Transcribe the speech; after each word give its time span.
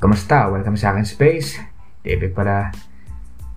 Kamusta? 0.00 0.48
Welcome 0.48 0.80
sa 0.80 0.96
akin 0.96 1.04
space. 1.04 1.60
David 2.00 2.32
pala. 2.32 2.72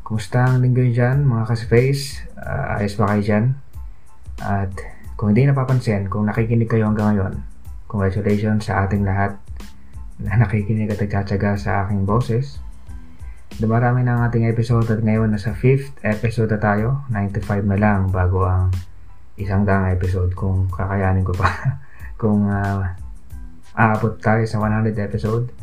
Kumusta 0.04 0.44
ang 0.44 0.60
linggo 0.60 0.84
dyan 0.84 1.24
mga 1.24 1.48
ka-space? 1.48 2.20
Uh, 2.36 2.84
ayos 2.84 3.00
ba 3.00 3.16
kayo 3.16 3.24
dyan? 3.24 3.46
At 4.44 4.76
kung 5.16 5.32
hindi 5.32 5.48
napapansin, 5.48 6.12
kung 6.12 6.28
nakikinig 6.28 6.68
kayo 6.68 6.92
hanggang 6.92 7.16
ngayon, 7.16 7.34
congratulations 7.88 8.68
sa 8.68 8.84
ating 8.84 9.08
lahat 9.08 9.40
na 10.20 10.36
nakikinig 10.44 10.92
at 10.92 11.00
nagtsatsaga 11.00 11.56
sa 11.56 11.88
aking 11.88 12.04
boses. 12.04 12.60
Dumarami 13.56 14.04
na 14.04 14.20
ang 14.20 14.28
ating 14.28 14.44
episode 14.44 14.92
at 14.92 15.00
ngayon 15.00 15.32
nasa 15.32 15.56
5th 15.56 16.04
episode 16.04 16.52
na 16.52 16.60
tayo. 16.60 17.08
95 17.08 17.72
na 17.72 17.80
lang 17.80 18.12
bago 18.12 18.44
ang 18.44 18.68
isang 19.40 19.64
daang 19.64 19.96
episode 19.96 20.36
kung 20.36 20.68
kakayanin 20.68 21.24
ko 21.24 21.32
pa. 21.40 21.80
kung 22.20 22.52
uh, 22.52 22.84
aabot 23.80 24.20
tayo 24.20 24.44
sa 24.44 24.60
100 24.60 24.92
episode. 25.00 25.63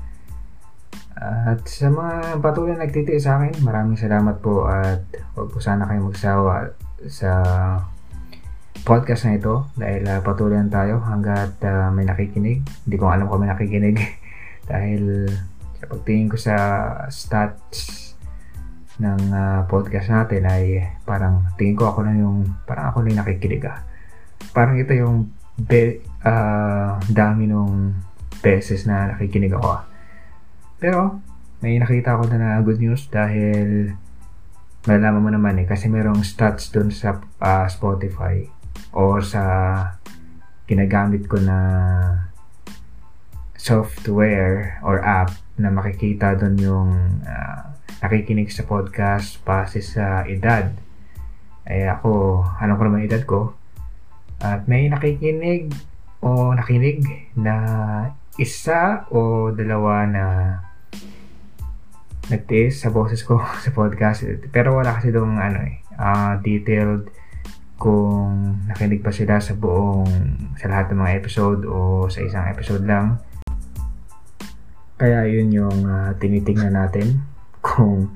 At 1.21 1.69
sa 1.69 1.93
mga 1.93 2.41
patuloy 2.41 2.73
na 2.73 2.89
nagtitiis 2.89 3.29
sa 3.29 3.37
akin, 3.37 3.61
maraming 3.61 4.01
salamat 4.01 4.41
po 4.41 4.65
at 4.65 5.05
huwag 5.37 5.53
po 5.53 5.61
sana 5.61 5.85
kayo 5.85 6.09
magsawa 6.09 6.73
sa 7.13 7.33
podcast 8.89 9.29
na 9.29 9.37
ito 9.37 9.69
dahil 9.77 10.09
uh, 10.09 10.25
patuloy 10.25 10.57
tayo 10.73 11.05
hanggat 11.05 11.61
uh, 11.61 11.93
may 11.93 12.09
nakikinig. 12.09 12.65
Hindi 12.65 12.97
ko 12.97 13.13
alam 13.13 13.29
kung 13.29 13.45
may 13.45 13.53
nakikinig 13.53 14.01
dahil 14.73 15.29
sa 15.77 15.85
pagtingin 15.93 16.33
ko 16.33 16.41
sa 16.41 16.57
stats 17.13 18.17
ng 18.97 19.23
uh, 19.29 19.61
podcast 19.69 20.09
natin 20.09 20.49
ay 20.49 20.89
parang 21.05 21.53
tingin 21.61 21.77
ko 21.77 21.93
ako 21.93 22.01
lang 22.01 22.17
yung 22.17 22.49
parang 22.65 22.97
ako 22.97 23.05
lang 23.05 23.21
nakikinig 23.21 23.69
ah. 23.69 23.85
Parang 24.57 24.81
ito 24.81 24.97
yung 24.97 25.29
be, 25.61 26.01
uh, 26.25 26.97
dami 27.13 27.45
nung 27.45 27.93
beses 28.41 28.89
na 28.89 29.13
nakikinig 29.13 29.53
ako 29.53 29.69
ah. 29.69 29.90
Pero, 30.81 31.21
may 31.61 31.77
nakita 31.77 32.17
ako 32.17 32.33
na, 32.33 32.37
na 32.41 32.51
good 32.65 32.81
news 32.81 33.05
dahil 33.13 33.93
malalaman 34.89 35.21
mo 35.21 35.31
naman 35.37 35.61
eh 35.61 35.69
kasi 35.69 35.93
merong 35.93 36.25
stats 36.25 36.73
dun 36.73 36.89
sa 36.89 37.21
uh, 37.21 37.69
Spotify 37.69 38.49
or 38.97 39.21
sa 39.21 39.45
ginagamit 40.65 41.29
ko 41.29 41.37
na 41.37 41.59
software 43.61 44.81
or 44.81 45.05
app 45.05 45.37
na 45.61 45.69
makikita 45.69 46.33
dun 46.33 46.57
yung 46.57 46.91
uh, 47.29 47.61
nakikinig 48.01 48.49
sa 48.49 48.65
podcast 48.65 49.37
base 49.45 49.85
sa 49.85 50.25
edad. 50.25 50.73
Eh 51.69 51.85
ako, 51.85 52.41
ano 52.57 52.81
ko 52.81 52.83
naman 52.89 53.05
edad 53.05 53.21
ko? 53.29 53.53
At 54.41 54.65
may 54.65 54.89
nakikinig 54.89 55.77
o 56.25 56.57
nakinig 56.57 57.05
na 57.37 57.57
isa 58.41 59.05
o 59.13 59.53
dalawa 59.53 60.09
na 60.09 60.25
nagtiis 62.31 62.79
sa 62.79 62.95
boses 62.95 63.27
ko 63.27 63.43
sa 63.65 63.75
podcast. 63.75 64.23
Pero 64.55 64.79
wala 64.79 64.97
kasi 64.97 65.11
doon 65.11 65.37
ano 65.37 65.59
eh, 65.67 65.83
uh, 65.99 66.39
detailed 66.41 67.11
kung 67.81 68.61
nakinig 68.69 69.01
pa 69.01 69.11
sila 69.11 69.41
sa 69.41 69.57
buong, 69.57 70.07
sa 70.61 70.69
lahat 70.69 70.93
ng 70.93 71.01
mga 71.01 71.17
episode 71.17 71.65
o 71.65 72.07
sa 72.13 72.21
isang 72.21 72.47
episode 72.47 72.85
lang. 72.85 73.19
Kaya 75.01 75.25
yun 75.25 75.49
yung 75.49 75.89
uh, 75.89 76.13
tinitingnan 76.21 76.77
natin 76.77 77.25
kung 77.67 78.13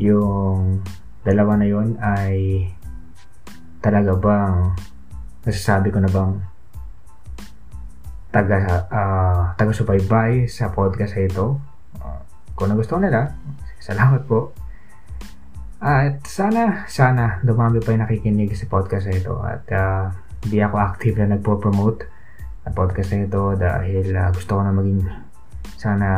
yung 0.00 0.80
dalawa 1.22 1.60
na 1.60 1.68
yun 1.68 1.96
ay 2.00 2.68
talaga 3.84 4.16
bang 4.16 4.72
nasasabi 5.44 5.92
ko 5.92 6.00
na 6.00 6.08
bang 6.08 6.40
taga 8.32 8.88
uh, 8.88 9.42
taga 9.54 9.70
subaybay 9.76 10.48
sa 10.48 10.72
podcast 10.72 11.14
ito 11.20 11.60
kung 12.54 12.70
nagustuhan 12.70 13.06
nila, 13.06 13.34
salamat 13.82 14.24
po. 14.24 14.54
At 15.84 16.24
sana, 16.24 16.88
sana 16.88 17.44
dumami 17.44 17.82
pa 17.82 17.92
yung 17.92 18.06
nakikinig 18.06 18.56
sa 18.56 18.70
podcast 18.70 19.04
na 19.10 19.14
ito 19.20 19.34
at 19.44 19.64
uh, 19.68 20.08
ako 20.48 20.76
active 20.80 21.20
na 21.20 21.36
nagpo-promote 21.36 22.08
ang 22.64 22.72
podcast 22.72 23.12
na 23.12 23.28
ito 23.28 23.42
dahil 23.56 24.06
uh, 24.16 24.32
gusto 24.32 24.56
ko 24.56 24.60
na 24.64 24.72
maging 24.72 25.04
sana 25.76 26.08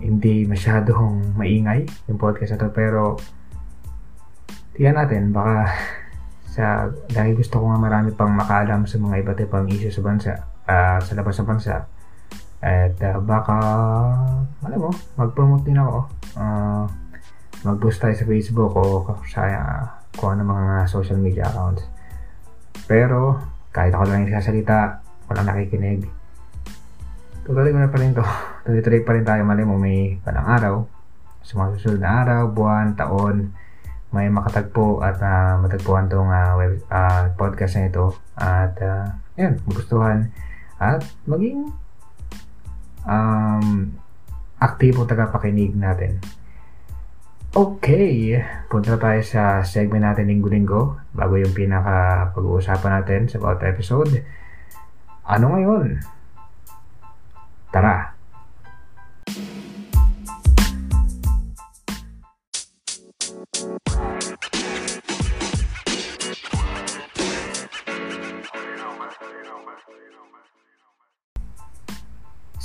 hindi 0.00 0.44
masyadong 0.44 1.36
maingay 1.36 1.84
yung 2.08 2.20
podcast 2.20 2.56
na 2.56 2.58
ito 2.64 2.68
pero 2.72 3.20
tingnan 4.76 4.96
natin 5.04 5.22
baka 5.32 5.68
sa 6.56 6.88
dahil 7.12 7.36
gusto 7.36 7.60
ko 7.60 7.68
nga 7.68 7.80
marami 7.80 8.16
pang 8.16 8.32
makaalam 8.32 8.88
sa 8.88 8.96
mga 8.96 9.20
iba't 9.20 9.40
ibang 9.44 9.68
issue 9.68 9.92
sa 9.92 10.00
bansa 10.00 10.32
uh, 10.64 10.98
sa 11.04 11.12
labas 11.12 11.36
ng 11.36 11.48
bansa 11.48 11.84
at 12.64 12.96
uh, 13.04 13.20
baka, 13.20 13.56
alam 14.64 14.78
mo, 14.80 14.90
mag-promote 15.20 15.64
din 15.68 15.76
ako. 15.76 16.08
Uh, 16.32 16.84
mag-post 17.68 18.00
tayo 18.00 18.16
sa 18.16 18.24
Facebook 18.24 18.72
o 18.72 19.04
sa 19.28 19.42
uh, 19.44 19.84
kung 20.16 20.36
ano 20.36 20.48
mga 20.48 20.88
social 20.88 21.20
media 21.20 21.44
accounts. 21.44 21.84
Pero, 22.88 23.36
kahit 23.76 23.92
ako 23.92 24.04
lang 24.08 24.24
yung 24.24 24.32
sasalita, 24.32 25.04
walang 25.28 25.52
nakikinig. 25.52 26.08
Tutuloy 27.44 27.70
ko 27.70 27.78
na 27.78 27.92
pa 27.92 27.98
rin 28.00 28.16
to. 28.16 28.24
Tuloy-tuloy 28.64 29.02
pa 29.04 29.12
rin 29.12 29.24
tayo. 29.26 29.42
Mali 29.44 29.62
mo, 29.62 29.76
may 29.76 30.16
palang 30.24 30.48
araw. 30.48 30.74
Sa 31.44 31.60
mga 31.60 31.78
susunod 31.78 32.00
na 32.02 32.10
araw, 32.24 32.42
buwan, 32.50 32.96
taon, 32.96 33.52
may 34.10 34.32
makatagpo 34.32 35.04
at 35.04 35.20
uh, 35.20 35.60
matagpuan 35.60 36.08
tong 36.08 36.32
uh, 36.32 36.56
web, 36.56 36.80
uh, 36.88 37.30
podcast 37.36 37.76
na 37.76 37.92
ito. 37.92 38.16
At, 38.34 38.74
uh, 38.80 39.12
yun, 39.36 39.60
magustuhan. 39.68 40.32
At 40.80 41.04
maging 41.28 41.70
um, 43.06 43.94
aktibo 44.58 45.06
tagapakinig 45.06 45.72
natin. 45.78 46.18
Okay, 47.56 48.36
punta 48.68 49.00
tayo 49.00 49.24
sa 49.24 49.64
segment 49.64 50.04
natin 50.04 50.28
linggo-linggo 50.28 51.00
bago 51.16 51.40
yung 51.40 51.56
pinaka 51.56 52.28
pag-uusapan 52.36 53.00
natin 53.00 53.32
sa 53.32 53.40
bawat 53.40 53.64
episode. 53.64 54.12
Ano 55.24 55.56
ngayon? 55.56 55.96
Tara! 57.72 58.12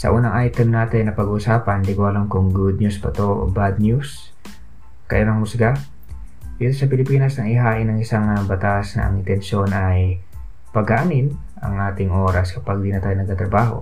Sa 0.02 0.10
unang 0.10 0.34
item 0.34 0.74
natin 0.74 1.06
na 1.06 1.14
pag-uusapan, 1.14 1.86
hindi 1.86 1.94
ko 1.94 2.10
alam 2.10 2.26
kung 2.26 2.50
good 2.50 2.82
news 2.82 2.98
pa 2.98 3.14
to 3.14 3.22
o 3.22 3.46
bad 3.46 3.78
news. 3.78 4.34
Kayo 5.06 5.30
ng 5.30 5.46
musga. 5.46 5.78
Dito 6.58 6.74
sa 6.74 6.90
Pilipinas, 6.90 7.38
nang 7.38 7.46
ihain 7.46 7.86
ng 7.86 8.02
isang 8.02 8.26
uh, 8.26 8.42
batas 8.50 8.98
na 8.98 9.14
ang 9.14 9.22
intensyon 9.22 9.70
ay 9.70 10.18
pagaanin 10.74 11.38
ang 11.62 11.78
ating 11.94 12.10
oras 12.10 12.50
kapag 12.50 12.82
di 12.82 12.90
na 12.90 12.98
tayo 12.98 13.14
nagtatrabaho. 13.14 13.78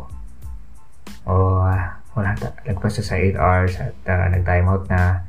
O 1.24 1.64
uh, 1.64 1.88
wala 2.12 2.36
ta, 2.36 2.52
lagpas 2.68 3.00
sa 3.00 3.16
8 3.16 3.40
hours 3.40 3.80
at 3.80 3.96
uh, 4.04 4.28
nag-time 4.28 4.68
out 4.68 4.92
na 4.92 5.24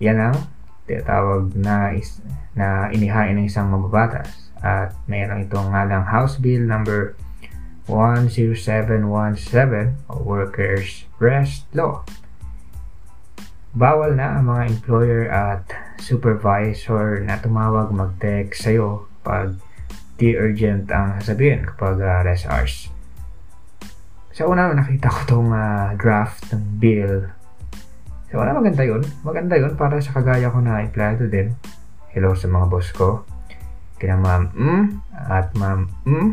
yan 0.00 0.16
ang 0.16 0.40
tinatawag 0.88 1.52
na, 1.52 1.92
is, 1.92 2.24
na 2.56 2.88
inihain 2.88 3.36
ng 3.36 3.44
isang 3.44 3.68
mababatas. 3.68 4.48
At 4.64 4.96
mayroon 5.04 5.44
itong 5.44 5.68
nga 5.68 5.84
lang 5.84 6.08
House 6.08 6.40
Bill 6.40 6.64
number 6.64 7.12
10717 7.86 10.08
o 10.08 10.14
Workers' 10.24 11.04
Rest 11.20 11.68
Law. 11.76 12.04
Bawal 13.74 14.14
na 14.14 14.38
ang 14.38 14.48
mga 14.48 14.62
employer 14.70 15.22
at 15.28 15.66
supervisor 15.98 17.20
na 17.26 17.36
tumawag 17.42 17.90
mag-text 17.90 18.64
sa'yo 18.64 19.10
pag 19.26 19.58
di 20.14 20.38
urgent 20.38 20.86
ang 20.94 21.18
sasabihin 21.18 21.66
kapag 21.66 21.98
uh, 21.98 22.22
rest 22.22 22.46
hours. 22.46 22.86
Sa 24.30 24.46
una, 24.46 24.70
nakita 24.70 25.10
ko 25.10 25.20
tong 25.26 25.50
uh, 25.50 25.90
draft 25.98 26.54
ng 26.54 26.78
bill. 26.78 27.26
Sa 28.30 28.38
una, 28.38 28.54
maganda 28.54 28.86
yun. 28.86 29.02
Maganda 29.26 29.58
yun 29.58 29.74
para 29.74 29.98
sa 29.98 30.14
kagaya 30.14 30.54
ko 30.54 30.62
na 30.62 30.82
empleyado 30.82 31.26
din. 31.26 31.54
Hello 32.14 32.34
sa 32.38 32.46
mga 32.46 32.66
boss 32.70 32.94
ko. 32.94 33.26
Kina 33.98 34.18
ma'am 34.18 34.54
mm, 34.54 34.84
at 35.30 35.50
ma'am 35.58 35.90
mm, 36.06 36.30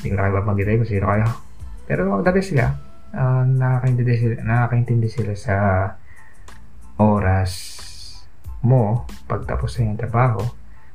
hindi 0.00 0.06
ko 0.10 0.14
na 0.16 0.22
kayo 0.26 0.34
papagitay 0.42 0.74
kung 0.80 0.90
sino 0.90 1.06
kayo. 1.10 1.26
Pero 1.84 2.02
the 2.24 2.32
best 2.32 2.50
sila. 2.50 2.66
Uh, 3.14 3.46
nakakaintindi 3.46 4.14
sila, 4.18 4.34
nakakaintindi 4.42 5.08
sila 5.08 5.32
sa 5.38 5.56
oras 6.98 7.52
mo 8.64 9.04
pagtapos 9.28 9.70
sa 9.70 9.78
iyong 9.84 10.00
trabaho. 10.00 10.42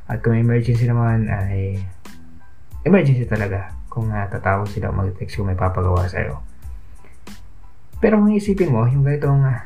At 0.10 0.26
kung 0.26 0.36
emergency 0.36 0.90
naman 0.90 1.30
ay 1.30 1.78
emergency 2.84 3.30
talaga 3.30 3.72
kung 3.90 4.10
uh, 4.10 4.28
sila 4.66 4.90
o 4.90 4.96
mag-text 4.96 5.38
kung 5.38 5.50
may 5.50 5.58
papagawa 5.58 6.10
sa'yo. 6.10 6.42
Pero 8.00 8.18
kung 8.18 8.32
isipin 8.32 8.72
mo, 8.72 8.88
yung 8.88 9.04
ganitong 9.04 9.44
uh, 9.44 9.60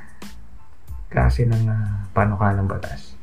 klase 1.07 1.45
ng 1.45 1.63
uh, 1.69 2.09
panukalang 2.11 2.65
batas, 2.65 3.13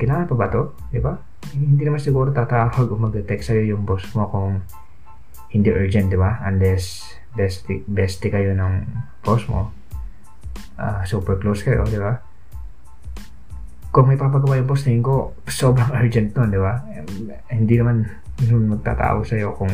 kailangan 0.00 0.26
pa 0.26 0.34
ba 0.34 0.46
to? 0.48 0.62
Di 0.88 0.98
ba? 0.98 1.14
Hindi 1.52 1.84
naman 1.84 2.00
siguro 2.00 2.32
tatawag 2.32 2.88
o 2.88 2.96
mag-text 2.96 3.52
sa'yo 3.52 3.76
yung 3.76 3.84
boss 3.84 4.08
mo 4.16 4.26
kung 4.32 4.64
hindi 5.52 5.68
urgent, 5.68 6.08
di 6.08 6.18
ba? 6.18 6.40
Unless 6.48 7.16
bestie, 7.36 7.84
bestie 7.84 8.32
kayo 8.32 8.56
ng 8.56 8.72
boss 9.20 9.44
mo. 9.48 9.72
uh, 10.80 11.04
super 11.04 11.36
close 11.36 11.62
kayo, 11.62 11.84
di 11.84 12.00
ba? 12.00 12.16
Kung 13.92 14.08
may 14.08 14.16
papagawa 14.16 14.56
yung 14.56 14.68
boss, 14.68 14.88
tingin 14.88 15.04
ko, 15.04 15.36
sobrang 15.44 15.92
urgent 16.00 16.32
nun, 16.32 16.48
di 16.48 16.60
ba? 16.60 16.80
Hindi 17.52 17.74
naman 17.76 18.08
nun 18.48 18.72
magtatao 18.72 19.22
sa'yo 19.22 19.52
kung 19.54 19.70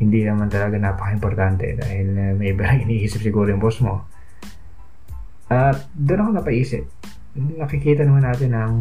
hindi 0.00 0.26
naman 0.26 0.50
talaga 0.50 0.74
napaka-importante 0.80 1.78
dahil 1.78 2.06
uh, 2.16 2.32
may 2.34 2.56
iba 2.56 2.66
iniisip 2.82 3.20
siguro 3.20 3.52
yung 3.52 3.62
boss 3.62 3.78
mo. 3.84 4.08
At 5.52 5.76
uh, 5.76 5.92
doon 5.92 6.20
ako 6.24 6.30
napaisip. 6.40 6.84
Nakikita 7.36 8.08
naman 8.08 8.24
natin 8.24 8.56
ng 8.56 8.72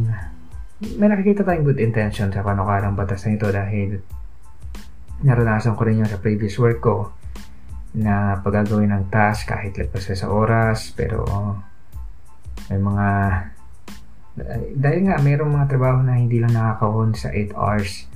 may 0.99 1.07
nakikita 1.07 1.47
tayong 1.47 1.63
good 1.63 1.79
intention 1.79 2.31
sa 2.31 2.43
panukarang 2.43 2.97
batas 2.97 3.23
na 3.23 3.35
ito 3.35 3.47
dahil 3.47 4.03
naranasan 5.21 5.77
ko 5.77 5.85
rin 5.85 6.01
yun 6.01 6.09
sa 6.09 6.17
previous 6.17 6.57
work 6.57 6.81
ko 6.81 7.13
na 7.93 8.41
paggagawin 8.41 8.89
ng 8.89 9.13
task 9.13 9.53
kahit 9.53 9.77
lagpas 9.77 10.09
sa 10.09 10.27
oras 10.33 10.89
pero 10.97 11.21
may 12.73 12.81
mga 12.81 13.07
dahil 14.73 14.99
nga 15.05 15.21
mayroong 15.21 15.53
mga 15.53 15.69
trabaho 15.69 16.01
na 16.01 16.17
hindi 16.17 16.41
lang 16.41 16.57
nakakahon 16.57 17.13
sa 17.13 17.29
8 17.29 17.53
hours 17.53 18.09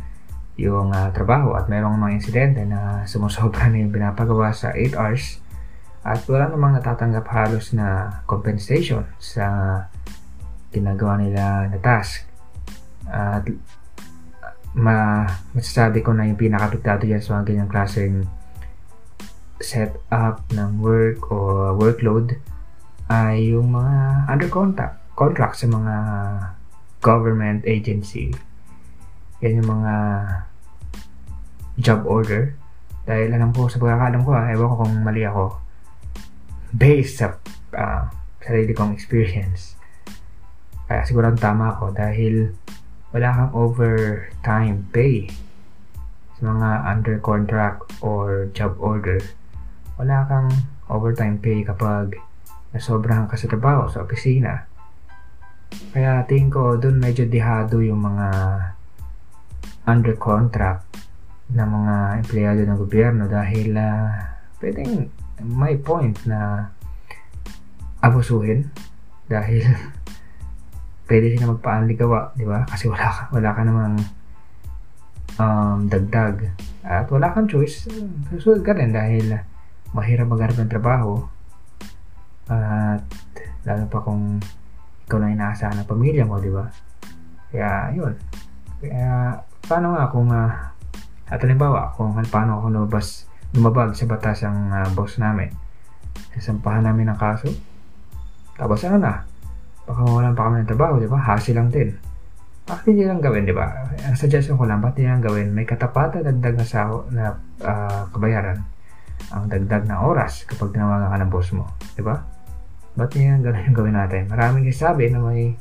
yung 0.58 0.90
uh, 0.90 1.14
trabaho 1.14 1.54
at 1.54 1.70
mayroong 1.70 2.02
mga 2.02 2.16
insidente 2.18 2.66
na 2.66 3.06
sumusobra 3.06 3.70
na 3.70 3.86
yung 3.86 3.94
pinapagawa 3.94 4.50
sa 4.50 4.74
8 4.74 4.98
hours 4.98 5.38
at 6.02 6.26
wala 6.26 6.50
namang 6.50 6.74
natatanggap 6.80 7.28
halos 7.30 7.76
na 7.78 8.18
compensation 8.26 9.06
sa 9.22 9.46
ginagawa 10.72 11.20
nila 11.20 11.68
na 11.68 11.78
task. 11.84 12.24
At 13.12 13.44
ma 14.78 15.26
masasabi 15.58 16.06
ko 16.06 16.14
na 16.14 16.30
yung 16.30 16.38
pinaka-apektado 16.38 17.10
yan 17.10 17.18
sa 17.18 17.42
mga 17.42 17.46
ganyang 17.50 17.72
klaseng 17.74 18.16
set 19.58 19.98
up 20.14 20.46
ng 20.54 20.78
work 20.78 21.34
o 21.34 21.74
workload 21.74 22.38
ay 23.10 23.58
yung 23.58 23.74
mga 23.74 24.30
under 24.30 24.50
contract, 24.54 25.02
contract 25.18 25.58
sa 25.58 25.66
mga 25.66 25.96
government 27.02 27.66
agency. 27.66 28.30
Yan 29.42 29.64
yung 29.64 29.82
mga 29.82 29.94
job 31.82 32.06
order. 32.06 32.54
Dahil 33.08 33.32
alam 33.32 33.56
ko, 33.56 33.72
sa 33.72 33.80
pagkakalam 33.80 34.22
ko, 34.28 34.36
ah, 34.36 34.52
ewan 34.52 34.68
ko 34.68 34.76
kung 34.84 34.94
mali 35.02 35.24
ako, 35.24 35.56
based 36.76 37.24
sa 37.24 37.40
uh, 37.74 38.12
sarili 38.44 38.76
kong 38.76 38.92
experience. 38.92 39.80
Kaya 40.86 41.08
siguro 41.08 41.32
tama 41.36 41.72
ako 41.72 41.96
dahil 41.96 42.52
wala 43.16 43.28
kang 43.32 43.52
overtime 43.56 44.84
pay 44.92 45.28
sa 46.38 46.42
mga 46.54 46.70
under 46.86 47.18
contract 47.24 47.88
or 48.04 48.52
job 48.54 48.78
order 48.78 49.20
wala 49.98 50.30
kang 50.30 50.50
overtime 50.88 51.42
pay 51.42 51.66
kapag 51.66 52.22
nasobrahan 52.72 53.26
ka 53.26 53.34
sa 53.34 53.50
trabaho 53.50 53.90
sa 53.90 54.06
opisina. 54.06 54.70
Kaya 55.92 56.24
tingin 56.30 56.54
ko 56.54 56.78
doon 56.78 57.02
medyo 57.02 57.26
dihado 57.26 57.82
yung 57.82 58.06
mga 58.06 58.28
under 59.90 60.16
contract 60.20 60.86
na 61.50 61.66
mga 61.66 61.96
empleyado 62.22 62.62
ng 62.62 62.78
gobyerno 62.78 63.24
dahil 63.26 63.74
uh, 63.74 64.12
pwedeng 64.62 65.10
may 65.42 65.80
point 65.80 66.16
na 66.28 66.70
abusuhin 68.04 68.68
dahil 69.26 69.66
pwede 71.08 71.34
sila 71.34 71.56
magpaanligawa, 71.56 72.36
di 72.36 72.46
ba? 72.46 72.68
Kasi 72.68 72.92
wala 72.92 73.08
ka, 73.08 73.24
wala 73.32 73.50
ka 73.56 73.62
namang 73.64 73.96
um, 75.40 75.78
dagdag 75.88 76.52
at 76.84 77.08
wala 77.12 77.32
kang 77.32 77.48
choice, 77.48 77.88
susunod 78.32 78.62
ka 78.64 78.76
rin 78.76 78.92
dahil 78.92 79.40
mahirap 79.96 80.28
maghanap 80.28 80.58
ng 80.60 80.72
trabaho 80.72 81.24
at 82.48 83.04
lalo 83.68 83.84
pa 83.92 84.00
kung 84.04 84.40
ikaw 85.08 85.20
na 85.20 85.32
inaasahan 85.32 85.84
ng 85.84 85.88
pamilya 85.88 86.24
mo, 86.28 86.40
di 86.40 86.52
ba? 86.52 86.68
Kaya, 87.52 87.96
yun. 87.96 88.12
Kaya, 88.84 89.40
paano 89.64 89.96
nga 89.96 90.12
kung, 90.12 90.28
uh, 90.32 90.52
at 91.28 91.40
halimbawa, 91.40 91.92
kung 91.96 92.16
paano 92.28 92.60
ako 92.60 92.66
lumabas, 92.72 93.28
lumabag 93.56 93.96
sa 93.96 94.08
batas 94.08 94.44
ang 94.44 94.72
uh, 94.72 94.88
boss 94.92 95.20
namin, 95.20 95.52
sasampahan 96.36 96.88
namin 96.88 97.12
ng 97.12 97.20
kaso, 97.20 97.52
tapos 98.56 98.84
ano 98.84 99.00
na, 99.00 99.14
baka 99.88 100.00
mawalan 100.04 100.36
pa 100.36 100.52
kami 100.52 100.56
ng 100.62 100.70
trabaho, 100.70 100.94
di 101.00 101.08
ba? 101.08 101.20
Hasi 101.24 101.56
lang 101.56 101.72
din. 101.72 101.96
Bakit 102.68 102.84
hindi 102.92 103.08
lang 103.08 103.24
gawin, 103.24 103.48
di 103.48 103.56
ba? 103.56 103.72
Ang 104.04 104.20
suggestion 104.20 104.60
ko 104.60 104.68
lang, 104.68 104.84
ba't 104.84 105.00
hindi 105.00 105.08
lang 105.08 105.24
gawin? 105.24 105.56
May 105.56 105.64
katapatan 105.64 106.28
dagdag 106.28 106.60
na, 106.60 106.66
sa, 106.68 106.92
na 107.16 107.40
uh, 107.64 108.04
kabayaran 108.12 108.60
ang 109.32 109.48
dagdag 109.48 109.88
na 109.88 110.04
oras 110.04 110.44
kapag 110.44 110.76
tinawagan 110.76 111.08
ka 111.08 111.18
ng 111.24 111.32
boss 111.32 111.50
mo. 111.56 111.66
Di 111.96 112.04
ba? 112.04 112.20
Ba't 113.00 113.16
yan 113.16 113.40
ganun 113.40 113.66
yung 113.72 113.78
gawin 113.78 113.96
natin? 113.96 114.22
Maraming 114.28 114.68
sabi 114.76 115.08
na 115.08 115.24
may 115.24 115.56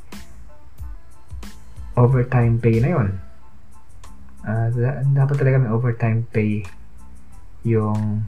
overtime 1.95 2.59
pay 2.59 2.83
na 2.83 2.89
yon. 2.91 3.07
Uh, 4.47 4.67
dapat 5.11 5.35
talaga 5.39 5.63
may 5.63 5.71
overtime 5.71 6.23
pay 6.29 6.63
yung 7.67 8.23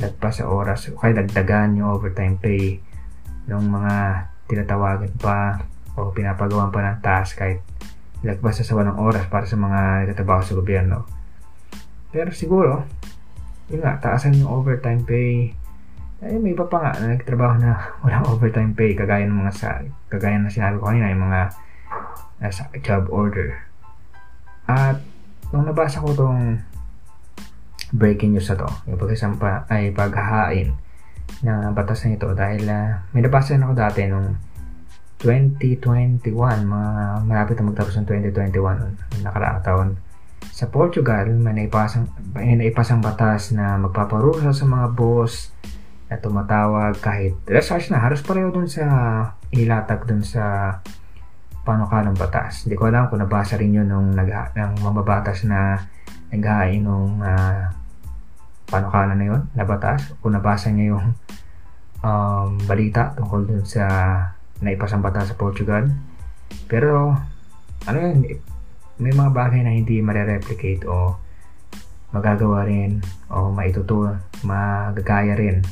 lagpas 0.00 0.40
sa 0.40 0.48
oras 0.48 0.88
o 0.88 0.96
kaya 0.96 1.20
dagdagan 1.20 1.76
yung 1.76 1.92
overtime 1.92 2.40
pay 2.40 2.80
ng 3.48 3.64
mga 3.68 3.96
tinatawagan 4.50 5.14
pa 5.22 5.62
o 5.94 6.10
pinapagawa 6.10 6.74
pa 6.74 6.82
ng 6.82 6.98
task 6.98 7.38
kahit 7.38 7.62
lagpas 8.20 8.60
sa 8.60 8.74
walang 8.76 9.00
oras 9.00 9.24
para 9.30 9.48
sa 9.48 9.56
mga 9.56 10.04
nagtatrabaho 10.04 10.42
sa 10.44 10.58
gobyerno. 10.58 11.08
Pero 12.10 12.34
siguro, 12.34 12.84
yun 13.70 13.80
nga, 13.80 13.96
taasan 14.02 14.36
yung 14.36 14.50
overtime 14.50 15.06
pay. 15.06 15.54
Eh, 16.20 16.36
may 16.36 16.52
iba 16.52 16.68
pa 16.68 16.82
nga 16.84 16.92
na 17.00 17.16
nagtrabaho 17.16 17.54
na 17.62 17.72
walang 18.04 18.26
overtime 18.28 18.74
pay, 18.76 18.92
kagaya 18.92 19.24
ng 19.24 19.40
mga 19.40 19.52
sa, 19.54 19.80
kagaya 20.10 20.36
na 20.36 20.52
sinabi 20.52 20.76
ko 20.82 20.90
kanina, 20.90 21.14
yung 21.14 21.24
mga 21.24 21.40
nasa 22.42 22.68
job 22.82 23.08
order. 23.08 23.62
At, 24.68 25.00
nung 25.54 25.64
nabasa 25.64 26.02
ko 26.02 26.12
tong 26.12 26.60
breaking 27.94 28.36
news 28.36 28.50
na 28.52 28.66
to, 28.66 28.68
yung 28.90 29.00
pagkasampa, 29.00 29.64
ay 29.72 29.94
paghahain 29.96 30.76
ng 31.40 31.72
batas 31.72 32.04
na 32.04 32.16
ito 32.16 32.28
dahil 32.34 32.62
uh, 32.66 33.00
may 33.14 33.22
nabasa 33.24 33.56
na 33.56 33.70
ako 33.70 33.74
dati 33.76 34.00
nung 34.06 34.36
2021, 35.20 36.24
mga 36.64 36.92
malapit 37.28 37.60
na 37.60 37.68
magtapos 37.68 37.94
ng 38.00 38.06
2021, 38.32 39.20
nakaraang 39.20 39.60
taon 39.60 39.90
sa 40.48 40.68
Portugal, 40.72 41.28
may 41.36 41.52
naipasang, 41.52 42.08
may 42.32 42.56
naipasang 42.56 43.04
batas 43.04 43.52
na 43.52 43.76
magpaparusa 43.76 44.56
sa 44.56 44.64
mga 44.64 44.96
boss 44.96 45.52
na 46.08 46.16
tumatawag 46.16 46.96
kahit 46.98 47.36
research 47.46 47.92
na, 47.92 48.00
halos 48.00 48.24
pareho 48.24 48.48
dun 48.50 48.66
sa 48.66 48.84
ilatag 49.52 50.08
dun 50.08 50.24
sa 50.24 50.76
panukalang 51.62 52.16
batas. 52.16 52.64
Hindi 52.64 52.74
ko 52.80 52.88
alam 52.88 53.06
kung 53.12 53.20
nabasa 53.20 53.60
rin 53.60 53.76
yun 53.76 53.86
nung 53.86 54.16
nag, 54.16 54.56
ng 54.56 54.80
mababatas 54.80 55.44
na 55.44 55.78
naghain 56.32 56.82
nung 56.82 57.20
uh, 57.20 57.68
panukala 58.70 59.18
na 59.18 59.26
yun, 59.26 59.42
na 59.52 59.66
batas, 59.66 60.14
kung 60.22 60.32
nabasa 60.32 60.70
niya 60.70 60.94
yung 60.96 61.06
um, 62.06 62.48
balita 62.64 63.12
tungkol 63.18 63.44
dun 63.44 63.64
sa 63.66 63.84
naipasang 64.62 65.02
batas 65.02 65.34
sa 65.34 65.36
Portugal. 65.36 65.90
Pero, 66.70 67.18
ano 67.84 67.96
yun, 67.98 68.24
may 69.00 69.12
mga 69.12 69.30
bagay 69.34 69.60
na 69.66 69.74
hindi 69.74 69.98
mare-replicate 69.98 70.86
o 70.86 71.18
magagawa 72.14 72.66
rin 72.66 73.02
o 73.30 73.50
maitutulong, 73.50 74.18
magagaya 74.46 75.34
rin 75.34 75.62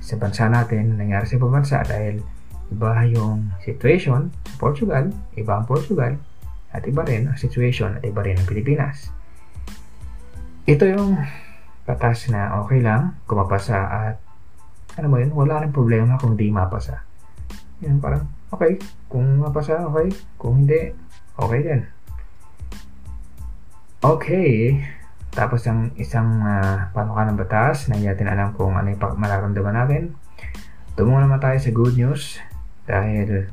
sa 0.00 0.16
bansa 0.16 0.50
natin, 0.50 0.96
nangyari 0.96 1.28
sa 1.28 1.36
ibang 1.36 1.52
bansa 1.52 1.78
dahil 1.84 2.24
iba 2.70 2.90
yung 3.10 3.50
situation 3.62 4.30
sa 4.46 4.54
Portugal, 4.58 5.10
iba 5.34 5.52
ang 5.58 5.66
Portugal, 5.66 6.14
at 6.70 6.86
iba 6.86 7.02
rin 7.02 7.26
ang 7.26 7.38
situation 7.38 7.98
at 7.98 8.02
iba 8.06 8.22
rin 8.22 8.38
ang 8.38 8.46
Pilipinas. 8.46 9.10
Ito 10.70 10.86
yung 10.86 11.18
batas 11.90 12.30
na 12.30 12.62
okay 12.62 12.78
lang 12.78 13.18
kung 13.26 13.42
mapasa 13.42 13.78
at 13.90 14.16
ano 14.94 15.06
mo 15.10 15.16
yun, 15.18 15.34
wala 15.34 15.62
rin 15.62 15.74
problema 15.74 16.14
kung 16.18 16.38
di 16.38 16.50
mapasa. 16.50 17.02
Yan, 17.82 17.98
parang 17.98 18.30
okay, 18.54 18.78
kung 19.10 19.42
mapasa, 19.42 19.82
okay, 19.86 20.10
kung 20.38 20.62
hindi, 20.62 20.94
okay 21.34 21.60
din. 21.62 21.80
Okay. 24.00 24.80
Tapos 25.30 25.62
ang 25.70 25.94
isang 25.94 26.42
uh, 26.42 26.90
panukalang 26.90 27.38
batas 27.38 27.86
na 27.86 27.94
hindi 27.94 28.10
alam 28.10 28.50
kung 28.58 28.74
ano 28.74 28.90
yung 28.90 28.98
mararamdaman 28.98 29.76
natin. 29.76 30.02
Tumungo 30.98 31.22
naman 31.22 31.38
tayo 31.38 31.54
sa 31.62 31.70
good 31.70 31.94
news 31.94 32.42
dahil 32.88 33.46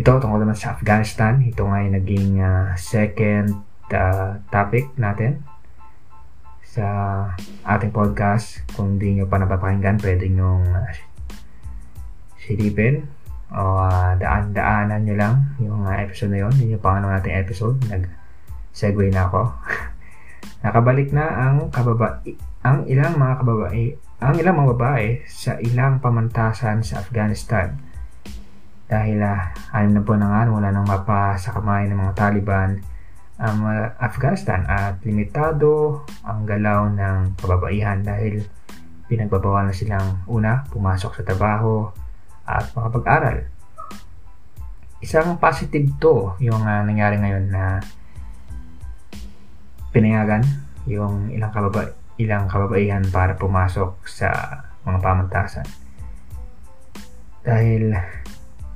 ito 0.00 0.08
tungkol 0.08 0.40
naman 0.40 0.56
sa 0.56 0.72
Afghanistan. 0.72 1.44
Ito 1.44 1.68
nga 1.68 1.84
yung 1.84 1.94
naging 2.00 2.30
uh, 2.40 2.72
second 2.80 3.60
uh, 3.92 4.40
topic 4.48 4.88
natin 4.96 5.44
sa 6.70 6.86
ating 7.66 7.90
podcast. 7.90 8.62
Kung 8.78 8.94
di 8.94 9.18
nyo 9.18 9.26
pa 9.26 9.42
napapakinggan, 9.42 9.98
pwede 9.98 10.30
nyo 10.30 10.62
uh, 10.62 10.86
silipin 12.38 13.10
o 13.50 13.82
uh, 13.82 14.14
daan-daanan 14.14 15.02
nyo 15.02 15.14
lang 15.18 15.34
yung 15.58 15.82
uh, 15.82 15.98
episode 15.98 16.30
na 16.30 16.46
yun. 16.46 16.54
Yun 16.54 16.78
yung 16.78 16.84
pangalawa 16.84 17.18
nating 17.18 17.34
episode. 17.42 17.76
Nag 17.90 18.06
segue 18.70 19.10
na 19.10 19.26
ako. 19.26 19.50
Nakabalik 20.62 21.10
na 21.10 21.26
ang 21.26 21.74
kababa 21.74 22.22
ang 22.62 22.86
ilang 22.86 23.18
mga 23.18 23.34
kababae 23.42 23.84
ang 24.20 24.36
ilang 24.36 24.60
mga 24.60 24.76
babae 24.76 25.06
sa 25.24 25.56
ilang 25.58 25.98
pamantasan 25.98 26.84
sa 26.84 27.00
Afghanistan. 27.02 27.72
Dahil 28.86 29.18
uh, 29.18 29.42
anim 29.74 29.96
na 29.96 30.02
po 30.06 30.14
na 30.14 30.28
nga 30.28 30.46
wala 30.46 30.68
nang 30.70 30.86
mapa 30.86 31.34
sa 31.34 31.50
kamay 31.56 31.88
ng 31.90 31.98
mga 31.98 32.14
Taliban 32.14 32.78
ang 33.40 33.64
Afghanistan 33.96 34.68
at 34.68 35.00
limitado 35.00 36.04
ang 36.28 36.44
galaw 36.44 36.92
ng 36.92 37.40
kababaihan 37.40 38.04
dahil 38.04 38.44
pinagbabawal 39.08 39.72
na 39.72 39.74
silang 39.74 40.20
una 40.28 40.68
pumasok 40.68 41.18
sa 41.18 41.22
trabaho 41.24 41.88
at 42.44 42.68
makapag-aral. 42.76 43.48
Isang 45.00 45.40
positive 45.40 45.88
to 45.96 46.36
yung 46.44 46.60
uh, 46.60 46.84
nangyari 46.84 47.16
ngayon 47.16 47.48
na 47.48 47.80
pinayagan 49.90 50.44
yung 50.84 51.32
ilang 51.32 51.50
kababa 51.50 51.96
ilang 52.20 52.44
kababaihan 52.46 53.00
para 53.08 53.32
pumasok 53.40 54.04
sa 54.04 54.28
mga 54.84 55.00
pamantasan. 55.00 55.64
Dahil 57.40 57.96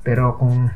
pero 0.01 0.41
kung 0.41 0.73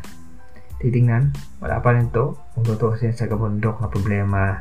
titingnan, 0.80 1.32
wala 1.64 1.80
pa 1.80 1.96
rin 1.96 2.12
to 2.12 2.36
kung 2.58 2.74
tutusin 2.74 3.14
sa 3.14 3.30
kabundok 3.30 3.78
na 3.78 3.86
problema 3.86 4.58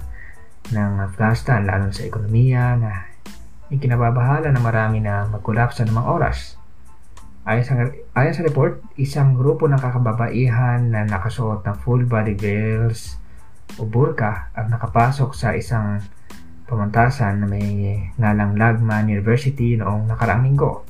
ng 0.70 1.02
Afghanistan 1.02 1.66
lalo 1.66 1.90
sa 1.90 2.06
ekonomiya 2.06 2.78
na 2.78 3.10
ikinababahala 3.74 4.54
na 4.54 4.62
marami 4.62 5.02
na 5.02 5.26
magkulapsa 5.26 5.82
ng 5.82 5.98
mga 5.98 6.06
oras. 6.06 6.62
Ayon 7.50 7.66
sa, 7.66 7.74
ayon 8.14 8.36
sa 8.38 8.46
report, 8.46 8.86
isang 9.02 9.34
grupo 9.34 9.66
ng 9.66 9.82
kakababaihan 9.82 10.94
na 10.94 11.10
nakasuot 11.10 11.66
ng 11.66 11.78
full 11.82 12.06
body 12.06 12.38
veils 12.38 13.18
o 13.82 13.90
burka 13.90 14.54
ang 14.54 14.70
nakapasok 14.70 15.34
sa 15.34 15.58
isang 15.58 15.98
pamantasan 16.70 17.42
na 17.42 17.50
may 17.50 17.98
ngalang 18.22 18.62
Lagman 18.62 19.10
University 19.10 19.74
noong 19.74 20.06
nakaraang 20.06 20.46
linggo. 20.46 20.86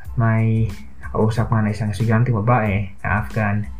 At 0.00 0.16
may 0.16 0.72
nakausap 1.04 1.52
nga 1.52 1.60
na 1.60 1.76
isang 1.76 1.92
estudyante 1.92 2.32
babae 2.32 2.96
na 3.04 3.20
Afghan 3.20 3.73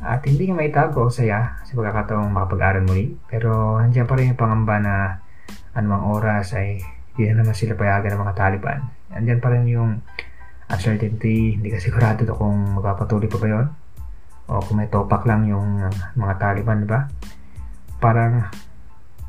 at 0.00 0.24
hindi 0.24 0.48
nga 0.48 0.56
maitago 0.56 1.12
saya 1.12 1.60
sa 1.60 1.72
pagkakataong 1.76 2.32
makapag-aral 2.32 2.88
muli 2.88 3.12
pero 3.28 3.76
nandiyan 3.76 4.08
pa 4.08 4.16
rin 4.16 4.32
yung 4.32 4.40
pangamba 4.40 4.76
na 4.80 4.94
anumang 5.76 6.08
oras 6.08 6.56
ay 6.56 6.80
hindi 7.14 7.28
na 7.28 7.44
naman 7.44 7.52
sila 7.52 7.76
payagan 7.76 8.16
ng 8.16 8.22
mga 8.24 8.36
Taliban. 8.36 8.80
Nandiyan 9.12 9.40
pa 9.44 9.48
rin 9.52 9.68
yung 9.68 10.00
uncertainty, 10.70 11.60
hindi 11.60 11.68
ka 11.68 11.82
sigurado 11.82 12.24
kung 12.32 12.80
magpapatuloy 12.80 13.28
pa 13.28 13.38
ba 13.42 13.48
yun 13.50 13.66
o 14.50 14.64
kung 14.64 14.80
may 14.80 14.88
topak 14.88 15.28
lang 15.28 15.44
yung 15.44 15.84
mga 16.16 16.34
Taliban, 16.40 16.82
di 16.82 16.88
ba? 16.88 17.04
Parang 18.00 18.48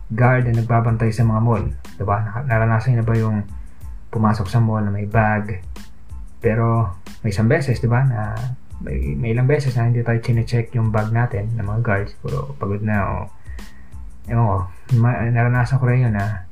guard 0.08 0.48
na 0.48 0.64
nagbabantay 0.64 1.12
sa 1.12 1.28
mga 1.28 1.42
mall, 1.44 1.66
di 2.00 2.04
ba? 2.08 2.42
Naranasan 2.48 2.96
na 2.96 3.06
ba 3.06 3.14
yung 3.20 3.44
pumasok 4.08 4.48
sa 4.48 4.64
mall 4.64 4.88
na 4.88 4.94
may 4.94 5.06
bag, 5.06 5.62
pero 6.40 6.96
may 7.22 7.36
isang 7.36 7.52
beses, 7.52 7.78
di 7.78 7.92
ba, 7.92 8.02
na 8.08 8.34
may, 8.82 9.14
may 9.14 9.32
ilang 9.32 9.46
beses 9.46 9.78
na 9.78 9.88
hindi 9.88 10.02
tayo 10.02 10.18
chine-check 10.20 10.74
yung 10.74 10.90
bag 10.90 11.14
natin 11.14 11.54
ng 11.56 11.66
mga 11.66 11.82
guards, 11.86 12.12
puro 12.20 12.58
pagod 12.58 12.82
na 12.82 12.98
o 13.06 13.14
ewan 14.30 14.46
ko, 14.46 14.58
ma- 15.02 15.22
naranasan 15.30 15.78
ko 15.78 15.86
rin 15.90 16.06
yun 16.10 16.14
na 16.14 16.46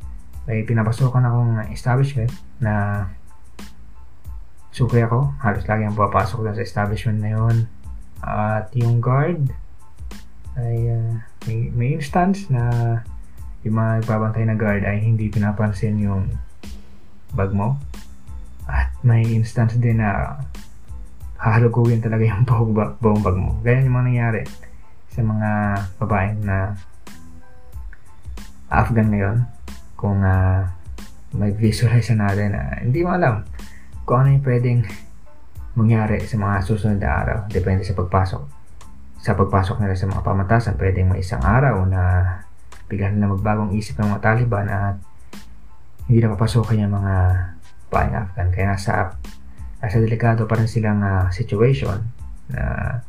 may 0.50 0.66
pinapasukan 0.66 1.22
akong 1.22 1.62
establishment 1.70 2.34
na 2.58 3.06
sukri 4.74 5.06
ako. 5.06 5.34
Halos 5.42 5.66
lagi 5.70 5.86
ang 5.86 5.94
pupasok 5.94 6.50
sa 6.54 6.64
establishment 6.66 7.22
na 7.22 7.32
yun. 7.38 7.56
At 8.26 8.74
yung 8.74 8.98
guard 8.98 9.54
ay 10.58 10.78
uh, 10.90 11.22
may, 11.46 11.70
may 11.72 11.90
instance 11.96 12.50
na 12.50 12.64
yung 13.62 13.78
mga 13.78 14.04
nagbabantay 14.04 14.44
na 14.48 14.58
guard 14.58 14.84
ay 14.88 15.04
hindi 15.04 15.30
pinapansin 15.30 16.02
yung 16.02 16.34
bag 17.38 17.54
mo. 17.54 17.78
At 18.66 18.94
may 19.06 19.26
instance 19.30 19.78
din 19.78 20.02
na 20.02 20.42
hahalugugin 21.40 22.04
talaga 22.04 22.24
yung 22.28 22.44
buong, 22.50 22.72
buong 23.00 23.22
bag 23.24 23.38
mo. 23.40 23.56
Ganyan 23.64 23.88
yung 23.88 23.96
mga 23.96 24.08
nangyari 24.12 24.42
sa 25.10 25.22
mga 25.24 25.50
babaeng 25.98 26.42
na 26.44 26.76
Afghan 28.70 29.10
ngayon. 29.10 29.38
Kung 30.00 30.24
uh, 30.24 30.64
may 31.36 31.52
visualize 31.56 32.12
natin 32.12 32.56
na 32.56 32.62
uh, 32.62 32.76
hindi 32.84 33.04
mo 33.04 33.14
alam 33.16 33.44
kung 34.10 34.26
ano 34.26 34.34
yung 34.34 34.46
pwedeng 34.46 34.80
mangyari 35.78 36.26
sa 36.26 36.36
mga 36.42 36.66
susunod 36.66 36.98
na 36.98 37.12
araw. 37.14 37.38
Depende 37.46 37.86
sa 37.86 37.94
pagpasok. 37.94 38.44
Sa 39.22 39.38
pagpasok 39.38 39.78
nila 39.84 39.94
sa 39.94 40.10
mga 40.10 40.26
pamantasan, 40.26 40.80
pwedeng 40.82 41.14
may 41.14 41.22
isang 41.22 41.44
araw 41.46 41.86
na 41.86 42.02
bigla 42.90 43.14
na 43.14 43.30
magbagong 43.30 43.78
isip 43.78 44.02
ng 44.02 44.10
mga 44.10 44.24
Taliban 44.26 44.66
at 44.66 44.98
hindi 46.10 46.26
na 46.26 46.34
papasokan 46.34 46.82
yung 46.82 46.96
mga 46.98 47.16
baing 47.94 48.16
Afghan. 48.18 48.50
Kaya 48.50 48.66
nasa, 48.74 49.14
nasa 49.80 49.98
delikado 50.00 50.44
pa 50.46 50.60
rin 50.60 50.68
silang 50.68 51.00
uh, 51.00 51.28
situation 51.32 52.00
na 52.52 53.00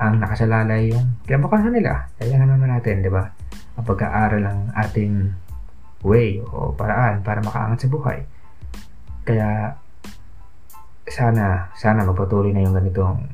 ang 0.00 0.18
nakasalalay 0.18 0.90
yung 0.90 1.20
kinabukasan 1.28 1.70
nila. 1.70 2.10
Kaya 2.18 2.40
naman 2.40 2.66
natin, 2.66 3.04
di 3.04 3.12
ba? 3.12 3.30
Ang 3.78 3.84
pag-aaral 3.86 4.42
ng 4.42 4.60
ating 4.74 5.12
way 6.04 6.42
o 6.42 6.74
paraan 6.74 7.24
para 7.24 7.40
makaangat 7.40 7.86
sa 7.86 7.92
buhay. 7.92 8.18
Kaya 9.24 9.78
sana 11.04 11.68
sana 11.76 12.04
magpatuloy 12.04 12.52
na 12.52 12.64
yung 12.64 12.76
ganitong 12.76 13.28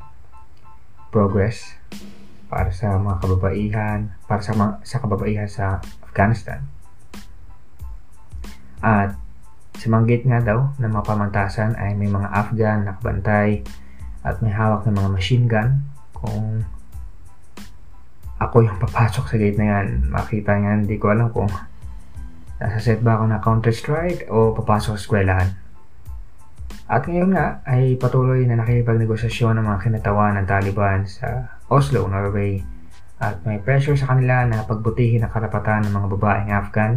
progress 1.11 1.79
para 2.51 2.75
sa 2.75 2.99
mga 2.99 3.17
kababaihan, 3.23 4.01
para 4.27 4.43
sa 4.43 4.53
mga, 4.55 4.73
sa 4.83 4.97
kababaihan 4.99 5.47
sa 5.47 5.79
Afghanistan. 6.03 6.67
At 8.83 9.15
mga 9.89 10.05
gate 10.05 10.27
nga 10.29 10.41
daw 10.43 10.59
ng 10.77 10.91
mga 10.91 11.07
pamantasan 11.07 11.73
ay 11.79 11.97
may 11.97 12.11
mga 12.11 12.29
Afghan 12.29 12.85
nakabantay 12.85 13.65
at 14.21 14.37
may 14.45 14.53
hawak 14.53 14.85
ng 14.85 14.99
mga 14.99 15.11
machine 15.15 15.47
gun. 15.49 15.81
Kung 16.13 16.67
ako 18.37 18.67
yung 18.67 18.77
papasok 18.77 19.25
sa 19.31 19.37
gate 19.41 19.57
na 19.57 19.67
yan, 19.79 20.11
makita 20.13 20.59
nga 20.59 20.77
hindi 20.77 21.01
ko 21.01 21.15
alam 21.15 21.33
kung 21.33 21.49
nasa 22.61 22.79
set 22.83 23.01
ba 23.01 23.17
ako 23.17 23.25
na 23.31 23.41
Counter-Strike 23.41 24.29
o 24.29 24.53
papasok 24.53 24.97
sa 24.97 25.01
eskwelahan. 25.01 25.49
At 26.91 27.07
ngayon 27.07 27.33
nga 27.33 27.63
ay 27.65 27.95
patuloy 27.97 28.45
na 28.45 28.59
nakikipagnegosasyon 28.59 29.63
ng 29.63 29.65
mga 29.65 29.79
kinatawan 29.87 30.35
ng 30.37 30.47
Taliban 30.51 31.07
sa 31.07 31.57
Oslo, 31.71 32.05
Norway 32.11 32.61
at 33.21 33.45
may 33.45 33.61
pressure 33.61 33.95
sa 33.95 34.11
kanila 34.17 34.49
na 34.49 34.65
pagbutihin 34.65 35.23
ang 35.23 35.31
karapatan 35.31 35.87
ng 35.87 35.93
mga 35.93 36.09
babaeng 36.17 36.51
Afghan 36.51 36.93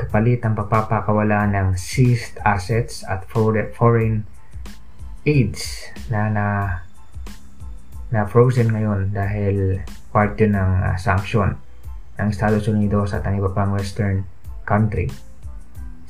kapalit 0.00 0.40
ang 0.40 0.56
pagpapakawala 0.56 1.44
ng 1.52 1.76
seized 1.76 2.40
assets 2.40 3.04
at 3.04 3.28
foreign 3.28 4.24
aids 5.28 5.92
na 6.08 6.32
na 6.32 6.46
na 8.08 8.24
frozen 8.24 8.72
ngayon 8.72 9.12
dahil 9.12 9.84
part 10.10 10.34
yun 10.40 10.56
ng 10.56 10.72
uh, 10.82 10.96
sanction 10.96 11.54
ng 12.18 12.28
Estados 12.32 12.66
Unidos 12.66 13.12
at 13.12 13.22
ang 13.28 13.38
iba 13.38 13.52
pang 13.52 13.70
western 13.76 14.24
country. 14.64 15.06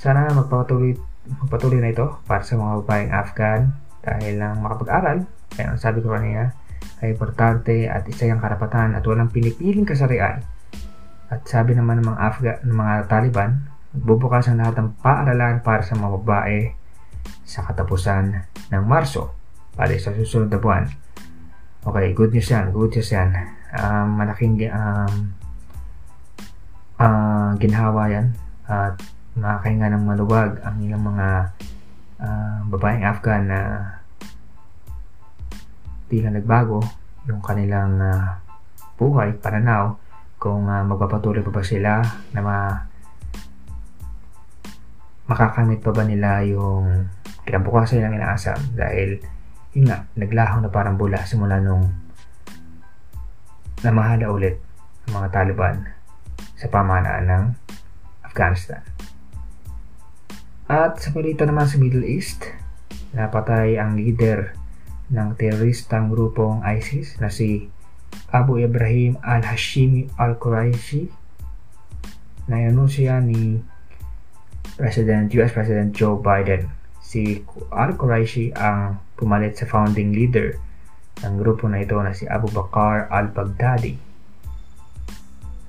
Sana 0.01 0.33
magpatuloy 0.33 0.97
magpatuloy 1.29 1.83
na 1.83 1.93
ito 1.93 2.23
para 2.25 2.41
sa 2.41 2.57
mga 2.57 2.73
babaeng 2.83 3.13
Afghan 3.13 3.61
dahil 4.01 4.41
lang 4.41 4.65
makapag-aral. 4.65 5.29
Kaya 5.53 5.77
sabi 5.77 6.01
ko 6.01 6.17
kanina, 6.17 6.57
ay 7.05 7.13
importante 7.13 7.89
at 7.89 8.09
isa 8.09 8.29
yung 8.29 8.41
karapatan 8.41 8.97
at 8.97 9.05
walang 9.05 9.29
pinipiling 9.29 9.85
kasarian. 9.85 10.41
At 11.31 11.47
sabi 11.47 11.79
naman 11.79 12.03
ng 12.03 12.11
mga, 12.11 12.19
Afga, 12.19 12.53
ng 12.67 12.75
mga 12.75 12.95
Taliban, 13.07 13.70
magbubukas 13.91 14.47
ang 14.51 14.63
lahat 14.63 14.75
ng 14.79 14.91
paaralan 15.03 15.63
para 15.67 15.83
sa 15.83 15.99
mga 15.99 16.11
babae 16.23 16.59
sa 17.43 17.67
katapusan 17.67 18.47
ng 18.71 18.85
Marso 18.87 19.35
para 19.75 19.91
sa 19.99 20.15
susunod 20.15 20.51
na 20.51 20.63
buwan. 20.63 20.85
Okay, 21.81 22.13
good 22.13 22.31
news 22.31 22.47
yan, 22.47 22.71
good 22.71 22.93
news 22.95 23.11
yan. 23.11 23.33
Um, 23.75 24.21
malaking 24.21 24.61
um, 24.71 25.35
uh, 27.01 27.51
ginhawa 27.59 28.13
yan 28.13 28.27
at 28.69 29.01
nakakahinga 29.35 29.95
ng 29.95 30.05
maluwag 30.05 30.61
ang 30.63 30.77
ilang 30.85 31.03
mga 31.07 31.29
uh, 32.21 32.59
babaeng 32.69 33.07
Afghan 33.07 33.43
na 33.49 33.61
tila 36.11 36.31
nagbago 36.31 36.83
yung 37.31 37.41
kanilang 37.41 37.99
uh, 37.99 38.39
buhay, 38.99 39.33
pananaw, 39.39 39.97
kung 40.37 40.69
uh, 40.69 40.83
magpapatuloy 40.85 41.41
pa 41.41 41.53
ba 41.53 41.63
sila 41.65 42.05
na 42.37 42.41
ma 42.45 42.57
makakamit 45.31 45.79
pa 45.79 45.95
ba 45.95 46.03
nila 46.03 46.43
yung 46.43 47.07
kinabukasan 47.47 48.03
nilang 48.03 48.19
inaasam 48.19 48.59
dahil 48.75 49.23
yun 49.71 49.87
nga, 49.87 50.03
naglaho 50.19 50.59
na 50.59 50.71
parang 50.71 50.99
bula 50.99 51.23
simula 51.23 51.63
nung 51.63 51.95
namahala 53.87 54.27
ulit 54.35 54.59
ang 55.07 55.23
mga 55.23 55.29
Taliban 55.31 55.87
sa 56.59 56.67
pamanaan 56.67 57.25
ng 57.31 57.45
Afghanistan. 58.27 58.83
At 60.67 60.99
sa 60.99 61.15
balita 61.15 61.47
naman 61.47 61.71
sa 61.71 61.79
Middle 61.79 62.07
East, 62.07 62.47
napatay 63.15 63.79
ang 63.79 63.95
leader 63.95 64.55
ng 65.11 65.35
teroristang 65.39 66.11
grupong 66.11 66.63
ISIS 66.63 67.19
na 67.19 67.31
si 67.31 67.71
Abu 68.31 68.63
Ibrahim 68.63 69.19
al-Hashimi 69.23 70.15
al-Quraishi 70.15 71.11
na 72.47 72.59
inanunsya 72.59 73.23
ni 73.23 73.59
President, 74.81 75.29
US 75.37 75.53
President 75.53 75.93
Joe 75.93 76.17
Biden 76.17 76.81
si 77.11 77.43
Al-Quraishi 77.75 78.55
ang 78.55 79.03
pumalit 79.19 79.59
sa 79.59 79.67
founding 79.67 80.15
leader 80.15 80.55
ng 81.21 81.35
grupo 81.37 81.67
na 81.69 81.83
ito 81.83 81.99
na 82.01 82.17
si 82.17 82.25
Abu 82.25 82.49
Bakr 82.49 83.11
al-Baghdadi. 83.11 83.99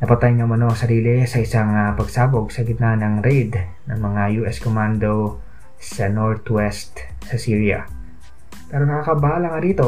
Napatay 0.02 0.34
ng 0.38 0.48
mano 0.50 0.74
sarili 0.74 1.26
sa 1.30 1.42
isang 1.42 1.74
uh, 1.74 1.94
pagsabog 1.94 2.50
sa 2.50 2.62
gitna 2.62 2.98
ng 2.98 3.22
raid 3.22 3.54
ng 3.90 4.00
mga 4.00 4.46
US 4.46 4.58
Commando 4.62 5.42
sa 5.82 6.10
northwest 6.10 7.02
sa 7.26 7.36
Syria. 7.38 7.86
Pero 8.70 8.86
nakakabahala 8.86 9.58
nga 9.58 9.62
rito 9.62 9.88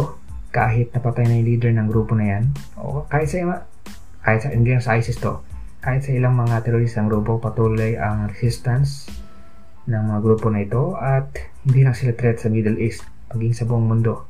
kahit 0.53 0.93
napatay 0.93 1.25
na 1.25 1.37
yung 1.37 1.47
leader 1.49 1.71
ng 1.73 1.87
grupo 1.89 2.13
na 2.13 2.25
yan 2.37 2.43
o 2.77 3.05
kahit 3.09 3.29
sa 3.29 3.65
kahit 4.21 4.39
sa 4.41 4.49
hindi 4.53 4.73
sa 4.77 4.97
ISIS 4.97 5.17
to 5.17 5.41
kahit 5.83 6.07
sa 6.07 6.15
ilang 6.15 6.39
mga 6.39 6.63
teroristang 6.63 7.11
grupo 7.11 7.43
patuloy 7.43 7.99
ang 7.99 8.31
resistance 8.31 9.11
ng 9.83 9.99
mga 9.99 10.19
grupo 10.23 10.47
na 10.47 10.63
ito 10.63 10.95
at 10.95 11.27
hindi 11.67 11.83
lang 11.83 11.91
sila 11.91 12.15
threat 12.15 12.39
sa 12.39 12.47
Middle 12.47 12.79
East 12.79 13.03
maging 13.35 13.51
sa 13.51 13.67
buong 13.67 13.91
mundo. 13.91 14.23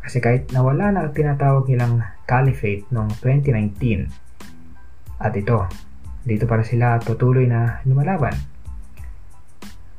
Kasi 0.00 0.24
kahit 0.24 0.48
nawala 0.48 0.88
na 0.88 1.04
ang 1.04 1.12
tinatawag 1.12 1.68
nilang 1.68 2.00
caliphate 2.24 2.88
noong 2.88 3.12
2019, 3.20 4.08
at 5.22 5.36
ito, 5.36 5.68
dito 6.24 6.48
para 6.48 6.64
sila 6.66 6.98
tutuloy 6.98 7.46
na 7.46 7.84
lumalaban. 7.86 8.34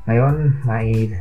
Ngayon, 0.09 0.65
may, 0.67 1.15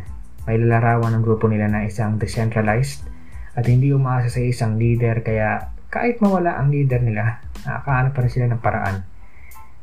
may 0.48 0.56
lalarawan 0.58 1.14
ng 1.14 1.22
grupo 1.22 1.46
nila 1.46 1.70
na 1.70 1.86
isang 1.86 2.18
decentralized 2.18 3.06
at 3.54 3.68
hindi 3.68 3.94
umaasa 3.94 4.32
sa 4.32 4.42
isang 4.42 4.80
leader 4.80 5.22
kaya 5.22 5.70
kahit 5.92 6.18
mawala 6.18 6.56
ang 6.56 6.72
leader 6.72 6.98
nila, 6.98 7.38
nakakaanap 7.62 8.10
pa 8.16 8.20
rin 8.24 8.32
sila 8.32 8.46
ng 8.48 8.64
paraan. 8.64 9.11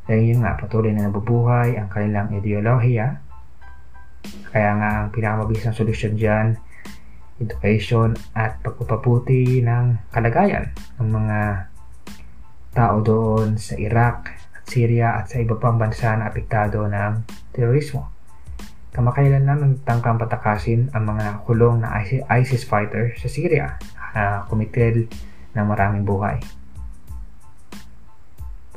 Dahil 0.09 0.33
yun 0.33 0.41
nga, 0.41 0.57
patuloy 0.57 0.89
na 0.89 1.05
nabubuhay 1.05 1.77
ang 1.77 1.85
kanilang 1.93 2.33
ideolohiya. 2.33 3.21
Kaya 4.49 4.71
nga 4.81 4.89
ang 5.05 5.07
pinakamabisang 5.13 5.77
solusyon 5.77 6.17
dyan 6.17 6.57
education 7.39 8.13
at 8.35 8.59
pagpapaputi 8.59 9.63
ng 9.63 10.11
kalagayan 10.11 10.75
ng 10.99 11.07
mga 11.07 11.39
tao 12.75 12.99
doon 12.99 13.55
sa 13.55 13.79
Iraq 13.79 14.29
at 14.29 14.63
Syria 14.67 15.17
at 15.17 15.31
sa 15.31 15.39
iba 15.39 15.55
pang 15.55 15.79
bansa 15.79 16.13
na 16.19 16.27
apektado 16.29 16.85
ng 16.85 17.23
terorismo. 17.55 18.11
Kamakailan 18.91 19.47
lang 19.47 19.59
nagtangkang 19.63 20.19
patakasin 20.19 20.91
ang 20.91 21.15
mga 21.15 21.47
kulong 21.47 21.81
na 21.81 22.03
ISIS 22.35 22.67
fighter 22.67 23.15
sa 23.15 23.31
Syria 23.31 23.79
na 24.11 24.43
kumitil 24.51 25.07
ng 25.55 25.65
maraming 25.65 26.03
buhay. 26.03 26.58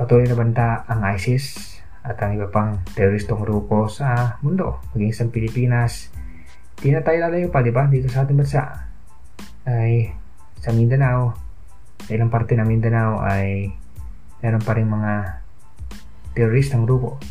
Patuloy 0.02 0.26
na 0.26 0.34
banta 0.34 0.82
ang 0.90 1.06
ISIS 1.14 1.78
at 2.02 2.18
ang 2.18 2.34
iba 2.34 2.50
pang 2.50 2.82
teroristong 2.98 3.38
grupo 3.46 3.86
sa 3.86 4.34
mundo, 4.42 4.82
maging 4.98 5.14
sa 5.14 5.30
Pilipinas, 5.30 6.10
Di 6.82 6.90
na 6.90 6.98
tayo 6.98 7.22
lalayo 7.22 7.46
pa, 7.46 7.62
di 7.62 7.70
ba? 7.70 7.86
Dito 7.86 8.10
sa 8.10 8.26
ating 8.26 8.34
bansa 8.34 8.90
ay 9.70 10.10
sa 10.58 10.74
Mindanao, 10.74 11.30
sa 12.02 12.10
ilang 12.10 12.26
parte 12.26 12.58
ng 12.58 12.66
Mindanao 12.66 13.22
ay 13.22 13.70
meron 14.42 14.66
pa 14.66 14.74
rin 14.74 14.90
mga 14.90 15.38
teroristang 16.34 16.82
grupo. 16.82 17.22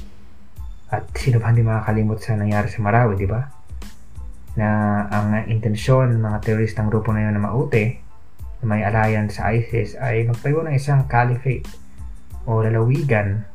At 0.88 1.12
sino 1.20 1.44
ba 1.44 1.52
hindi 1.52 1.68
makakalimot 1.68 2.24
sa 2.24 2.40
nangyari 2.40 2.72
sa 2.72 2.80
Marawi, 2.80 3.20
di 3.20 3.28
ba? 3.28 3.44
Na 4.56 5.04
ang 5.12 5.36
intensyon 5.52 6.16
ng 6.16 6.24
mga 6.24 6.40
teroristang 6.48 6.88
grupo 6.88 7.12
na 7.12 7.28
yun 7.28 7.36
na 7.36 7.44
mauti, 7.44 8.00
na 8.64 8.66
may 8.72 8.88
alliance 8.88 9.36
sa 9.36 9.52
ISIS, 9.52 10.00
ay 10.00 10.24
magtayo 10.32 10.64
ng 10.64 10.72
isang 10.72 11.12
caliphate 11.12 11.68
o 12.46 12.62
lalawigan 12.62 13.46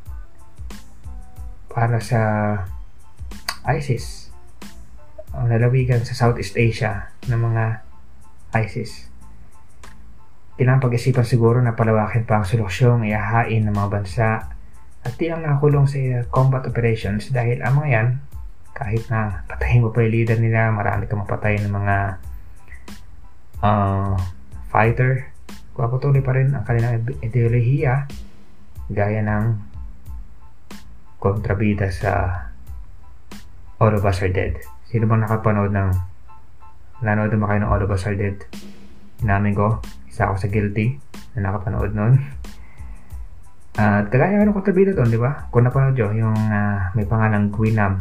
para 1.70 1.98
sa 2.00 2.20
ISIS. 3.66 4.30
Ang 5.36 5.52
lalawigan 5.52 6.06
sa 6.06 6.16
Southeast 6.16 6.56
Asia 6.56 7.12
ng 7.28 7.36
mga 7.36 7.64
ISIS. 8.56 9.10
Pinampag-isipan 10.56 11.26
siguro 11.28 11.60
na 11.60 11.76
palawakin 11.76 12.24
pa 12.24 12.40
ang 12.40 12.46
solusyong 12.48 13.04
iahain 13.04 13.60
ng 13.68 13.74
mga 13.76 13.90
bansa 13.92 14.28
at 15.06 15.12
di 15.14 15.28
lang 15.28 15.44
nakakulong 15.44 15.86
sa 15.86 16.24
combat 16.32 16.64
operations 16.64 17.28
dahil 17.30 17.60
ang 17.60 17.78
mga 17.78 17.88
yan, 17.92 18.08
kahit 18.72 19.04
na 19.12 19.44
patayin 19.46 19.84
mo 19.84 19.94
pa 19.94 20.02
yung 20.02 20.14
leader 20.16 20.38
nila, 20.40 20.74
marami 20.74 21.06
kang 21.06 21.22
mapatay 21.22 21.62
ng 21.62 21.70
mga 21.70 21.96
uh, 23.60 24.18
fighter, 24.72 25.30
papatuloy 25.76 26.24
pa 26.24 26.34
rin 26.34 26.56
ang 26.56 26.64
kanilang 26.64 27.04
ideolohiya 27.20 28.08
gaya 28.86 29.22
ng 29.22 29.44
kontrabida 31.18 31.90
sa 31.90 32.44
All 33.82 33.92
of 33.92 34.06
Us 34.06 34.22
Are 34.22 34.30
Dead. 34.30 34.56
Sino 34.86 35.10
bang 35.10 35.26
nakapanood 35.26 35.74
ng 35.74 35.90
nanood 37.02 37.34
na 37.34 37.48
kayo 37.50 37.60
ng 37.66 37.70
All 37.70 37.82
of 37.82 37.90
Us 37.90 38.06
Are 38.06 38.14
Dead? 38.14 38.38
Inamin 39.20 39.56
ko, 39.56 39.82
isa 40.06 40.30
ako 40.30 40.36
sa 40.38 40.48
guilty 40.48 40.96
na 41.34 41.50
nakapanood 41.50 41.92
nun. 41.92 42.14
At 43.76 44.08
uh, 44.08 44.08
kagaya 44.08 44.40
ka 44.40 44.48
ng 44.48 44.56
kontrabida 44.56 44.96
doon, 44.96 45.12
di 45.12 45.20
ba? 45.20 45.52
Kung 45.52 45.68
napanood 45.68 45.92
nyo, 46.00 46.08
yung 46.16 46.32
uh, 46.32 46.96
may 46.96 47.04
pangalang 47.04 47.52
Gwynam. 47.52 48.00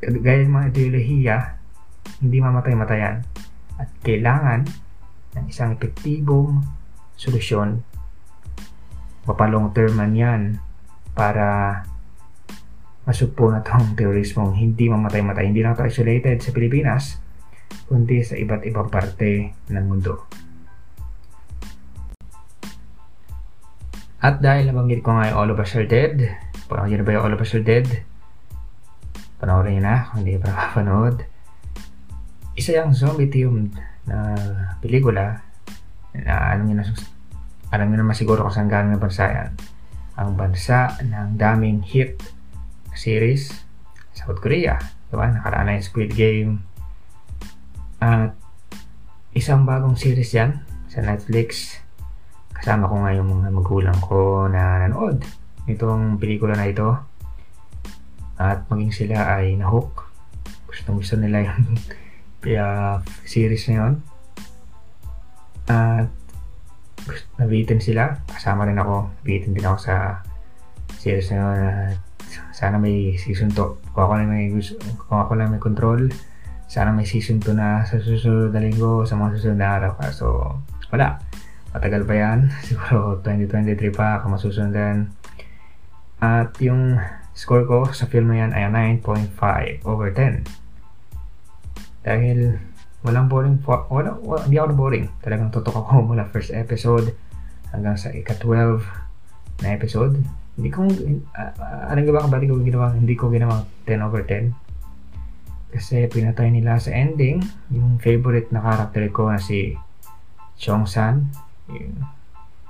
Gaya 0.00 0.48
ng 0.48 0.54
mga 0.56 0.68
ideolohiya, 0.72 1.36
hindi 2.24 2.40
mamatay-matayan. 2.40 3.20
At 3.76 3.92
kailangan 4.00 4.64
ng 5.36 5.44
isang 5.52 5.76
epektibong 5.76 6.64
solusyon 7.20 7.84
mapalong 9.24 9.72
term 9.72 9.96
man 9.96 10.12
yan 10.12 10.42
para 11.16 11.80
masugpo 13.04 13.52
na 13.52 13.60
tong 13.60 13.92
terorismong 13.98 14.56
hindi 14.56 14.88
mamatay-matay. 14.88 15.48
Hindi 15.48 15.60
lang 15.64 15.76
ito 15.76 15.84
isolated 15.84 16.40
sa 16.40 16.50
Pilipinas, 16.52 17.20
kundi 17.88 18.24
sa 18.24 18.36
iba't 18.36 18.64
ibang 18.64 18.88
parte 18.88 19.52
ng 19.68 19.84
mundo. 19.84 20.24
At 24.24 24.40
dahil 24.40 24.72
nabanggit 24.72 25.04
ko 25.04 25.12
nga 25.12 25.28
yung 25.28 25.36
All 25.36 25.50
of 25.52 25.60
Us 25.60 25.76
Are 25.76 25.84
Dead, 25.84 26.16
panoorin 26.64 26.96
na 26.96 27.04
ba 27.04 27.12
yung 27.12 27.24
All 27.28 27.36
of 27.36 27.44
Us 27.44 27.52
Are 27.52 27.60
Dead? 27.60 27.84
Panoorin 29.36 29.76
nyo 29.76 29.82
na 29.84 30.08
kung 30.08 30.24
hindi 30.24 30.40
pa 30.40 30.48
nakapanood. 30.48 31.16
Isa 32.56 32.72
yung 32.80 32.96
zombie 32.96 33.28
themed 33.28 33.76
na 34.08 34.32
pelikula 34.80 35.44
na 36.16 36.56
alam 36.56 36.64
nyo 36.64 36.80
na 36.80 36.88
alam 37.74 37.90
nyo 37.90 38.06
naman 38.06 38.14
siguro 38.14 38.46
kung 38.46 38.54
saan 38.54 38.70
galing 38.70 38.94
ng 38.94 39.02
bansa 39.02 39.26
yan. 39.26 39.50
Ang 40.14 40.38
bansa 40.38 40.94
ng 41.02 41.34
daming 41.34 41.82
hit 41.82 42.22
series, 42.94 43.50
South 44.14 44.38
Korea. 44.38 44.78
Diba? 45.10 45.26
Nakaraan 45.26 45.66
na 45.66 45.74
yung 45.74 45.82
Squid 45.82 46.14
Game. 46.14 46.62
At 47.98 48.38
isang 49.34 49.66
bagong 49.66 49.98
series 49.98 50.30
yan 50.30 50.62
sa 50.86 51.02
Netflix. 51.02 51.82
Kasama 52.54 52.86
ko 52.86 53.02
nga 53.02 53.10
yung 53.10 53.42
mga 53.42 53.50
magulang 53.50 53.98
ko 53.98 54.46
na 54.46 54.86
nanood 54.86 55.26
nitong 55.66 56.22
pelikula 56.22 56.54
na 56.54 56.70
ito. 56.70 56.94
At 58.38 58.70
maging 58.70 58.94
sila 58.94 59.34
ay 59.34 59.58
nahook. 59.58 60.14
Gusto 60.70 60.94
gusto 60.94 61.14
nila 61.18 61.42
yung 61.50 61.58
uh, 62.54 63.02
series 63.26 63.66
na 63.66 63.74
yun. 63.82 63.92
At 65.66 66.06
nabitin 67.38 67.80
sila. 67.80 68.18
Kasama 68.28 68.68
rin 68.68 68.78
ako. 68.78 69.10
Nabitin 69.22 69.52
din 69.52 69.64
ako 69.64 69.78
sa 69.80 70.24
series 70.98 71.30
na 71.32 71.36
yun. 71.36 71.50
Sana 72.50 72.80
may 72.80 73.14
season 73.20 73.52
2. 73.52 73.94
Kung 73.94 74.02
ako 74.02 74.12
lang 74.18 74.28
may, 74.30 74.50
kung 75.06 75.18
ako 75.20 75.32
lang 75.38 75.52
may 75.54 75.62
control, 75.62 76.10
sana 76.66 76.90
may 76.90 77.06
season 77.06 77.38
2 77.38 77.54
na 77.54 77.84
sa 77.86 78.00
susunod 78.00 78.50
na 78.50 78.62
linggo, 78.64 79.06
sa 79.06 79.14
mga 79.14 79.38
susunod 79.38 79.58
na 79.60 79.68
araw. 79.78 79.92
So, 80.10 80.58
wala. 80.90 81.22
Matagal 81.74 82.06
pa 82.06 82.14
yan. 82.14 82.38
Siguro 82.66 83.18
2023 83.22 83.90
pa 83.90 84.22
ako 84.22 84.38
masusundan. 84.38 85.10
At 86.22 86.54
yung 86.62 87.02
score 87.34 87.66
ko 87.66 87.90
sa 87.90 88.06
film 88.06 88.30
na 88.30 88.46
yan 88.46 88.50
ay 88.54 88.70
9.5 89.02 89.82
over 89.82 90.14
10. 90.14 90.46
Dahil 92.06 92.62
walang 93.04 93.28
boring, 93.28 93.60
wala, 93.68 94.16
wala, 94.24 94.48
hindi 94.48 94.56
ako 94.56 94.74
boring. 94.74 95.06
Talagang 95.20 95.52
tutok 95.52 95.76
ako 95.76 96.00
mula 96.08 96.24
first 96.32 96.50
episode 96.56 97.12
hanggang 97.70 98.00
sa 98.00 98.08
ika-12 98.10 98.80
na 99.60 99.68
episode. 99.76 100.16
Hindi 100.56 100.70
ko, 100.72 100.88
uh, 100.88 101.90
anong 101.92 102.08
gawa 102.08 102.24
ka 102.24 102.40
ko 102.40 102.58
ginawa, 102.64 102.96
hindi 102.96 103.14
ko 103.14 103.28
ginawa 103.28 103.68
10 103.84 104.00
over 104.00 104.24
10. 104.24 104.56
Kasi 105.74 106.06
pinatay 106.06 106.54
nila 106.54 106.78
sa 106.78 106.94
ending, 106.94 107.42
yung 107.68 107.98
favorite 107.98 108.48
na 108.54 108.62
character 108.62 109.04
ko 109.10 109.28
na 109.28 109.42
si 109.42 109.74
Chong 110.54 110.86
San. 110.86 111.28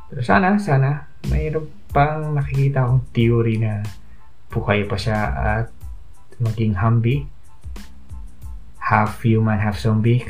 Pero 0.09 0.21
sana, 0.25 0.57
sana, 0.57 1.05
mayroon 1.29 1.69
pang 1.93 2.35
nakikita 2.35 2.89
akong 2.89 3.05
theory 3.15 3.61
na 3.61 3.85
buhay 4.49 4.89
pa 4.89 4.97
siya 4.99 5.21
at 5.37 5.67
maging 6.41 6.75
Humvee. 6.75 7.29
Half 8.85 9.25
human, 9.25 9.57
half 9.57 9.81
zombie. 9.81 10.21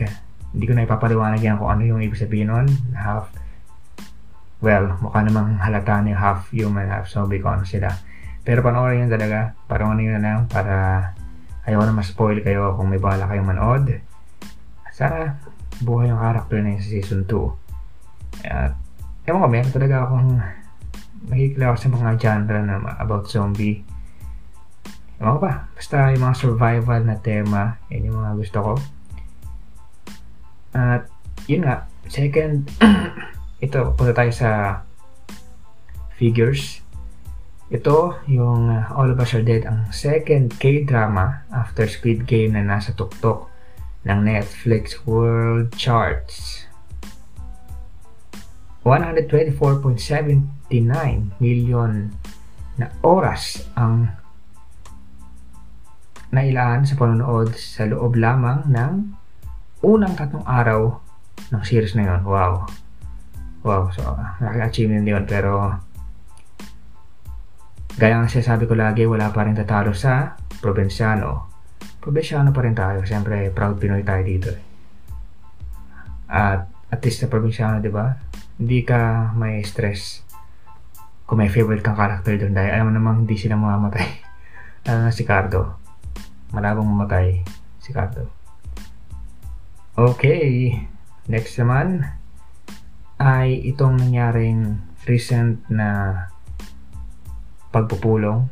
Hindi 0.54 0.64
ko 0.70 0.72
na 0.78 0.86
ipapaliwanag 0.86 1.42
yan 1.42 1.58
kung 1.58 1.70
ano 1.74 1.82
yung 1.82 2.00
ibig 2.00 2.22
sabihin 2.22 2.54
nun. 2.54 2.70
Half 2.94 3.34
well, 4.62 4.96
mukha 5.02 5.20
namang 5.20 5.58
halata 5.60 6.00
ni 6.00 6.14
half 6.14 6.48
human, 6.54 6.88
half 6.88 7.10
zombie 7.10 7.42
kung 7.42 7.60
ano 7.60 7.64
sila. 7.66 7.90
Pero 8.46 8.62
panoorin 8.62 9.04
yun 9.04 9.12
talaga, 9.12 9.52
parang 9.68 9.92
ano 9.92 10.00
yun 10.00 10.22
lang, 10.22 10.48
para 10.48 11.12
Ayaw 11.64 11.80
na 11.88 11.96
ma-spoil 11.96 12.44
kayo 12.44 12.76
kung 12.76 12.92
may 12.92 13.00
bala 13.00 13.24
kayong 13.24 13.48
manood. 13.48 13.96
Sana 14.92 15.40
buhay 15.80 16.12
yung 16.12 16.20
character 16.20 16.60
na 16.60 16.76
yun 16.76 16.82
sa 16.84 16.90
season 16.92 17.24
2. 17.24 18.44
At, 18.44 18.76
ewan 19.24 19.40
ko, 19.40 19.48
meron 19.48 19.72
talaga 19.72 19.96
akong 20.04 20.28
mahilig 21.24 21.64
ako 21.64 21.76
sa 21.80 21.88
mga 21.88 22.10
genre 22.20 22.58
na 22.60 22.76
about 23.00 23.24
zombie. 23.32 23.80
Ewan 25.22 25.38
ko 25.38 25.40
pa, 25.46 25.53
basta 25.74 26.11
yung 26.11 26.24
mga 26.27 26.37
survival 26.37 27.00
na 27.07 27.16
tema, 27.22 27.79
yun 27.87 28.11
yung 28.11 28.18
mga 28.18 28.33
gusto 28.35 28.59
ko. 28.59 28.72
At, 30.74 31.07
yun 31.46 31.62
nga, 31.62 31.87
second, 32.11 32.66
ito, 33.64 33.94
punta 33.94 34.11
tayo 34.11 34.33
sa 34.35 34.83
figures. 36.18 36.83
Ito, 37.70 38.27
yung 38.27 38.70
uh, 38.70 38.90
All 38.90 39.14
of 39.14 39.22
Us 39.22 39.38
Are 39.38 39.46
Dead, 39.46 39.62
ang 39.62 39.87
second 39.94 40.59
K-drama 40.59 41.46
after 41.55 41.87
Squid 41.87 42.27
Game 42.27 42.59
na 42.59 42.66
nasa 42.66 42.90
tuktok 42.90 43.46
ng 44.05 44.18
Netflix 44.18 44.98
World 45.07 45.70
Charts. 45.79 46.66
124.79 48.85 51.40
million 51.40 52.12
na 52.77 52.92
oras 53.00 53.64
ang 53.79 54.12
nailaan 56.35 56.83
sa 56.83 56.99
panonood 56.99 57.55
sa 57.55 57.87
loob 57.87 58.18
lamang 58.18 58.66
ng 58.66 58.92
unang 59.87 60.14
tatlong 60.18 60.42
araw 60.42 60.99
ng 61.55 61.62
series 61.62 61.94
na 61.94 62.11
yun. 62.11 62.23
Wow. 62.27 62.66
Wow. 63.62 63.94
So, 63.94 64.03
nakaka-achievement 64.42 65.07
yun. 65.07 65.25
Pero, 65.31 65.79
gaya 67.94 68.18
ng 68.18 68.33
sinasabi 68.33 68.66
ko 68.66 68.75
lagi, 68.75 69.07
wala 69.07 69.31
pa 69.31 69.47
rin 69.47 69.55
tatalo 69.55 69.94
sa 69.94 70.35
probinsyano. 70.59 71.53
Probinsyano 72.03 72.51
pa 72.51 72.61
rin 72.66 72.75
tayo. 72.75 73.07
Siyempre, 73.07 73.49
proud 73.55 73.79
Pinoy 73.79 74.03
tayo 74.03 74.23
dito. 74.27 74.49
Eh. 74.51 74.62
At 76.29 76.68
at 76.94 77.01
least 77.03 77.23
sa 77.23 77.31
probinsyano, 77.31 77.83
di 77.83 77.90
ba? 77.90 78.14
Hindi 78.55 78.87
ka 78.87 79.35
may 79.35 79.66
stress 79.66 80.23
kung 81.27 81.40
may 81.40 81.51
favorite 81.51 81.83
kang 81.83 81.99
character 81.99 82.37
doon 82.37 82.55
dahil 82.55 82.70
alam 82.70 82.87
mo 82.87 82.92
namang 82.94 83.16
hindi 83.25 83.35
sila 83.35 83.59
mamamatay. 83.59 84.07
Lalo 84.87 84.99
na 85.09 85.12
si 85.12 85.27
Cardo. 85.27 85.84
Malabong 86.54 86.86
mamatay 86.86 87.42
si 87.82 87.90
Cardo. 87.90 88.30
Okay. 89.98 90.78
Next 91.26 91.58
naman 91.58 92.04
ay 93.18 93.58
itong 93.74 93.96
nangyaring 93.98 94.76
recent 95.08 95.64
na 95.72 96.20
pagpupulong 97.72 98.46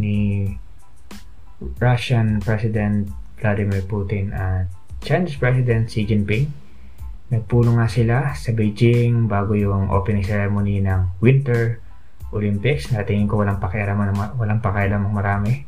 ni 0.00 0.48
Russian 1.78 2.42
President 2.42 3.06
Vladimir 3.38 3.84
Putin 3.84 4.32
at 4.32 4.72
Chinese 5.04 5.36
President 5.36 5.86
Xi 5.86 6.08
Jinping. 6.08 6.48
Nagpulong 7.28 7.76
nga 7.76 7.88
sila 7.88 8.18
sa 8.32 8.50
Beijing 8.56 9.28
bago 9.28 9.52
yung 9.52 9.92
opening 9.92 10.24
ceremony 10.24 10.80
ng 10.80 11.20
Winter 11.20 11.78
Olympics 12.32 12.90
na 12.90 13.06
tingin 13.06 13.28
ko 13.30 13.44
walang 13.44 13.60
pakialam 13.60 14.00
walang 14.40 14.60
pakialam 14.64 15.04
marami. 15.12 15.62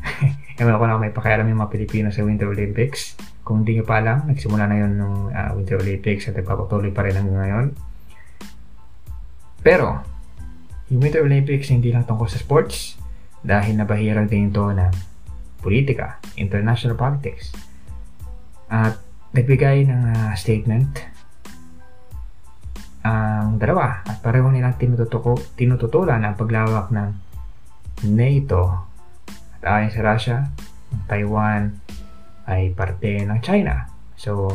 Ewan 0.56 0.80
ko 0.80 0.84
na 0.88 0.96
may 0.96 1.12
pakialam 1.12 1.44
yung 1.52 1.60
mga 1.60 1.72
Pilipino 1.72 2.08
sa 2.08 2.24
Winter 2.24 2.48
Olympics. 2.48 3.12
Kung 3.44 3.60
hindi 3.62 3.76
nyo 3.76 3.84
pa 3.84 4.00
alam, 4.00 4.24
nagsimula 4.24 4.64
na 4.64 4.76
yun 4.80 4.92
ng 4.96 5.12
uh, 5.28 5.50
Winter 5.52 5.76
Olympics 5.76 6.32
at 6.32 6.34
nagpapatuloy 6.34 6.90
pa 6.96 7.04
rin 7.04 7.12
hanggang 7.12 7.38
ngayon. 7.44 7.66
Pero, 9.60 10.00
yung 10.88 11.00
Winter 11.04 11.20
Olympics 11.20 11.68
hindi 11.68 11.92
lang 11.92 12.08
tungkol 12.08 12.26
sa 12.32 12.40
sports 12.40 12.96
dahil 13.44 13.76
nabahirang 13.76 14.32
din 14.32 14.48
ito 14.48 14.64
ng 14.64 14.92
politika, 15.60 16.16
international 16.40 16.96
politics. 16.96 17.52
At 18.72 18.96
nagbigay 19.36 19.84
ng 19.92 20.02
uh, 20.16 20.32
statement 20.32 21.16
ang 23.06 23.62
dalawa 23.62 24.02
at 24.02 24.18
pareho 24.18 24.50
nilang 24.50 24.74
tinututuko, 24.80 25.38
tinututulan 25.54 26.24
ang 26.26 26.34
paglawak 26.34 26.90
ng 26.90 27.10
NATO 28.10 28.62
at 28.72 28.95
ayon 29.66 29.90
sa 29.90 30.06
Russia, 30.06 30.36
Taiwan 31.10 31.74
ay 32.46 32.70
parte 32.72 33.26
ng 33.26 33.40
China. 33.42 33.90
So, 34.14 34.54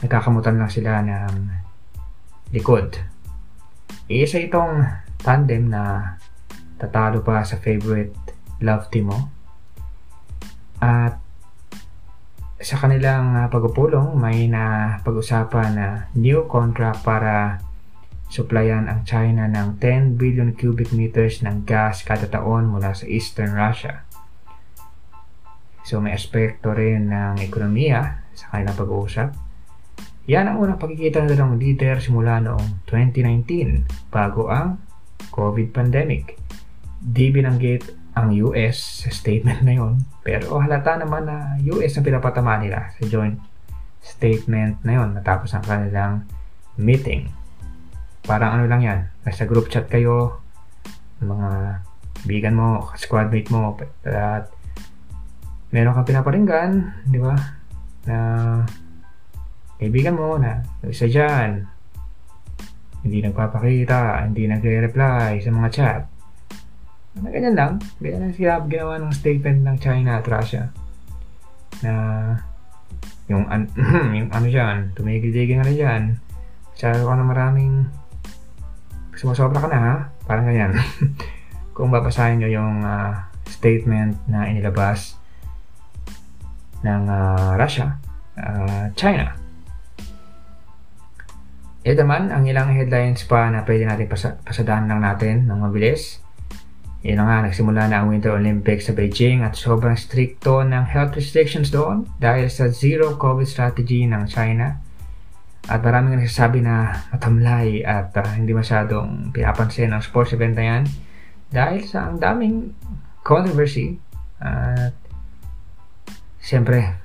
nagkakamutan 0.00 0.56
lang 0.56 0.72
sila 0.72 1.04
ng 1.04 1.34
likod. 2.56 2.96
Isa 4.08 4.40
itong 4.40 4.84
tandem 5.20 5.68
na 5.68 6.16
tatalo 6.80 7.20
pa 7.20 7.44
sa 7.44 7.60
favorite 7.60 8.16
love 8.64 8.88
team 8.88 9.12
mo 9.12 9.34
at 10.84 11.16
sa 12.64 12.80
kanilang 12.80 13.36
uh, 13.36 13.48
pagpupulong, 13.52 14.16
may 14.16 14.48
na 14.48 14.96
pag-usapan 15.04 15.70
na 15.76 15.88
new 16.16 16.48
contract 16.48 17.04
para 17.04 17.60
supplyan 18.28 18.88
ang 18.90 19.04
China 19.04 19.46
ng 19.46 19.78
10 19.78 20.20
billion 20.20 20.50
cubic 20.56 20.90
meters 20.90 21.44
ng 21.44 21.68
gas 21.68 22.02
kada 22.02 22.26
taon 22.26 22.68
mula 22.72 22.96
sa 22.96 23.04
Eastern 23.06 23.54
Russia. 23.54 24.02
So 25.84 26.00
may 26.00 26.16
aspekto 26.16 26.72
rin 26.72 27.12
ng 27.12 27.44
ekonomiya 27.44 28.24
sa 28.32 28.56
kanilang 28.56 28.80
pag-uusap. 28.80 29.36
Yan 30.24 30.48
ang 30.48 30.56
unang 30.64 30.80
pagkikita 30.80 31.20
ng 31.20 31.36
dalawang 31.36 31.60
leader 31.60 32.00
simula 32.00 32.40
noong 32.40 32.88
2019 32.88 34.08
bago 34.08 34.48
ang 34.48 34.80
COVID 35.28 35.76
pandemic. 35.76 36.40
Di 36.96 37.28
binanggit 37.28 37.92
ang 38.16 38.32
US 38.48 39.04
sa 39.04 39.12
statement 39.12 39.60
na 39.60 39.76
yon. 39.76 40.00
Pero 40.24 40.56
halata 40.56 40.96
naman 40.96 41.28
na 41.28 41.60
US 41.76 42.00
ang 42.00 42.04
pinapatama 42.08 42.56
nila 42.56 42.88
sa 42.96 43.04
joint 43.04 43.36
statement 44.00 44.80
na 44.80 45.04
yon 45.04 45.12
natapos 45.12 45.52
ang 45.52 45.64
kanilang 45.68 46.24
meeting. 46.80 47.28
Parang 48.24 48.56
ano 48.56 48.64
lang 48.64 48.80
yan, 48.80 49.00
nasa 49.22 49.44
group 49.44 49.68
chat 49.68 49.84
kayo, 49.86 50.40
mga 51.20 51.80
bigan 52.24 52.56
mo, 52.56 52.88
squadmate 52.96 53.52
mo, 53.52 53.76
at 54.08 54.48
meron 55.68 55.92
kang 55.92 56.08
pinaparinggan, 56.08 56.70
di 57.04 57.20
ba? 57.20 57.36
Na 58.08 58.16
kaibigan 59.76 60.16
mo 60.16 60.40
na 60.40 60.64
isa 60.88 61.04
dyan, 61.04 61.68
hindi 63.04 63.20
nagpapakita, 63.20 64.24
hindi 64.24 64.48
nagre-reply 64.48 65.44
sa 65.44 65.52
mga 65.52 65.70
chat 65.70 66.02
na 67.22 67.30
ganyan 67.30 67.54
lang. 67.54 67.72
Ganyan 68.02 68.20
lang 68.26 68.34
sila 68.34 68.52
ginawa 68.66 68.98
ng 68.98 69.14
statement 69.14 69.60
ng 69.62 69.76
China 69.78 70.18
at 70.18 70.26
Russia. 70.26 70.62
Na 71.86 71.92
yung, 73.30 73.46
an 73.46 73.70
yung 74.18 74.30
ano 74.34 74.46
dyan, 74.50 74.90
tumigil-tigil 74.98 75.62
nga 75.62 75.66
na 75.66 75.74
dyan. 75.74 76.02
Masyado 76.74 77.06
ka 77.06 77.14
na 77.14 77.26
maraming 77.26 77.86
sumusobra 79.16 79.58
ka 79.58 79.68
na 79.70 79.78
ha. 79.78 79.94
Parang 80.26 80.46
ganyan. 80.46 80.74
Kung 81.76 81.90
babasahin 81.90 82.38
nyo 82.42 82.48
yung 82.50 82.82
uh, 82.86 83.14
statement 83.50 84.18
na 84.30 84.46
inilabas 84.46 85.18
ng 86.84 87.02
uh, 87.08 87.56
Russia, 87.56 87.96
uh, 88.36 88.92
China. 88.94 89.34
Ito 91.84 92.00
naman, 92.00 92.32
ang 92.32 92.48
ilang 92.48 92.72
headlines 92.72 93.28
pa 93.28 93.52
na 93.52 93.60
pwede 93.64 93.84
natin 93.84 94.08
pasa- 94.08 94.40
pasadahan 94.40 94.88
lang 94.88 95.04
natin 95.04 95.44
ng 95.44 95.58
mabilis. 95.68 96.24
Yun 97.04 97.20
nga, 97.20 97.44
nagsimula 97.44 97.92
na 97.92 98.00
ang 98.00 98.08
Winter 98.08 98.32
Olympics 98.32 98.88
sa 98.88 98.96
Beijing 98.96 99.44
at 99.44 99.52
sobrang 99.52 99.92
stricto 99.92 100.64
ng 100.64 100.88
health 100.88 101.12
restrictions 101.12 101.68
doon 101.68 102.08
dahil 102.16 102.48
sa 102.48 102.72
zero 102.72 103.20
COVID 103.20 103.44
strategy 103.44 104.08
ng 104.08 104.24
China. 104.24 104.80
At 105.64 105.80
maraming 105.80 106.20
nagsasabi 106.20 106.60
na 106.60 107.04
matamlay 107.14 107.80
at 107.84 108.12
uh, 108.16 108.30
hindi 108.36 108.52
masyadong 108.52 109.32
pinapansin 109.32 109.92
ang 109.92 110.04
sports 110.04 110.36
event 110.36 110.54
na 110.56 110.64
yan 110.64 110.82
dahil 111.48 111.86
sa 111.88 112.10
ang 112.10 112.20
daming 112.20 112.76
controversy 113.24 113.96
at 114.42 114.92
siyempre 116.42 117.00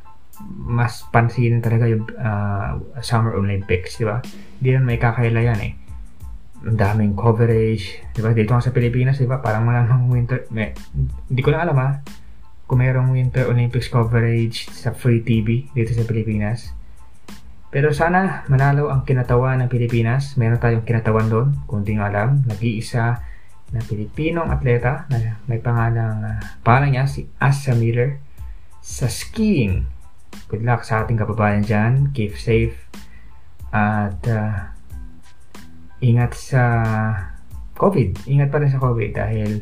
mas 0.50 1.04
pansin 1.12 1.60
talaga 1.60 1.88
yung 1.88 2.08
uh, 2.16 2.80
Summer 3.04 3.36
Olympics, 3.36 4.00
di 4.00 4.08
ba? 4.08 4.24
Hindi 4.60 4.70
yan 4.76 4.84
may 4.88 5.00
kakaila 5.00 5.44
yan 5.44 5.60
eh 5.64 5.74
ang 6.60 6.76
daming 6.76 7.16
coverage, 7.16 8.04
di 8.12 8.20
ba? 8.20 8.36
Dito 8.36 8.52
nga 8.52 8.64
sa 8.64 8.76
Pilipinas, 8.76 9.16
di 9.16 9.28
ba? 9.28 9.40
Parang 9.40 9.64
wala 9.64 9.88
winter, 10.12 10.44
may, 10.52 10.76
hindi 11.32 11.40
ko 11.40 11.56
na 11.56 11.64
alam 11.64 11.78
ha, 11.80 12.04
kung 12.68 12.84
mayroong 12.84 13.16
Winter 13.16 13.48
Olympics 13.48 13.88
coverage 13.88 14.68
sa 14.70 14.92
free 14.92 15.24
TV 15.24 15.72
dito 15.72 15.96
sa 15.96 16.04
Pilipinas. 16.04 16.76
Pero 17.70 17.94
sana 17.94 18.46
manalo 18.50 18.90
ang 18.90 19.06
kinatawan 19.06 19.62
ng 19.62 19.70
Pilipinas. 19.70 20.34
Meron 20.42 20.58
tayong 20.58 20.86
kinatawan 20.86 21.30
doon, 21.30 21.48
nyo 21.70 22.02
alam. 22.02 22.42
Nag-iisa 22.50 23.22
na 23.70 23.82
Pilipinong 23.86 24.50
atleta 24.50 25.06
na 25.14 25.38
may 25.46 25.62
pangalang, 25.62 26.26
uh, 26.26 26.42
pangalan 26.66 26.98
niya 26.98 27.06
si 27.06 27.30
Asa 27.38 27.78
Miller 27.78 28.18
sa 28.82 29.06
skiing. 29.06 29.86
Good 30.50 30.66
luck 30.66 30.82
sa 30.82 31.06
ating 31.06 31.22
kababayan 31.22 31.62
dyan. 31.62 32.10
Keep 32.10 32.42
safe. 32.42 32.74
At 33.70 34.18
uh, 34.26 34.74
ingat 36.02 36.34
sa 36.34 36.64
COVID. 37.78 38.26
Ingat 38.26 38.50
pa 38.50 38.58
rin 38.58 38.74
sa 38.74 38.82
COVID 38.82 39.12
dahil 39.14 39.62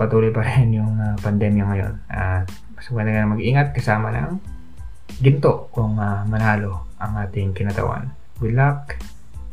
patuloy 0.00 0.32
pa 0.32 0.40
rin 0.40 0.80
yung 0.80 0.96
uh, 0.96 1.12
pandemya 1.20 1.64
ngayon. 1.68 1.94
At 2.08 2.48
mas 2.72 2.88
maganda 2.88 3.28
mag-ingat 3.28 3.76
kasama 3.76 4.08
ng 4.16 4.59
ginto 5.20 5.68
kung 5.70 6.00
uh, 6.00 6.24
manalo 6.24 6.88
ang 6.96 7.20
ating 7.20 7.52
kinatawan. 7.52 8.08
Good 8.40 8.56
luck! 8.56 8.96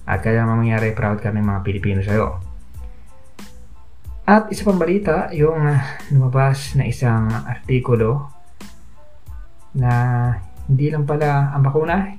At 0.08 0.24
kaya 0.24 0.48
mangyari, 0.48 0.96
proud 0.96 1.20
kami 1.20 1.44
mga 1.44 1.64
Pilipino 1.68 2.00
sa'yo. 2.00 2.40
At 4.24 4.48
isa 4.48 4.64
pang 4.64 4.80
balita, 4.80 5.28
yung 5.36 5.60
uh, 5.60 5.80
lumabas 6.16 6.76
na 6.80 6.88
isang 6.88 7.28
artikulo 7.32 8.32
na 9.76 9.92
hindi 10.68 10.88
lang 10.92 11.04
pala 11.04 11.52
ang 11.52 11.64
bakuna, 11.64 12.16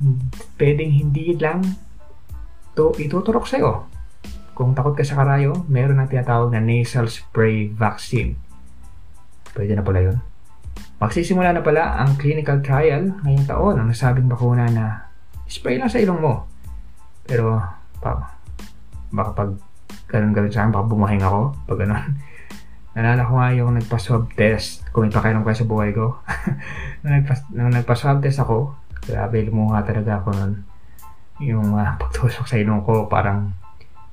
pwedeng 0.60 0.92
hindi 0.92 1.36
lang 1.36 1.64
to 2.76 2.92
ituturok 2.96 3.48
sa'yo. 3.48 3.88
Kung 4.52 4.76
takot 4.76 4.92
ka 4.92 5.04
sa 5.04 5.16
karayo, 5.20 5.64
meron 5.72 6.00
ng 6.00 6.08
tinatawag 6.12 6.52
na 6.52 6.60
nasal 6.60 7.08
spray 7.08 7.72
vaccine. 7.72 8.36
Pwede 9.56 9.72
na 9.72 9.84
pala 9.84 10.00
yun. 10.04 10.18
Magsisimula 10.98 11.54
na 11.54 11.62
pala 11.62 12.02
ang 12.02 12.18
clinical 12.18 12.58
trial 12.58 13.14
ngayong 13.22 13.46
taon 13.46 13.74
ang 13.78 13.86
nasabing 13.86 14.26
bakuna 14.26 14.66
na 14.66 15.06
spray 15.46 15.78
lang 15.78 15.86
sa 15.86 16.02
ilong 16.02 16.18
mo. 16.18 16.50
Pero, 17.22 17.54
pa, 18.02 18.34
baka 19.14 19.30
pag 19.30 19.50
ganun 20.10 20.34
gawin 20.34 20.50
sa 20.50 20.66
akin, 20.66 20.74
baka 20.74 20.90
bumahin 20.90 21.22
ako 21.22 21.54
pag 21.70 21.78
ganun. 21.86 22.04
Nalala 22.98 23.30
ko 23.30 23.32
nga 23.38 23.48
yung 23.54 23.78
nagpa-swab 23.78 24.34
test. 24.34 24.90
Kung 24.90 25.06
pakialam 25.06 25.46
kayo 25.46 25.54
sa 25.54 25.70
buhay 25.70 25.94
ko. 25.94 26.18
nung, 27.06 27.14
nagpa, 27.14 27.34
nung 27.54 27.70
nagpa-swab 27.70 28.18
test 28.18 28.42
ako, 28.42 28.74
grabe, 29.06 29.46
lumuha 29.46 29.86
talaga 29.86 30.18
ako 30.18 30.34
nun. 30.34 30.52
Yung 31.38 31.78
uh, 31.78 31.94
pagtusok 31.94 32.50
sa 32.50 32.58
ilong 32.58 32.82
ko, 32.82 33.06
parang 33.06 33.54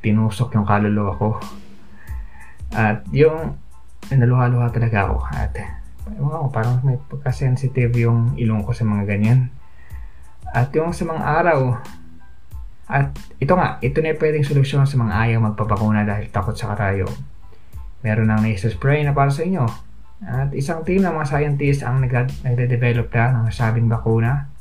tinusok 0.06 0.54
yung 0.54 0.70
kaluluwa 0.70 1.18
ko. 1.18 1.42
At 2.78 3.02
yung 3.10 3.58
naluha-luha 4.14 4.70
talaga 4.70 5.10
ako. 5.10 5.18
At 5.34 5.58
ewan 6.14 6.46
ko, 6.46 6.50
parang 6.54 6.78
may 6.86 7.02
pagka-sensitive 7.02 7.94
yung 7.98 8.38
ilong 8.38 8.62
ko 8.62 8.72
sa 8.78 8.86
mga 8.86 9.04
ganyan. 9.10 9.50
At 10.54 10.70
yung 10.78 10.94
sa 10.94 11.04
mga 11.10 11.24
araw, 11.26 11.60
at 12.86 13.18
ito 13.42 13.54
nga, 13.58 13.82
ito 13.82 13.98
na 14.00 14.14
pwedeng 14.14 14.46
solusyon 14.46 14.86
sa 14.86 14.96
mga 15.02 15.14
ayaw 15.26 15.40
magpapakuna 15.52 16.06
dahil 16.06 16.30
takot 16.30 16.54
sa 16.54 16.74
karayo. 16.74 17.10
Meron 18.06 18.30
ng 18.30 18.46
nasal 18.46 18.70
spray 18.70 19.02
na 19.02 19.18
para 19.18 19.34
sa 19.34 19.42
inyo. 19.42 19.66
At 20.22 20.54
isang 20.54 20.86
team 20.86 21.02
ng 21.02 21.18
mga 21.18 21.28
scientists 21.28 21.82
ang 21.82 21.98
nagde-develop 22.06 23.10
na 23.10 23.42
ng 23.42 23.44
nasabing 23.50 23.90
bakuna. 23.90 24.54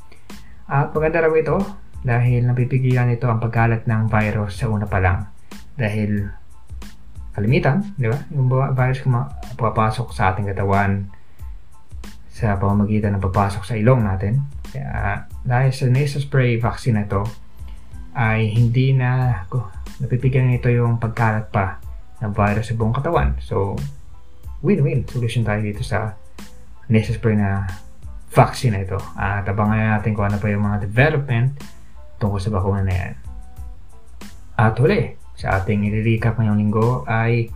At 0.65 0.89
maganda 0.97 1.21
raw 1.21 1.33
ito 1.37 1.61
dahil 2.01 2.49
napipigilan 2.49 3.13
ito 3.13 3.29
ang 3.29 3.37
pagkalat 3.37 3.85
ng 3.85 4.09
virus 4.09 4.57
sa 4.57 4.73
una 4.73 4.89
pa 4.89 4.97
lang. 4.97 5.29
Dahil 5.77 6.25
kalimitan, 7.37 7.93
di 7.93 8.09
ba? 8.09 8.17
Yung 8.33 8.49
virus 8.49 9.05
pumapasok 9.53 10.09
sa 10.09 10.33
ating 10.33 10.49
katawan 10.49 11.05
sa 12.35 12.59
pamamagitan 12.59 13.15
ng 13.15 13.23
papasok 13.23 13.63
sa 13.63 13.79
ilong 13.79 14.03
natin. 14.03 14.43
Kaya 14.67 15.23
dahil 15.47 15.71
sa 15.71 15.87
nasal 15.87 16.19
spray 16.19 16.59
vaccine 16.59 16.99
na 16.99 17.07
ito, 17.07 17.23
ay 18.11 18.51
hindi 18.51 18.91
na 18.91 19.43
napipigyan 20.03 20.51
nito 20.51 20.67
yung 20.67 20.99
pagkalat 20.99 21.47
pa 21.47 21.79
ng 22.19 22.35
virus 22.35 22.71
sa 22.71 22.75
buong 22.75 22.91
katawan. 22.91 23.39
So, 23.39 23.79
win-win 24.59 25.07
solution 25.07 25.47
tayo 25.47 25.63
dito 25.63 25.79
sa 25.79 26.19
necessary 26.91 27.39
na 27.39 27.63
vaccine 28.35 28.75
na 28.75 28.83
ito. 28.83 28.99
At 29.15 29.47
abangan 29.47 29.95
natin 29.95 30.11
kung 30.11 30.27
ano 30.27 30.35
pa 30.35 30.51
yung 30.51 30.67
mga 30.67 30.83
development 30.91 31.55
tungkol 32.19 32.43
sa 32.43 32.51
bakuna 32.51 32.83
na 32.83 32.91
yan. 32.91 33.13
At 34.59 34.75
huli, 34.75 35.15
sa 35.39 35.59
ating 35.59 35.87
i-recap 35.87 36.35
ngayong 36.35 36.59
linggo 36.59 37.07
ay 37.07 37.47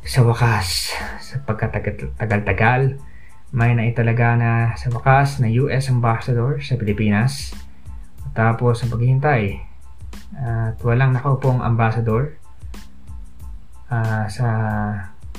sa 0.00 0.24
wakas, 0.24 0.96
sa 1.20 1.40
pagkatagal-tagal, 1.44 3.11
may 3.52 3.76
naitalaga 3.76 4.34
na 4.34 4.52
sa 4.74 4.88
wakas 4.88 5.38
na 5.38 5.52
US 5.60 5.92
Ambassador 5.92 6.58
sa 6.64 6.74
Pilipinas 6.80 7.52
tapos 8.32 8.80
ang 8.80 8.90
paghihintay 8.96 9.60
at 10.32 10.80
walang 10.80 11.12
nakaupong 11.12 11.60
ambassador 11.60 12.40
uh, 13.92 14.24
sa 14.32 14.48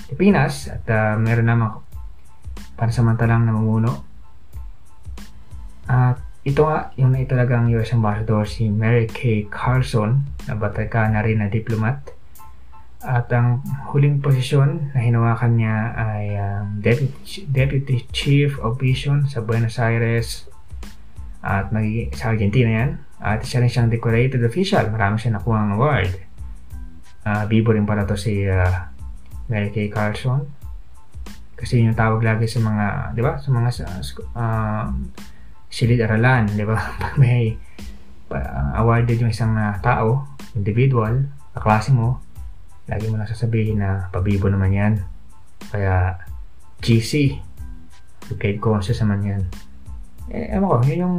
Pilipinas 0.06 0.70
at 0.70 0.86
uh, 0.94 1.18
meron 1.18 1.50
namang 1.50 1.82
pansamantalang 2.78 3.50
namumuno. 3.50 4.06
At 5.90 6.22
ito 6.46 6.70
nga 6.70 6.94
yung 7.00 7.18
naitalagang 7.18 7.74
US 7.74 7.98
Ambassador 7.98 8.46
si 8.46 8.70
Mary 8.70 9.10
Kay 9.10 9.50
Carlson 9.50 10.22
na 10.46 10.54
bataka 10.54 11.10
na 11.10 11.26
rin 11.26 11.42
na 11.42 11.50
diplomat. 11.50 12.13
At 13.04 13.28
ang 13.36 13.60
huling 13.92 14.24
posisyon 14.24 14.96
na 14.96 15.00
hinawakan 15.04 15.60
niya 15.60 15.76
ay 15.92 16.26
um, 16.40 16.80
Deputy, 16.80 17.44
Deputy 17.52 18.08
Chief 18.16 18.56
of 18.64 18.80
Vision 18.80 19.28
sa 19.28 19.44
Buenos 19.44 19.76
Aires 19.76 20.48
at 21.44 21.68
magiging 21.76 22.16
sa 22.16 22.32
Argentina 22.32 22.72
yan. 22.72 22.92
At 23.20 23.44
isa 23.44 23.60
rin 23.60 23.68
siyang 23.68 23.92
decorated 23.92 24.40
official. 24.48 24.88
Marami 24.88 25.20
siya 25.20 25.36
nakuha 25.36 25.58
ang 25.60 25.72
award. 25.76 26.12
Uh, 27.28 27.44
Bibo 27.52 27.76
rin 27.76 27.84
pala 27.84 28.08
to 28.08 28.16
si 28.16 28.48
uh, 28.48 28.88
Mary 29.52 29.68
Kay 29.76 29.92
Carlson. 29.92 30.48
Kasi 31.60 31.84
yung 31.84 31.96
tawag 31.96 32.24
lagi 32.24 32.48
sa 32.48 32.64
mga, 32.64 33.16
di 33.16 33.22
ba? 33.24 33.36
Sa 33.40 33.52
mga 33.52 33.70
uh, 34.36 34.88
silid-aralan, 35.68 36.56
di 36.56 36.64
ba? 36.64 36.80
Pag 37.04 37.20
may 37.20 37.52
uh, 38.32 38.80
awarded 38.80 39.20
yung 39.20 39.32
isang 39.32 39.60
uh, 39.60 39.76
tao, 39.84 40.24
individual, 40.56 41.28
kaklase 41.52 41.92
mo, 41.92 42.23
lagi 42.90 43.06
mo 43.08 43.16
lang 43.20 43.30
sasabihin 43.30 43.80
na 43.80 44.12
pabibo 44.12 44.52
naman 44.52 44.72
yan. 44.72 44.94
Kaya, 45.72 46.20
GC, 46.84 47.40
Kate 48.40 48.60
Conscious 48.60 49.00
naman 49.04 49.24
yan 49.24 49.44
eh, 50.32 50.56
ewan 50.56 50.70
ko, 50.70 50.76
yun 50.88 51.04
yung 51.04 51.18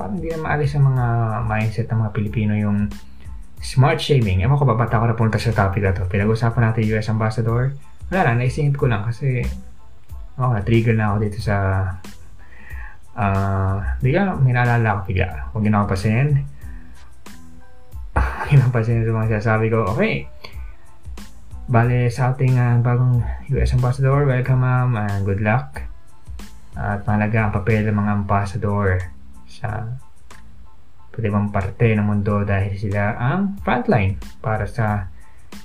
parang 0.00 0.16
hindi 0.16 0.32
na 0.32 0.40
maalis 0.40 0.72
sa 0.72 0.80
mga 0.80 1.04
mindset 1.44 1.86
ng 1.92 2.00
mga 2.00 2.12
Pilipino 2.16 2.52
yung 2.56 2.88
smart 3.60 4.00
shaming. 4.00 4.40
Ewan 4.40 4.56
ko, 4.56 4.64
babata 4.64 4.96
ko 4.96 5.04
na 5.04 5.18
punta 5.18 5.36
sa 5.36 5.52
topic 5.52 5.84
na 5.84 5.92
to. 5.92 6.08
Pinag-usapan 6.08 6.72
natin 6.72 6.88
US 6.96 7.12
Ambassador. 7.12 7.76
Wala 8.08 8.20
lang, 8.24 8.40
naisingit 8.40 8.80
ko 8.80 8.88
lang 8.88 9.04
kasi 9.04 9.44
oh, 10.40 10.56
na-trigger 10.56 10.96
na 10.96 11.12
ako 11.12 11.16
dito 11.20 11.38
sa 11.44 11.56
uh, 13.12 13.76
hindi 14.00 14.16
ka, 14.16 14.40
may 14.40 14.56
naalala 14.56 15.04
ko 15.04 15.12
bigla. 15.12 15.52
Huwag 15.52 15.64
ginawa 15.68 15.84
pasin. 15.84 16.48
Huwag 18.16 18.48
ginawa 18.48 18.72
pasin 18.72 19.04
sa 19.04 19.12
mga 19.12 19.36
sasabi 19.36 19.68
ko. 19.68 19.84
Okay. 19.92 20.24
Bale, 21.70 22.10
sa 22.10 22.34
ating 22.34 22.58
uh, 22.58 22.82
bagong 22.82 23.22
US 23.54 23.78
Ambassador, 23.78 24.26
welcome 24.26 24.66
ma'am 24.66 24.90
and 25.06 25.22
good 25.22 25.38
luck 25.38 25.78
at 26.74 27.06
mahalaga 27.06 27.46
ang 27.46 27.54
papel 27.54 27.86
ng 27.86 27.94
mga 27.94 28.10
ambassador 28.10 28.98
sa 29.46 29.86
pwedeng 31.14 31.54
parte 31.54 31.94
ng 31.94 32.02
mundo 32.02 32.42
dahil 32.42 32.74
sila 32.74 33.14
ang 33.14 33.54
frontline 33.62 34.18
para 34.42 34.66
sa 34.66 35.14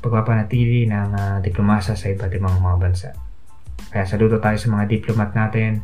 pagpapanatili 0.06 0.86
ng 0.86 1.10
uh, 1.18 1.38
diplomasa 1.42 1.98
sa 1.98 2.06
iba't 2.14 2.30
ibang 2.38 2.54
mga 2.62 2.78
bansa. 2.78 3.10
Kaya 3.90 4.06
saludo 4.06 4.38
tayo 4.38 4.62
sa 4.62 4.70
mga 4.70 4.86
diplomat 4.86 5.34
natin, 5.34 5.82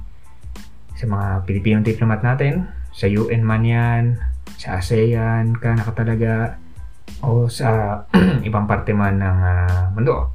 sa 1.01 1.09
mga 1.09 1.49
Pilipinong 1.49 1.81
diplomat 1.81 2.21
natin, 2.21 2.69
sa 2.93 3.09
UN 3.09 3.41
man 3.41 3.65
yan, 3.65 4.21
sa 4.61 4.77
ASEAN 4.77 5.57
ka 5.57 5.73
nakatalaga, 5.73 6.61
o 7.21 7.45
sa 7.47 8.01
ibang 8.47 8.65
parte 8.65 8.91
man 8.95 9.21
ng 9.21 9.39
uh, 9.41 9.83
mundo. 9.93 10.33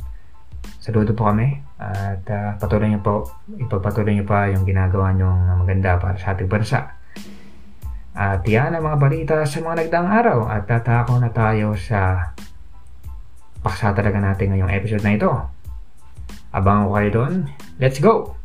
Saludo 0.79 1.17
po 1.19 1.27
kami 1.27 1.59
at 1.77 2.23
uh, 2.31 2.55
patuloy 2.57 2.89
niyo 2.89 3.03
po, 3.03 3.27
ipagpatuloy 3.59 4.15
niyo 4.15 4.27
pa 4.27 4.47
yung 4.49 4.63
ginagawa 4.63 5.11
niyong 5.11 5.67
maganda 5.67 5.99
para 5.99 6.15
sa 6.17 6.33
ating 6.33 6.47
bansa. 6.47 6.95
At 8.17 8.41
yan 8.49 8.73
ang 8.73 8.85
mga 8.87 8.99
balita 9.03 9.37
sa 9.45 9.61
mga 9.61 9.85
nagdaang 9.85 10.09
araw 10.09 10.39
at 10.49 10.65
tatako 10.65 11.21
na 11.21 11.29
tayo 11.35 11.77
sa 11.77 12.33
paksa 13.61 13.93
talaga 13.93 14.23
natin 14.23 14.55
ngayong 14.55 14.73
episode 14.73 15.05
na 15.05 15.19
ito. 15.19 15.31
Abangan 16.55 16.87
ko 16.89 16.93
kayo 16.97 17.11
doon. 17.13 17.35
Let's 17.77 18.01
go! 18.01 18.36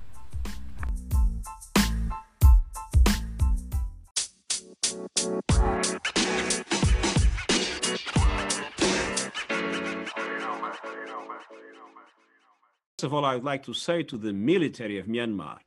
Of 13.03 13.13
all, 13.13 13.25
I 13.25 13.35
would 13.35 13.43
like 13.43 13.63
to 13.63 13.73
say 13.73 14.03
to 14.03 14.17
the 14.17 14.33
military 14.33 14.97
of 14.99 15.07
Myanmar 15.07 15.57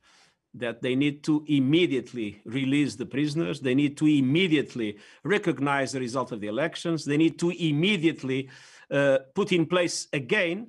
that 0.53 0.81
they 0.81 0.95
need 0.95 1.23
to 1.23 1.43
immediately 1.47 2.41
release 2.45 2.95
the 2.95 3.05
prisoners. 3.05 3.59
They 3.59 3.75
need 3.75 3.97
to 3.97 4.07
immediately 4.07 4.97
recognize 5.23 5.91
the 5.91 5.99
result 5.99 6.31
of 6.31 6.39
the 6.39 6.47
elections. 6.47 7.03
They 7.03 7.17
need 7.17 7.37
to 7.39 7.49
immediately 7.51 8.49
uh, 8.89 9.19
put 9.33 9.51
in 9.51 9.65
place 9.65 10.07
again 10.13 10.67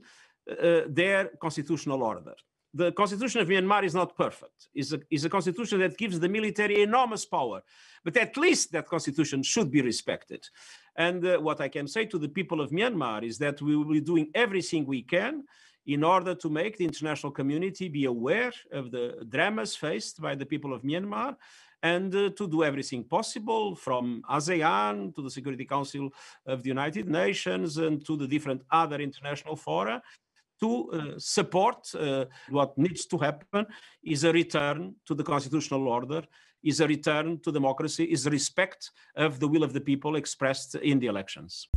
uh, 0.50 0.82
their 0.88 1.30
constitutional 1.40 2.02
order. 2.02 2.34
The 2.74 2.92
constitution 2.92 3.40
of 3.40 3.48
Myanmar 3.48 3.84
is 3.84 3.94
not 3.94 4.16
perfect. 4.16 4.68
It's 4.74 4.92
a, 4.92 5.00
it's 5.10 5.24
a 5.24 5.30
constitution 5.30 5.80
that 5.80 5.96
gives 5.96 6.20
the 6.20 6.28
military 6.28 6.82
enormous 6.82 7.24
power, 7.24 7.62
but 8.04 8.16
at 8.16 8.36
least 8.36 8.72
that 8.72 8.86
constitution 8.86 9.42
should 9.42 9.70
be 9.70 9.80
respected. 9.80 10.46
And 10.96 11.24
uh, 11.24 11.38
what 11.38 11.60
I 11.60 11.68
can 11.68 11.88
say 11.88 12.04
to 12.06 12.18
the 12.18 12.28
people 12.28 12.60
of 12.60 12.70
Myanmar 12.70 13.22
is 13.22 13.38
that 13.38 13.62
we 13.62 13.76
will 13.76 13.92
be 13.92 14.00
doing 14.00 14.30
everything 14.34 14.84
we 14.84 15.02
can 15.02 15.44
in 15.86 16.02
order 16.02 16.34
to 16.34 16.50
make 16.50 16.76
the 16.76 16.84
international 16.84 17.32
community 17.32 17.88
be 17.88 18.04
aware 18.04 18.52
of 18.72 18.90
the 18.90 19.24
dramas 19.28 19.76
faced 19.76 20.20
by 20.20 20.34
the 20.34 20.46
people 20.46 20.72
of 20.74 20.82
Myanmar 20.82 21.36
and 21.82 22.14
uh, 22.14 22.30
to 22.30 22.48
do 22.48 22.64
everything 22.64 23.04
possible 23.04 23.76
from 23.76 24.22
ASEAN 24.30 25.14
to 25.14 25.22
the 25.22 25.30
Security 25.30 25.64
Council 25.64 26.10
of 26.46 26.62
the 26.62 26.68
United 26.68 27.08
Nations 27.08 27.76
and 27.76 28.04
to 28.06 28.16
the 28.16 28.26
different 28.26 28.62
other 28.70 29.00
international 29.00 29.56
fora 29.56 30.02
to 30.60 30.90
uh, 30.90 31.18
support 31.18 31.94
uh, 31.94 32.24
what 32.48 32.76
needs 32.78 33.06
to 33.06 33.18
happen 33.18 33.66
is 34.02 34.24
a 34.24 34.32
return 34.32 34.94
to 35.06 35.14
the 35.14 35.22
constitutional 35.22 35.86
order 35.88 36.22
is 36.64 36.80
a 36.80 36.86
return 36.88 37.38
to 37.40 37.52
democracy 37.52 38.04
is 38.04 38.26
respect 38.26 38.90
of 39.14 39.38
the 39.38 39.46
will 39.46 39.62
of 39.62 39.72
the 39.72 39.80
people 39.80 40.16
expressed 40.16 40.74
in 40.76 40.98
the 40.98 41.06
elections 41.06 41.68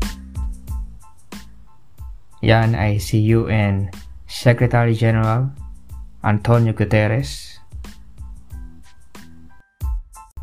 Yan 2.39 2.71
ay 2.71 3.03
si 3.03 3.19
UN 3.35 3.91
Secretary 4.23 4.95
General 4.95 5.51
Antonio 6.23 6.71
Guterres. 6.71 7.59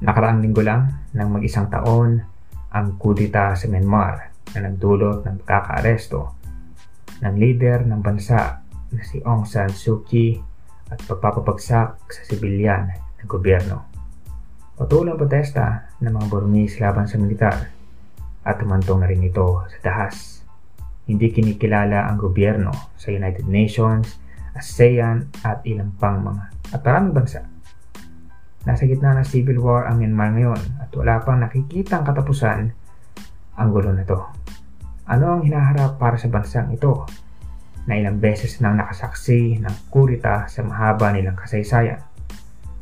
Nakaraang 0.04 0.44
linggo 0.44 0.61
lang 0.61 0.92
ng 1.16 1.40
mag-isang 1.40 1.72
taon 1.72 2.20
ang 2.68 3.00
kudita 3.00 3.56
sa 3.56 3.64
Myanmar 3.72 4.28
na 4.52 4.68
nagdulot 4.68 5.24
ng 5.24 5.40
pagkakaaresto 5.40 6.37
ng 7.24 7.35
leader 7.40 7.88
ng 7.88 8.04
bansa 8.04 8.61
na 8.92 9.00
si 9.00 9.16
Aung 9.24 9.48
San 9.48 9.72
Suu 9.72 10.04
Kyi 10.04 10.37
at 10.92 11.00
pagpapabagsak 11.00 12.12
sa 12.12 12.22
sibilyan 12.28 12.92
ng 12.92 13.24
gobyerno. 13.24 13.88
Patuloy 14.76 15.16
ang 15.16 15.20
protesta 15.24 15.88
ng 16.04 16.12
mga 16.12 16.28
Burmese 16.28 16.76
laban 16.76 17.09
sa 17.09 17.16
militar 17.16 17.72
at 18.44 18.61
tumantong 18.61 19.00
na 19.00 19.09
rin 19.09 19.24
ito 19.24 19.64
sa 19.72 19.78
dahas 19.80 20.36
hindi 21.07 21.31
kinikilala 21.31 22.11
ang 22.11 22.19
gobyerno 22.19 22.75
sa 22.99 23.14
United 23.14 23.47
Nations, 23.47 24.19
ASEAN 24.59 25.31
at 25.47 25.62
ilang 25.62 25.95
pang 25.97 26.23
mga 26.23 26.45
at 26.75 26.81
maraming 26.83 27.14
bansa. 27.14 27.40
Nasa 28.66 28.83
gitna 28.83 29.14
ng 29.14 29.23
civil 29.23 29.62
war 29.62 29.87
ang 29.87 30.03
Myanmar 30.03 30.35
ngayon 30.35 30.59
at 30.83 30.90
wala 30.99 31.23
pang 31.23 31.38
nakikita 31.38 32.03
ang 32.03 32.05
katapusan 32.11 32.75
ang 33.55 33.69
gulo 33.71 33.95
na 33.95 34.03
to. 34.03 34.19
Ano 35.07 35.38
ang 35.38 35.42
hinaharap 35.47 36.03
para 36.03 36.19
sa 36.19 36.27
bansang 36.27 36.75
ito 36.75 37.07
na 37.87 37.95
ilang 37.95 38.19
beses 38.19 38.59
nang 38.59 38.75
nakasaksi 38.75 39.62
ng 39.62 39.75
kurita 39.95 40.51
sa 40.51 40.66
mahaba 40.66 41.14
nilang 41.14 41.38
kasaysayan? 41.38 42.03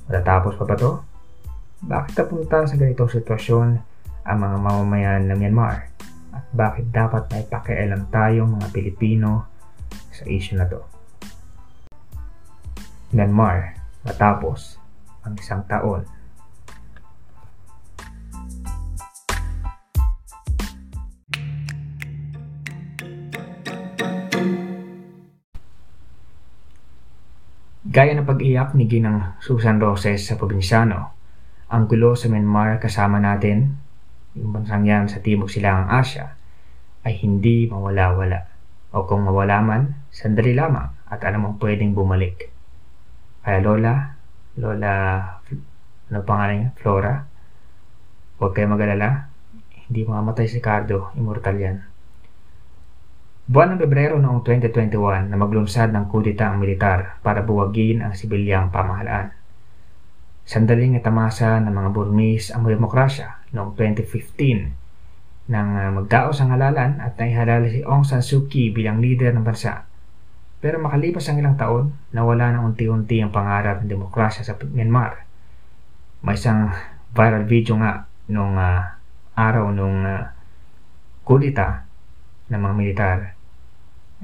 Matatapos 0.09 0.57
pa 0.57 0.65
ba 0.65 0.75
to? 0.81 1.05
Bakit 1.85 2.13
napunta 2.17 2.65
sa 2.65 2.75
ganitong 2.81 3.13
sitwasyon 3.13 3.69
ang 4.25 4.39
mga 4.41 4.57
mamamayan 4.57 5.29
ng 5.29 5.37
Myanmar? 5.37 5.93
Bakit 6.55 6.87
dapat 6.95 7.27
may 7.35 7.43
pakialam 7.43 8.07
tayong 8.14 8.55
mga 8.55 8.71
Pilipino 8.71 9.51
sa 10.14 10.23
issue 10.31 10.55
na 10.55 10.71
to. 10.71 10.79
Myanmar 13.11 13.75
matapos 14.07 14.79
ang 15.27 15.35
isang 15.35 15.67
taon. 15.67 16.07
Gaya 27.95 28.11
ng 28.19 28.27
pag-iyak 28.27 28.75
ni 28.75 28.90
Ginang 28.90 29.38
Susan 29.38 29.79
Roses 29.79 30.27
sa 30.27 30.35
probinsyano, 30.35 31.14
ang 31.71 31.87
gulo 31.87 32.19
sa 32.19 32.27
Myanmar 32.27 32.83
kasama 32.83 33.23
natin 33.23 33.79
yung 34.35 34.51
bansang 34.51 34.83
yan 34.83 35.07
sa 35.07 35.23
Timog 35.23 35.47
Silangang 35.47 35.95
Asya, 35.95 36.35
ay 37.05 37.21
hindi 37.21 37.69
mawala-wala. 37.69 38.49
O 38.97 39.05
kung 39.05 39.29
mawala 39.29 39.61
man, 39.61 40.09
sandali 40.09 40.57
lamang 40.57 40.88
at 41.07 41.21
alam 41.23 41.45
mong 41.45 41.57
pwedeng 41.61 41.93
bumalik. 41.93 42.49
Kaya 43.45 43.61
Lola, 43.61 44.17
Lola, 44.57 44.93
ano 46.09 46.19
pangalan 46.25 46.57
niya? 46.64 46.71
Flora, 46.81 47.12
huwag 48.40 48.53
kayo 48.57 48.73
magalala. 48.73 49.29
Hindi 49.85 50.09
mamamatay 50.09 50.49
si 50.49 50.64
Cardo, 50.64 51.12
immortal 51.12 51.57
yan. 51.61 51.77
Buwan 53.45 53.77
ng 53.77 53.81
Pebrero 53.85 54.17
noong 54.17 54.40
2021 54.40 55.29
na 55.29 55.37
maglunsad 55.37 55.93
ng 55.93 56.09
kudita 56.09 56.49
ang 56.49 56.57
militar 56.64 57.21
para 57.21 57.45
buwagin 57.45 58.01
ang 58.01 58.17
sibilyang 58.17 58.73
pamahalaan. 58.73 59.37
Sandaling 60.49 60.97
natamasa 60.97 61.61
ng 61.61 61.69
mga 61.69 61.90
Burmese 61.93 62.57
ang 62.57 62.64
demokrasya 62.64 63.45
noong 63.53 63.77
2015 63.77 64.84
nang 65.44 65.76
uh, 65.76 65.90
magdaos 65.92 66.40
ang 66.40 66.57
halalan 66.57 66.96
at 67.00 67.20
naihalala 67.20 67.68
si 67.68 67.85
Aung 67.85 68.07
San 68.09 68.24
Suu 68.24 68.48
Kyi 68.48 68.72
bilang 68.72 69.04
leader 69.04 69.33
ng 69.37 69.44
bansa. 69.44 69.85
Pero 70.64 70.80
makalipas 70.80 71.28
ang 71.28 71.37
ilang 71.37 71.61
taon, 71.61 71.92
nawala 72.16 72.57
na 72.57 72.64
unti-unti 72.64 73.20
ang 73.20 73.28
pangarap 73.28 73.85
ng 73.85 73.90
demokrasya 73.92 74.40
sa 74.40 74.57
Myanmar. 74.57 75.28
May 76.24 76.40
isang 76.40 76.72
viral 77.12 77.44
video 77.44 77.76
nga 77.76 78.09
nung 78.33 78.57
uh, 78.57 78.80
araw 79.37 79.68
nung 79.76 80.09
uh, 80.09 80.33
kudita 81.28 81.85
ng 82.48 82.61
mga 82.61 82.74
militar. 82.80 83.18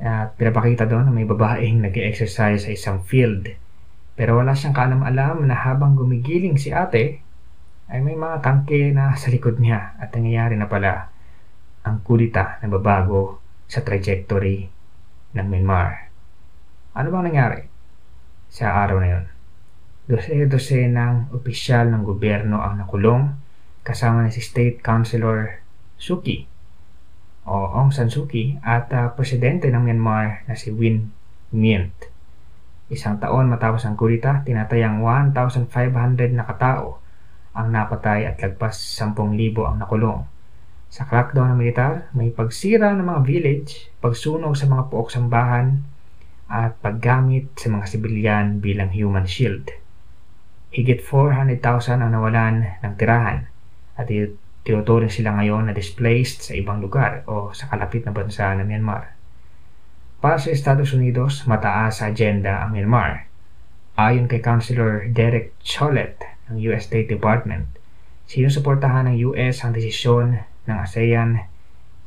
At 0.00 0.32
pinapakita 0.40 0.88
doon 0.88 1.08
na 1.08 1.12
may 1.12 1.28
babaeng 1.28 1.84
nag-exercise 1.84 2.64
sa 2.64 2.70
isang 2.72 3.04
field. 3.04 3.52
Pero 4.16 4.40
wala 4.40 4.56
siyang 4.56 4.72
kaalam-alam 4.72 5.44
na 5.44 5.56
habang 5.56 5.92
gumigiling 5.92 6.56
si 6.56 6.72
ate, 6.72 7.20
ay 7.90 7.98
may 7.98 8.14
mga 8.14 8.38
tangke 8.38 8.94
na 8.94 9.18
sa 9.18 9.34
likod 9.34 9.58
niya 9.58 9.98
at 9.98 10.14
nangyayari 10.14 10.54
na 10.54 10.70
pala 10.70 11.10
ang 11.82 11.98
kulita 12.06 12.62
na 12.62 12.70
babago 12.70 13.42
sa 13.66 13.82
trajectory 13.82 14.70
ng 15.34 15.46
Myanmar. 15.50 16.06
Ano 16.94 17.10
bang 17.10 17.26
nangyari 17.26 17.62
sa 18.46 18.78
araw 18.86 19.02
na 19.02 19.08
yon? 19.10 19.24
Dose-dose 20.06 20.86
ng 20.86 21.34
opisyal 21.34 21.90
ng 21.90 22.02
gobyerno 22.06 22.62
ang 22.62 22.78
nakulong 22.78 23.34
kasama 23.82 24.22
ni 24.22 24.30
si 24.30 24.42
State 24.42 24.78
Councilor 24.82 25.58
Suki 25.98 26.46
o 27.46 27.74
Aung 27.74 27.90
San 27.90 28.06
Suu 28.06 28.30
Kyi 28.30 28.62
at 28.62 28.86
uh, 28.94 29.10
presidente 29.18 29.66
ng 29.66 29.82
Myanmar 29.82 30.46
na 30.46 30.54
si 30.54 30.70
Win 30.70 31.10
Myint. 31.50 32.06
Isang 32.90 33.18
taon 33.18 33.50
matapos 33.50 33.82
ang 33.86 33.98
kulita, 33.98 34.46
tinatayang 34.46 35.02
1,500 35.02 36.38
na 36.38 36.46
katao 36.46 37.02
ang 37.56 37.74
napatay 37.74 38.26
at 38.26 38.38
lagpas 38.38 38.76
10,000 38.98 39.16
ang 39.66 39.76
nakulong. 39.82 40.22
Sa 40.90 41.06
crackdown 41.06 41.54
ng 41.54 41.58
militar, 41.58 42.10
may 42.18 42.34
pagsira 42.34 42.90
ng 42.98 43.06
mga 43.06 43.22
village, 43.22 43.94
pagsunog 44.02 44.58
sa 44.58 44.66
mga 44.66 44.90
puok 44.90 45.08
sambahan, 45.14 45.86
at 46.50 46.74
paggamit 46.82 47.54
sa 47.54 47.70
mga 47.70 47.86
sibilyan 47.86 48.58
bilang 48.58 48.90
human 48.90 49.22
shield. 49.22 49.70
Higit 50.74 51.02
400,000 51.06 52.02
ang 52.02 52.10
nawalan 52.10 52.82
ng 52.82 52.94
tirahan 52.98 53.46
at 53.94 54.10
tinuturing 54.66 55.10
sila 55.10 55.38
ngayon 55.38 55.70
na 55.70 55.74
displaced 55.74 56.50
sa 56.50 56.58
ibang 56.58 56.82
lugar 56.82 57.22
o 57.30 57.54
sa 57.54 57.70
kalapit 57.70 58.02
na 58.02 58.10
bansa 58.10 58.50
ng 58.58 58.66
Myanmar. 58.66 59.14
Para 60.18 60.42
sa 60.42 60.50
Estados 60.50 60.90
Unidos, 60.90 61.46
mataas 61.46 62.02
sa 62.02 62.10
agenda 62.10 62.66
ang 62.66 62.74
Myanmar. 62.74 63.30
Ayon 63.94 64.26
kay 64.26 64.42
Councilor 64.42 65.06
Derek 65.06 65.54
Chollet, 65.62 66.18
ng 66.50 66.58
US 66.70 66.90
State 66.90 67.06
Department. 67.06 67.70
Sinusuportahan 68.26 69.06
ng 69.10 69.16
US 69.32 69.62
ang 69.62 69.72
desisyon 69.72 70.42
ng 70.66 70.76
ASEAN 70.76 71.46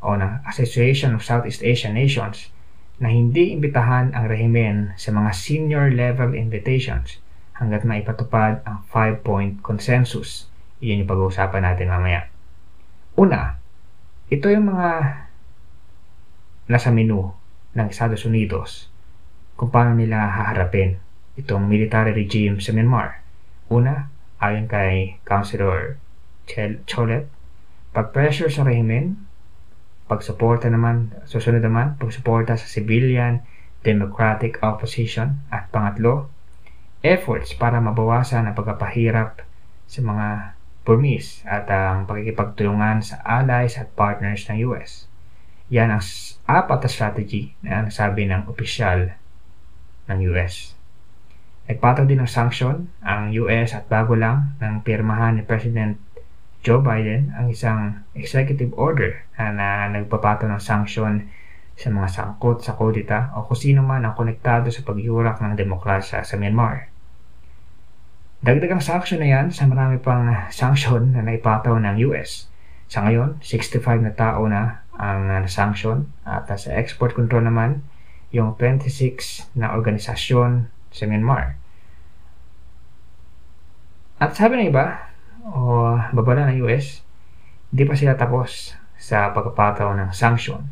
o 0.03 0.19
ng 0.19 0.43
Association 0.45 1.15
of 1.15 1.23
Southeast 1.23 1.63
Asian 1.63 1.95
Nations 1.95 2.51
na 2.99 3.09
hindi 3.09 3.55
imbitahan 3.55 4.13
ang 4.13 4.29
rehimen 4.29 4.93
sa 4.99 5.09
mga 5.15 5.31
senior 5.33 5.89
level 5.89 6.35
invitations 6.37 7.17
hanggat 7.57 7.87
maipatupad 7.87 8.61
ang 8.67 8.83
5-point 8.91 9.63
consensus. 9.63 10.47
Iyon 10.83 11.03
yung 11.03 11.09
pag-uusapan 11.09 11.63
natin 11.63 11.89
mamaya. 11.89 12.27
Una, 13.15 13.57
ito 14.29 14.51
yung 14.51 14.71
mga 14.71 14.89
nasa 16.67 16.89
menu 16.91 17.31
ng 17.75 17.87
Estados 17.89 18.23
Unidos 18.23 18.87
kung 19.57 19.69
paano 19.69 19.97
nila 19.97 20.29
haharapin 20.29 20.97
itong 21.37 21.65
military 21.65 22.13
regime 22.13 22.61
sa 22.61 22.71
Myanmar. 22.71 23.21
Una, 23.69 24.12
ayon 24.43 24.67
kay 24.67 25.23
Councilor 25.23 25.95
Cholet, 26.83 27.31
pag-pressure 27.95 28.51
sa 28.51 28.67
rehimen, 28.67 29.23
pagsuporta 30.11 30.67
naman, 30.67 31.15
susunod 31.23 31.63
naman, 31.63 31.95
pagsuporta 31.95 32.59
sa 32.59 32.67
civilian, 32.67 33.47
democratic 33.87 34.59
opposition, 34.59 35.39
at 35.47 35.71
pangatlo, 35.71 36.27
efforts 36.99 37.55
para 37.55 37.79
mabawasan 37.79 38.43
ang 38.43 38.55
pagpapahirap 38.55 39.47
sa 39.87 39.99
mga 40.03 40.27
Burmese 40.83 41.47
at 41.47 41.63
ang 41.71 42.03
pagkikipagtulungan 42.03 42.99
sa 42.99 43.23
allies 43.23 43.79
at 43.79 43.95
partners 43.95 44.43
ng 44.51 44.67
US. 44.67 45.07
Yan 45.71 45.95
ang 45.95 46.03
apat 46.43 46.83
na 46.83 46.89
strategy 46.91 47.55
na 47.63 47.87
sabi 47.87 48.27
ng 48.27 48.51
opisyal 48.51 49.15
ng 50.11 50.19
US. 50.35 50.75
Nagpataw 51.63 52.03
din 52.03 52.19
ng 52.19 52.27
sanction 52.27 52.91
ang 52.99 53.31
US 53.47 53.71
at 53.71 53.87
bago 53.87 54.19
lang 54.19 54.59
nang 54.59 54.83
pirmahan 54.83 55.39
ni 55.39 55.43
President 55.47 55.95
Joe 56.59 56.83
Biden 56.83 57.31
ang 57.35 57.47
isang 57.47 58.03
executive 58.15 58.75
order 58.75 59.23
na, 59.39 59.51
na 59.51 59.67
nagpapataw 59.91 60.47
ng 60.47 60.63
sanction 60.63 61.31
sa 61.79 61.87
mga 61.87 62.07
sangkot 62.11 62.63
sa 62.63 62.75
kudita 62.75 63.31
o 63.35 63.47
kung 63.47 63.59
sino 63.59 63.79
man 63.79 64.03
ang 64.03 64.15
konektado 64.15 64.67
sa 64.71 64.83
pagyurak 64.83 65.39
ng 65.39 65.55
demokrasya 65.55 66.23
sa 66.27 66.35
Myanmar. 66.35 66.91
Dagdagang 68.43 68.83
sanction 68.83 69.23
na 69.23 69.31
yan 69.31 69.47
sa 69.55 69.63
marami 69.63 70.03
pang 70.03 70.27
sanction 70.51 71.15
na 71.15 71.23
naipataw 71.23 71.79
ng 71.79 71.95
US. 72.11 72.51
Sa 72.91 73.07
ngayon, 73.07 73.39
65 73.39 74.03
na 74.03 74.11
tao 74.11 74.43
na 74.51 74.83
ang 74.99 75.47
sanction 75.47 76.11
at 76.27 76.51
sa 76.51 76.69
export 76.75 77.15
control 77.15 77.47
naman, 77.47 77.87
yung 78.35 78.59
26 78.59 79.55
na 79.55 79.71
organisasyon 79.71 80.72
sa 80.93 81.09
Myanmar. 81.09 81.57
At 84.21 84.37
sabi 84.37 84.61
ng 84.61 84.69
iba, 84.71 85.09
o 85.43 85.97
babala 86.15 86.47
ng 86.47 86.63
US, 86.63 87.03
hindi 87.73 87.83
pa 87.83 87.97
sila 87.97 88.15
tapos 88.15 88.77
sa 88.95 89.35
pagpapataw 89.35 89.91
ng 89.99 90.15
sanction 90.15 90.63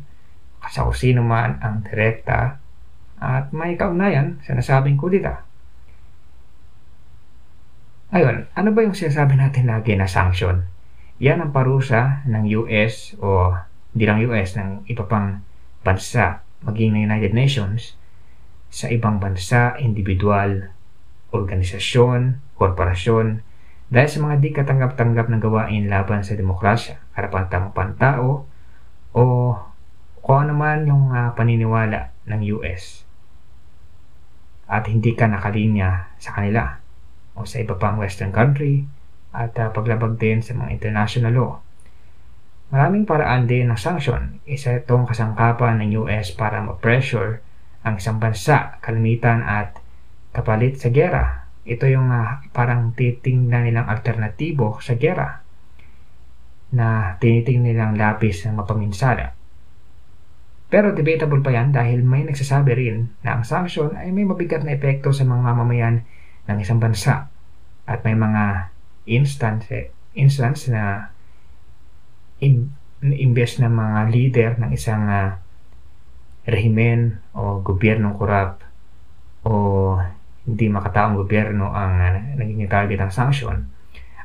sa 0.72 0.88
kung 0.88 0.96
sino 0.96 1.20
man 1.20 1.60
ang 1.60 1.84
direkta 1.84 2.56
at 3.20 3.52
may 3.52 3.76
kaugnayan 3.76 4.40
sa 4.46 4.56
nasabing 4.56 4.96
kudita. 4.96 5.44
Ayun, 8.14 8.48
ano 8.56 8.68
ba 8.72 8.80
yung 8.80 8.96
sinasabi 8.96 9.36
natin 9.36 9.68
lagi 9.68 9.92
na 9.98 10.08
sanction? 10.08 10.64
Yan 11.20 11.44
ang 11.44 11.50
parusa 11.52 12.24
ng 12.24 12.44
US 12.64 13.12
o 13.20 13.52
hindi 13.92 14.04
lang 14.08 14.24
US, 14.24 14.56
ng 14.56 14.88
iba 14.88 15.04
pang 15.04 15.44
bansa, 15.84 16.40
maging 16.64 16.96
ng 16.96 17.04
United 17.04 17.32
Nations, 17.36 18.00
sa 18.72 18.88
ibang 18.88 19.20
bansa, 19.20 19.76
individual, 19.76 20.72
organisasyon, 21.28 22.40
korporasyon, 22.56 23.44
dahil 23.92 24.08
sa 24.08 24.18
mga 24.24 24.34
di 24.40 24.48
katanggap-tanggap 24.56 25.28
ng 25.28 25.40
gawain 25.44 25.92
laban 25.92 26.24
sa 26.24 26.32
demokrasya, 26.32 26.96
karapatang 27.12 27.76
pantao, 27.76 28.48
o 29.12 29.22
kung 30.24 30.48
ano 30.48 30.56
man 30.56 30.88
yung 30.88 31.12
uh, 31.12 31.36
paniniwala 31.36 32.16
ng 32.24 32.40
US 32.56 33.04
at 34.72 34.88
hindi 34.88 35.12
ka 35.12 35.28
nakalinya 35.28 36.16
sa 36.16 36.32
kanila 36.32 36.80
o 37.36 37.44
sa 37.44 37.60
iba 37.60 37.76
pang 37.76 38.00
western 38.00 38.32
country 38.32 38.88
at 39.36 39.52
uh, 39.60 39.68
paglabag 39.68 40.16
din 40.16 40.40
sa 40.40 40.56
mga 40.56 40.72
international 40.72 41.32
law. 41.36 41.52
Maraming 42.72 43.04
paraan 43.04 43.44
din 43.44 43.68
ng 43.68 43.76
sanction. 43.76 44.40
Isa 44.48 44.80
itong 44.80 45.04
kasangkapan 45.04 45.84
ng 45.84 46.08
US 46.08 46.32
para 46.32 46.64
ma-pressure 46.64 47.44
ang 47.82 47.98
isang 47.98 48.22
bansa, 48.22 48.78
kalimitan 48.78 49.42
at 49.42 49.78
kapalit 50.30 50.78
sa 50.78 50.88
gera. 50.94 51.50
Ito 51.62 51.86
yung 51.86 52.10
uh, 52.10 52.46
parang 52.50 52.94
titingnan 52.94 53.66
nilang 53.66 53.86
alternatibo 53.86 54.82
sa 54.82 54.98
gera 54.98 55.42
na 56.72 57.18
tinitingnan 57.20 57.68
nilang 57.74 57.92
lapis 57.94 58.48
ng 58.48 58.56
mapaminsala 58.56 59.36
pero 60.72 60.96
debatable 60.96 61.44
pa 61.44 61.52
yan 61.52 61.68
dahil 61.68 62.00
may 62.00 62.24
nagsasabi 62.24 62.72
rin 62.72 63.12
na 63.20 63.36
ang 63.36 63.44
sanction 63.44 63.92
ay 63.92 64.08
may 64.08 64.24
mabigat 64.24 64.64
na 64.64 64.72
epekto 64.72 65.12
sa 65.12 65.28
mga 65.28 65.52
mamamayan 65.52 66.08
ng 66.48 66.58
isang 66.64 66.80
bansa 66.80 67.28
at 67.84 68.00
may 68.08 68.16
mga 68.16 68.72
instance, 69.04 69.68
instance 70.16 70.72
na 70.72 71.12
in, 72.40 72.72
imbes 73.04 73.60
na 73.60 73.68
mga 73.68 74.00
leader 74.08 74.50
ng 74.64 74.72
isang 74.72 75.04
uh, 75.12 75.36
rehimen 76.46 77.22
o 77.36 77.62
gobyernong 77.62 78.18
kurap 78.18 78.62
o 79.46 79.52
hindi 80.42 80.66
makataong 80.66 81.14
gobyerno 81.14 81.70
ang 81.70 81.94
uh, 82.02 82.18
naging 82.38 82.66
target 82.66 82.98
ng 82.98 83.12
sanction. 83.14 83.70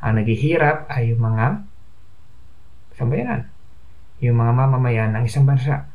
Ang 0.02 0.14
naghihirap 0.22 0.90
ay 0.90 1.14
yung 1.14 1.22
mga 1.22 1.46
sambayanan, 2.98 3.42
yung 4.22 4.38
mga 4.38 4.52
mamamayan 4.54 5.14
ng 5.14 5.24
isang 5.30 5.46
bansa. 5.46 5.86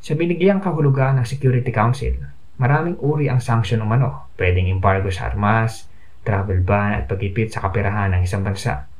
Sa 0.00 0.12
binigyang 0.16 0.58
kahulugan 0.58 1.20
ng 1.20 1.26
Security 1.26 1.70
Council, 1.70 2.18
maraming 2.58 2.98
uri 2.98 3.30
ang 3.30 3.38
sanction 3.38 3.82
umano. 3.84 4.32
Pwedeng 4.34 4.66
embargo 4.66 5.12
sa 5.14 5.30
armas, 5.30 5.86
travel 6.26 6.64
ban 6.66 6.98
at 6.98 7.04
pagipit 7.06 7.54
sa 7.54 7.62
kapirahan 7.62 8.16
ng 8.18 8.22
isang 8.26 8.42
bansa. 8.42 8.90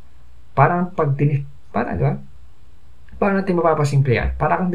Parang 0.54 0.94
pag. 0.94 1.16
Parang, 1.70 1.94
di 1.98 2.04
ba? 2.04 2.14
Paano 3.20 3.44
natin 3.44 3.60
mapapasimple 3.60 4.16
yan? 4.16 4.32
Para 4.40 4.56
kang 4.56 4.72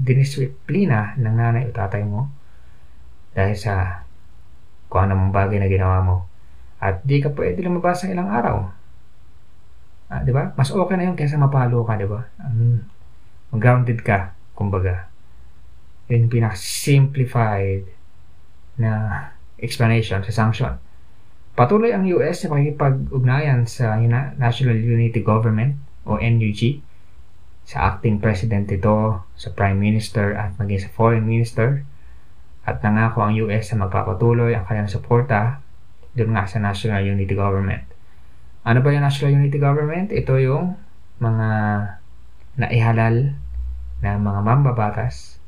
diniswiplina 0.00 1.20
ng 1.20 1.36
nanay 1.36 1.68
o 1.68 1.76
tatay 1.76 2.00
mo 2.00 2.32
dahil 3.36 3.52
sa 3.52 4.08
kung 4.88 5.04
anong 5.04 5.36
bagay 5.36 5.60
na 5.60 5.68
ginawa 5.68 6.00
mo. 6.00 6.16
At 6.80 7.04
di 7.04 7.20
ka 7.20 7.28
pwede 7.36 7.60
lumabas 7.60 8.04
sa 8.04 8.08
ilang 8.08 8.32
araw. 8.32 8.56
Ah, 10.08 10.24
di 10.24 10.32
ba? 10.32 10.52
Mas 10.56 10.72
okay 10.72 10.96
na 10.96 11.08
yun 11.08 11.16
kaysa 11.16 11.36
mapalo 11.36 11.84
ka, 11.84 12.00
di 12.00 12.08
ba? 12.08 12.24
Um, 12.40 12.84
grounded 13.52 14.00
ka, 14.00 14.32
kumbaga. 14.56 15.08
Yun 16.08 16.32
pinaka-simplified 16.32 17.84
na 18.76 18.92
explanation 19.60 20.24
sa 20.24 20.32
sanction. 20.32 20.76
Patuloy 21.52 21.92
ang 21.92 22.08
US 22.16 22.44
sa 22.44 22.52
pakikipag-ugnayan 22.52 23.68
sa 23.68 24.00
National 24.40 24.76
Unity 24.76 25.20
Government 25.20 25.76
o 26.08 26.16
NUG 26.16 26.80
sa 27.62 27.94
acting 27.94 28.18
president 28.18 28.66
ito, 28.68 29.22
sa 29.38 29.48
prime 29.54 29.78
minister 29.78 30.34
at 30.34 30.58
maging 30.58 30.86
sa 30.86 30.90
foreign 30.92 31.24
minister 31.24 31.86
at 32.62 32.78
nangako 32.82 33.26
ang 33.26 33.34
US 33.48 33.74
na 33.74 33.86
magpapatuloy 33.86 34.54
ang 34.54 34.66
kanilang 34.66 34.90
suporta 34.90 35.58
doon 36.14 36.36
nga 36.36 36.46
sa 36.46 36.62
National 36.62 37.02
Unity 37.02 37.34
Government. 37.34 37.82
Ano 38.62 38.78
ba 38.84 38.94
yung 38.94 39.02
National 39.02 39.34
Unity 39.34 39.58
Government? 39.58 40.14
Ito 40.14 40.38
yung 40.38 40.78
mga 41.18 41.48
naihalal 42.62 43.34
na 44.02 44.18
mga 44.18 44.40
mambabatas 44.42 45.42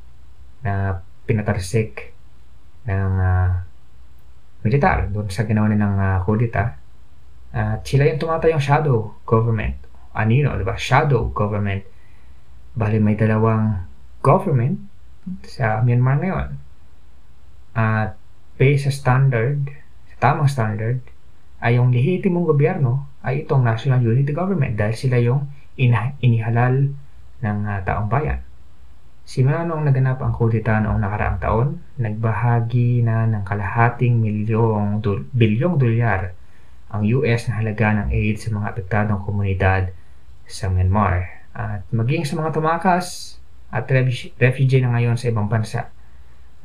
na 0.66 1.04
pinatarsik 1.28 2.14
ng 2.88 3.12
uh, 3.20 3.50
militar 4.66 5.06
doon 5.12 5.28
sa 5.30 5.46
ginawa 5.46 5.70
nilang 5.70 5.94
uh, 6.00 6.18
kudita. 6.26 6.80
At 7.54 7.86
sila 7.86 8.10
yung 8.10 8.18
tumatayong 8.18 8.58
shadow 8.58 9.14
government. 9.22 9.78
Anino, 10.10 10.58
di 10.58 10.66
ba? 10.66 10.74
Shadow 10.74 11.30
government. 11.30 11.86
Bali 12.74 12.98
may 12.98 13.14
dalawang 13.14 13.86
government 14.18 14.82
sa 15.46 15.78
Myanmar 15.86 16.18
ngayon. 16.18 16.48
At 17.78 18.18
based 18.58 18.90
sa 18.90 18.92
standard, 18.92 19.70
sa 20.10 20.14
tamang 20.18 20.50
standard, 20.50 20.98
ay 21.62 21.78
yung 21.78 21.94
lehitimong 21.94 22.44
gobyerno 22.44 23.06
ay 23.22 23.46
itong 23.46 23.62
National 23.62 24.02
Unity 24.02 24.34
Government 24.34 24.74
dahil 24.74 24.96
sila 24.98 25.16
yung 25.22 25.48
inihalal 25.78 26.92
ng 27.40 27.58
uh, 27.62 27.78
taong 27.86 28.10
bayan. 28.10 28.42
Simula 29.24 29.64
noong 29.64 29.88
naganap 29.88 30.20
ang 30.20 30.36
kudita 30.36 30.82
noong 30.84 31.00
nakaraang 31.00 31.38
taon, 31.40 31.68
nagbahagi 31.96 33.00
na 33.00 33.24
ng 33.24 33.46
kalahating 33.46 34.20
milyong 34.20 35.00
dul- 35.00 35.24
bilyong 35.32 35.80
dolyar 35.80 36.36
ang 36.92 37.06
US 37.06 37.48
na 37.48 37.58
halaga 37.62 38.02
ng 38.02 38.12
aid 38.12 38.36
sa 38.36 38.52
mga 38.52 38.66
apektadong 38.70 39.24
komunidad 39.24 39.90
sa 40.44 40.68
Myanmar 40.68 41.43
at 41.55 41.86
maging 41.94 42.26
sa 42.26 42.34
mga 42.34 42.50
tumakas 42.50 43.38
at 43.70 43.86
refugee 44.42 44.82
na 44.82 44.90
ngayon 44.94 45.14
sa 45.14 45.30
ibang 45.30 45.46
bansa. 45.46 45.88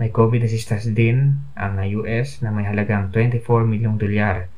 May 0.01 0.09
COVID 0.09 0.41
assistance 0.45 0.89
din 0.89 1.37
ang 1.53 1.77
US 2.01 2.41
na 2.41 2.49
may 2.49 2.65
halagang 2.65 3.13
24 3.13 3.45
milyong 3.69 4.01
dolyar. 4.01 4.49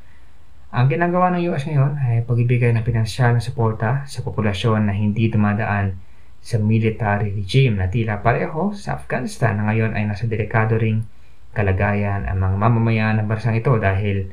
Ang 0.72 0.88
ginagawa 0.88 1.36
ng 1.36 1.52
US 1.52 1.68
ngayon 1.68 2.00
ay 2.00 2.24
pagbibigay 2.24 2.72
ng 2.72 2.88
pinansyal 2.88 3.36
na 3.36 3.44
suporta 3.44 4.08
sa 4.08 4.24
populasyon 4.24 4.88
na 4.88 4.96
hindi 4.96 5.28
dumadaan 5.28 6.00
sa 6.40 6.58
military 6.58 7.36
regime 7.36 7.78
na 7.78 7.92
tila 7.92 8.24
pareho 8.24 8.72
sa 8.72 8.96
Afghanistan 8.96 9.60
na 9.60 9.68
ngayon 9.70 9.94
ay 9.94 10.08
nasa 10.08 10.26
delikado 10.26 10.80
ring 10.80 11.04
kalagayan 11.52 12.24
ang 12.26 12.40
mga 12.40 12.56
mamamayan 12.58 13.20
ng 13.20 13.28
bansang 13.28 13.60
ito 13.60 13.76
dahil 13.78 14.32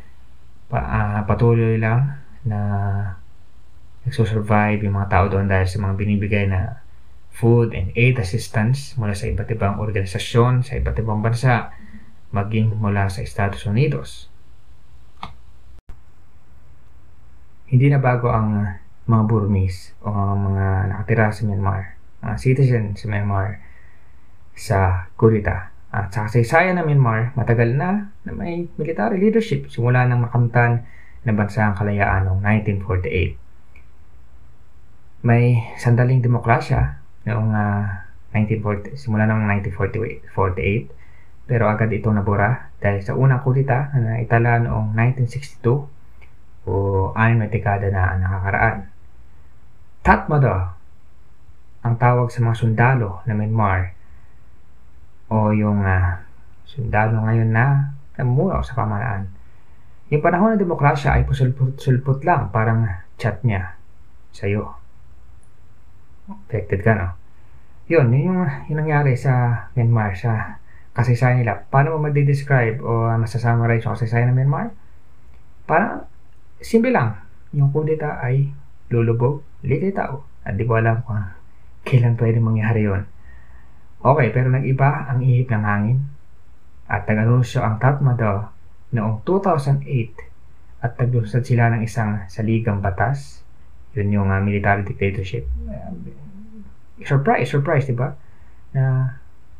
pa, 0.70 0.78
uh, 0.78 1.20
patuloy 1.26 1.76
lang 1.76 2.22
na 2.46 2.58
nagsusurvive 4.08 4.88
yung 4.88 4.96
mga 4.96 5.12
tao 5.12 5.24
doon 5.28 5.46
dahil 5.46 5.68
sa 5.68 5.78
mga 5.78 5.94
binibigay 5.94 6.44
na 6.48 6.80
food 7.30 7.76
and 7.76 7.92
aid 7.94 8.18
assistance 8.18 8.96
mula 8.98 9.14
sa 9.14 9.30
iba't 9.30 9.46
ibang 9.52 9.78
organisasyon 9.78 10.66
sa 10.66 10.80
iba't 10.80 10.96
ibang 10.98 11.22
bansa 11.22 11.70
maging 12.34 12.74
mula 12.76 13.06
sa 13.12 13.22
Estados 13.22 13.62
Unidos. 13.68 14.26
Hindi 17.68 17.92
na 17.92 18.00
bago 18.00 18.32
ang 18.32 18.80
mga 19.04 19.22
Burmese 19.28 19.92
o 20.02 20.10
mga 20.36 20.92
nakatira 20.92 21.32
sa 21.32 21.44
Myanmar 21.44 21.98
uh, 22.22 22.36
citizen 22.38 22.96
sa 22.98 23.06
Myanmar 23.06 23.62
sa 24.58 25.08
kudita. 25.14 25.70
At 25.88 26.12
sa 26.12 26.28
kasaysayan 26.28 26.76
ng 26.76 26.86
Myanmar, 26.86 27.32
matagal 27.32 27.72
na 27.72 28.12
na 28.26 28.32
may 28.34 28.68
military 28.76 29.16
leadership 29.22 29.72
simula 29.72 30.04
ng 30.04 30.28
makamtan 30.28 30.84
ng 31.24 31.36
bansa 31.36 31.64
ang 31.64 31.74
kalayaan 31.78 32.28
noong 32.28 32.42
1948. 32.44 33.47
May 35.18 35.74
sandaling 35.82 36.22
demokrasya 36.22 37.02
noong 37.26 37.50
uh, 37.50 37.58
ah, 37.58 38.06
1940, 38.30 38.94
simula 38.94 39.26
noong 39.26 39.50
1948, 39.66 41.50
pero 41.50 41.66
agad 41.66 41.90
itong 41.90 42.22
nabura 42.22 42.70
dahil 42.78 43.02
sa 43.02 43.18
unang 43.18 43.42
kudita 43.42 43.90
na 43.98 44.14
naitala 44.14 44.62
noong 44.62 44.94
1962 44.94 46.70
o 46.70 46.72
anim 47.18 47.42
na 47.42 47.50
dekada 47.50 47.90
na 47.90 48.14
nakakaraan. 48.14 48.86
Tatmadaw 50.06 50.58
ang 51.82 51.94
tawag 51.98 52.30
sa 52.30 52.38
mga 52.46 52.54
sundalo 52.54 53.24
na 53.26 53.34
Myanmar 53.34 53.98
o 55.34 55.50
yung 55.50 55.82
uh, 55.82 56.22
sundalo 56.62 57.26
ngayon 57.26 57.50
na 57.50 57.90
namumuno 58.14 58.62
sa 58.62 58.78
pamahalaan. 58.78 59.26
Yung 60.14 60.22
panahon 60.22 60.54
ng 60.54 60.62
demokrasya 60.62 61.18
ay 61.18 61.26
pusulput-sulput 61.26 62.22
lang, 62.22 62.54
parang 62.54 62.86
chat 63.18 63.42
niya 63.42 63.74
sa'yo. 64.30 64.77
Affected 66.28 66.84
ka, 66.84 66.92
no? 66.92 67.08
Yun, 67.88 68.12
yun 68.12 68.28
yung, 68.28 68.40
yung 68.68 68.78
nangyari 68.84 69.16
sa 69.16 69.64
Myanmar, 69.72 70.12
sa 70.12 70.60
kasaysayan 70.92 71.40
nila. 71.40 71.64
Paano 71.72 71.96
mo 71.96 72.08
mag-describe 72.08 72.84
o 72.84 73.08
masasummarize 73.16 73.88
yung 73.88 73.96
kasaysayan 73.96 74.28
ng 74.32 74.36
Myanmar? 74.44 74.76
Parang, 75.64 76.04
simple 76.60 76.92
lang. 76.92 77.16
Yung 77.56 77.72
kudeta 77.72 78.20
ay 78.20 78.52
lulubog, 78.92 79.40
lilit 79.64 79.96
tao. 79.96 80.28
At 80.44 80.60
di 80.60 80.68
ko 80.68 80.76
alam 80.76 81.00
kung 81.04 81.20
kailan 81.88 82.20
pwede 82.20 82.40
mangyari 82.44 82.84
yon. 82.84 83.08
Okay, 84.04 84.28
pero 84.30 84.52
nag-iba 84.52 85.08
ang 85.08 85.24
ihip 85.24 85.48
ng 85.48 85.64
hangin. 85.64 85.98
At 86.88 87.08
nag-anunsyo 87.08 87.64
ang 87.64 87.80
Tatmadaw 87.80 88.52
noong 88.92 89.24
2008 89.24 90.84
at 90.84 90.94
naglusad 90.96 91.42
sila 91.44 91.72
ng 91.74 91.82
isang 91.84 92.24
saligang 92.30 92.80
batas. 92.80 93.42
Yun 93.96 94.08
yung 94.12 94.28
uh, 94.28 94.40
military 94.42 94.84
dictatorship. 94.84 95.48
Uh, 95.64 95.92
surprise, 97.04 97.48
surprise, 97.48 97.86
di 97.88 97.96
ba? 97.96 98.12
Na 98.74 99.16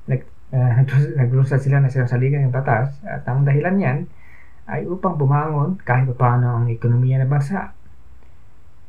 nag, 0.08 0.20
uh, 0.56 0.72
naglusad 1.16 1.62
sila 1.62 1.80
ng 1.80 1.88
isang 1.88 2.08
saligang 2.08 2.48
batas 2.52 2.98
at 3.04 3.24
ang 3.28 3.44
dahilan 3.44 3.76
niyan 3.76 3.98
ay 4.68 4.84
upang 4.84 5.16
bumangon 5.16 5.80
kahit 5.80 6.12
paano 6.12 6.60
ang 6.60 6.68
ekonomiya 6.68 7.24
ng 7.24 7.30
bansa 7.32 7.72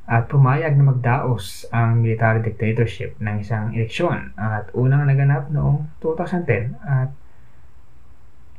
at 0.10 0.26
pumayag 0.26 0.74
na 0.74 0.90
magdaos 0.90 1.70
ang 1.70 2.02
military 2.02 2.42
dictatorship 2.42 3.14
ng 3.22 3.46
isang 3.46 3.72
eleksyon 3.78 4.34
at 4.36 4.68
unang 4.74 5.06
naganap 5.06 5.54
noong 5.54 5.86
2010 6.02 6.74
at 6.82 7.14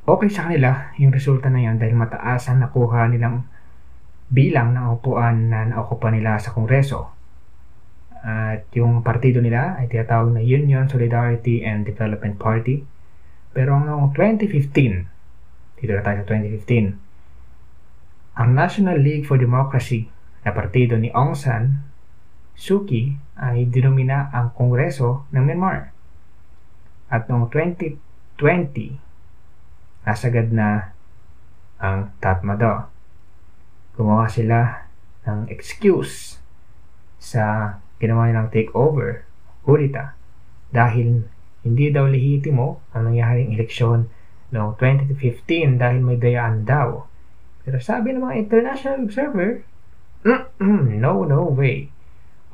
okay 0.07 0.31
sa 0.31 0.47
kanila 0.47 0.95
yung 0.97 1.11
resulta 1.11 1.51
na 1.51 1.61
yan 1.67 1.77
dahil 1.77 1.99
mataas 1.99 2.47
ang 2.47 2.63
nakuha 2.63 3.11
nilang 3.11 3.51
bilang 4.31 4.79
ng 4.79 4.95
upuan 4.95 5.51
na 5.51 5.67
naukupa 5.67 6.15
nila 6.15 6.39
sa 6.39 6.55
Kongreso. 6.55 7.11
At 8.23 8.71
yung 8.79 9.03
partido 9.03 9.43
nila 9.43 9.75
ay 9.75 9.91
tinatawag 9.91 10.39
na 10.39 10.43
Union 10.45 10.87
Solidarity 10.87 11.67
and 11.67 11.83
Development 11.83 12.39
Party. 12.39 12.87
Pero 13.51 13.75
noong 13.83 14.15
2015, 14.15 15.83
dito 15.83 15.91
na 15.91 16.07
tayo 16.07 16.23
sa 16.23 16.39
2015, 16.39 18.39
ang 18.39 18.51
National 18.55 19.03
League 19.03 19.27
for 19.27 19.35
Democracy 19.35 20.07
na 20.47 20.55
partido 20.55 20.95
ni 20.95 21.11
Aung 21.11 21.35
San 21.35 21.91
Suu 22.55 22.85
Kyi 22.85 23.17
ay 23.41 23.65
dinomina 23.73 24.29
ang 24.31 24.53
Kongreso 24.53 25.25
ng 25.33 25.43
Myanmar. 25.43 25.97
At 27.11 27.27
noong 27.27 27.51
2020, 27.51 30.07
nasagad 30.07 30.53
na 30.53 30.93
ang 31.81 32.13
Tatmadaw. 32.21 33.00
Gumawa 34.01 34.33
sila 34.33 34.89
ng 35.29 35.53
excuse 35.53 36.41
sa 37.21 37.77
ginawa 38.01 38.33
nilang 38.33 38.49
takeover, 38.49 39.29
kudita, 39.61 40.17
dahil 40.73 41.29
hindi 41.61 41.93
daw 41.93 42.09
lehitimo 42.09 42.81
ang 42.97 43.13
nangyaring 43.13 43.53
eleksyon 43.53 44.09
noong 44.57 44.81
2015 44.81 45.77
dahil 45.77 46.01
may 46.01 46.17
dayaan 46.17 46.65
daw. 46.65 47.05
Pero 47.61 47.77
sabi 47.77 48.17
ng 48.17 48.25
mga 48.25 48.41
international 48.41 49.05
observer, 49.05 49.61
no, 50.25 51.29
no 51.29 51.53
way. 51.53 51.93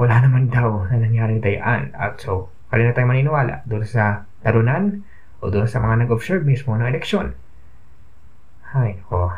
Wala 0.03 0.19
naman 0.27 0.51
daw 0.51 0.91
na 0.91 0.99
nangyaring 0.99 1.39
dayaan. 1.39 1.95
At 1.95 2.19
so, 2.27 2.51
kaya 2.75 2.91
na 2.91 2.95
tayo 2.99 3.07
maniniwala 3.07 3.63
doon 3.71 3.87
sa 3.87 4.27
tarunan 4.43 5.07
o 5.39 5.47
doon 5.47 5.71
sa 5.71 5.79
mga 5.79 6.11
nag-observe 6.11 6.43
mismo 6.43 6.75
ng 6.75 6.91
eleksyon. 6.91 7.39
Ay, 8.75 8.99
ko. 9.07 9.31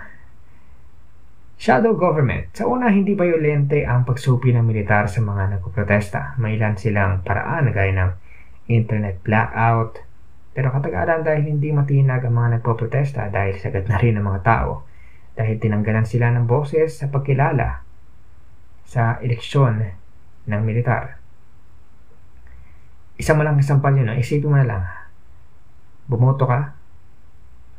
Shadow 1.59 1.99
government. 1.99 2.55
Sa 2.55 2.71
una, 2.71 2.87
hindi 2.87 3.19
violente 3.19 3.83
ang 3.83 4.07
pagsupi 4.07 4.55
ng 4.55 4.63
militar 4.63 5.11
sa 5.11 5.19
mga 5.19 5.59
nagpoprotesta. 5.59 6.39
May 6.39 6.55
ilan 6.55 6.79
silang 6.79 7.27
paraan 7.27 7.75
gaya 7.75 7.91
ng 7.99 8.11
internet 8.71 9.19
blackout. 9.27 9.99
Pero 10.55 10.71
katagalan 10.71 11.27
dahil 11.27 11.51
hindi 11.51 11.75
matinag 11.75 12.23
ang 12.23 12.39
mga 12.39 12.63
nagpoprotesta 12.63 13.27
dahil 13.35 13.59
sagad 13.59 13.91
na 13.91 13.99
rin 13.99 14.15
ang 14.15 14.31
mga 14.31 14.47
tao. 14.47 14.87
Dahil 15.35 15.59
tinanggalan 15.59 16.07
sila 16.07 16.31
ng 16.31 16.47
boses 16.47 16.95
sa 16.95 17.11
pagkilala 17.11 17.83
sa 18.87 19.19
eleksyon 19.19 19.83
ng 20.47 20.61
militar. 20.63 21.19
Isa 23.19 23.35
mo 23.35 23.43
lang 23.43 23.59
isampal 23.59 23.99
yun. 23.99 24.15
Isipin 24.15 24.47
mo 24.47 24.63
na 24.63 24.63
lang. 24.63 24.87
Bumoto 26.07 26.47
ka 26.47 26.79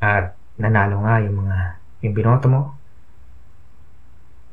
at 0.03 0.36
nanalo 0.59 0.99
nga 1.07 1.23
yung 1.23 1.47
mga 1.47 1.57
yung 2.03 2.11
binoto 2.11 2.51
mo. 2.51 2.78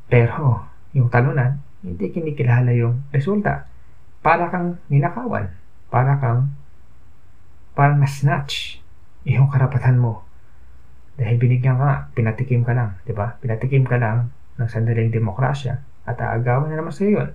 Pero 0.06 0.62
yung 0.94 1.10
talunan, 1.10 1.58
hindi 1.82 2.10
kinikilala 2.10 2.70
yung 2.74 3.06
resulta. 3.10 3.66
Para 4.22 4.50
kang 4.50 4.78
ninakawan. 4.90 5.50
Para 5.90 6.18
kang 6.18 6.54
parang 7.76 8.00
na-snatch 8.00 8.80
yung 9.28 9.52
karapatan 9.52 10.00
mo. 10.00 10.24
Dahil 11.20 11.36
binigyan 11.36 11.76
ka, 11.76 12.08
pinatikim 12.16 12.64
ka 12.64 12.72
lang, 12.72 12.96
di 13.04 13.12
ba? 13.12 13.36
Pinatikim 13.36 13.84
ka 13.84 14.00
lang 14.00 14.32
ng 14.56 14.68
sandaling 14.68 15.12
demokrasya 15.12 15.84
at 16.08 16.16
aagawan 16.16 16.72
na 16.72 16.80
naman 16.80 16.94
sa 16.94 17.04
yun. 17.04 17.30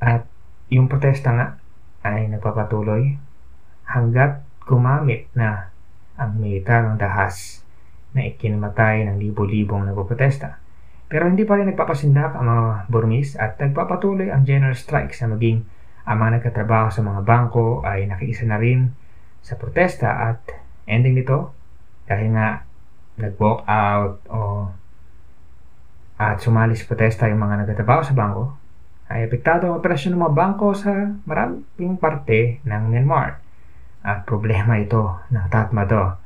At 0.00 0.24
yung 0.72 0.88
protesta 0.88 1.34
nga 1.34 1.46
ay 2.06 2.30
nagpapatuloy 2.32 3.18
hanggat 3.84 4.44
gumamit 4.64 5.28
na 5.32 5.72
ang 6.16 6.36
militarong 6.36 7.00
dahas 7.00 7.64
na 8.12 8.24
ikinamatay 8.24 9.08
ng 9.08 9.16
libo-libong 9.20 9.88
nagpoprotesta. 9.88 10.60
Pero 11.08 11.24
hindi 11.24 11.48
pa 11.48 11.56
rin 11.56 11.72
nagpapasindak 11.72 12.36
ang 12.36 12.44
mga 12.44 12.64
Burmese 12.92 13.40
at 13.40 13.56
nagpapatuloy 13.56 14.28
ang 14.28 14.44
general 14.44 14.76
strikes 14.76 15.24
na 15.24 15.32
maging 15.32 15.64
ang 16.04 16.16
mga 16.20 16.40
nagkatrabaho 16.40 16.92
sa 16.92 17.00
mga 17.00 17.20
bangko 17.24 17.80
ay 17.84 18.04
nakiisa 18.08 18.44
na 18.44 18.60
rin 18.60 18.92
sa 19.40 19.56
protesta 19.56 20.08
at 20.08 20.40
ending 20.84 21.16
nito 21.16 21.52
dahil 22.04 22.36
nga 22.36 22.64
nag-walk 23.16 23.64
out 23.64 24.20
o 24.28 24.68
at 26.18 26.42
sumali 26.42 26.74
sa 26.74 26.88
protesta 26.90 27.30
yung 27.30 27.40
mga 27.40 27.64
nagtatrabaho 27.64 28.02
sa 28.02 28.12
bangko 28.12 28.44
ay 29.08 29.24
apektado 29.24 29.70
ang 29.70 29.80
operasyon 29.80 30.12
ng 30.12 30.22
mga 30.28 30.36
bangko 30.36 30.68
sa 30.76 30.92
maraming 31.24 31.96
parte 31.96 32.60
ng 32.68 32.82
Myanmar 32.92 33.40
at 34.04 34.28
problema 34.28 34.76
ito 34.76 35.24
ng 35.32 35.46
Tatmadaw. 35.48 36.18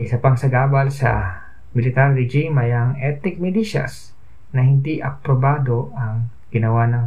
Isa 0.00 0.18
pang 0.18 0.34
sagabal 0.34 0.90
sa 0.90 1.43
military 1.74 2.24
regime 2.24 2.54
ay 2.62 2.70
ang 2.70 2.94
ethnic 2.96 3.42
militias 3.42 4.14
na 4.54 4.62
hindi 4.62 5.02
aprobado 5.02 5.90
ang 5.98 6.30
ginawa 6.54 6.86
ng 6.86 7.06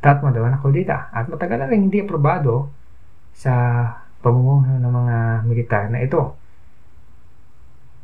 Tatmadaw 0.00 0.48
na 0.48 0.56
kudita 0.64 1.12
at 1.12 1.28
matagal 1.28 1.60
na 1.60 1.68
rin 1.68 1.92
hindi 1.92 2.00
aprobado 2.00 2.72
sa 3.36 3.52
pamumuno 4.24 4.80
ng 4.80 4.92
mga 4.96 5.16
militar 5.44 5.92
na 5.92 6.00
ito. 6.00 6.40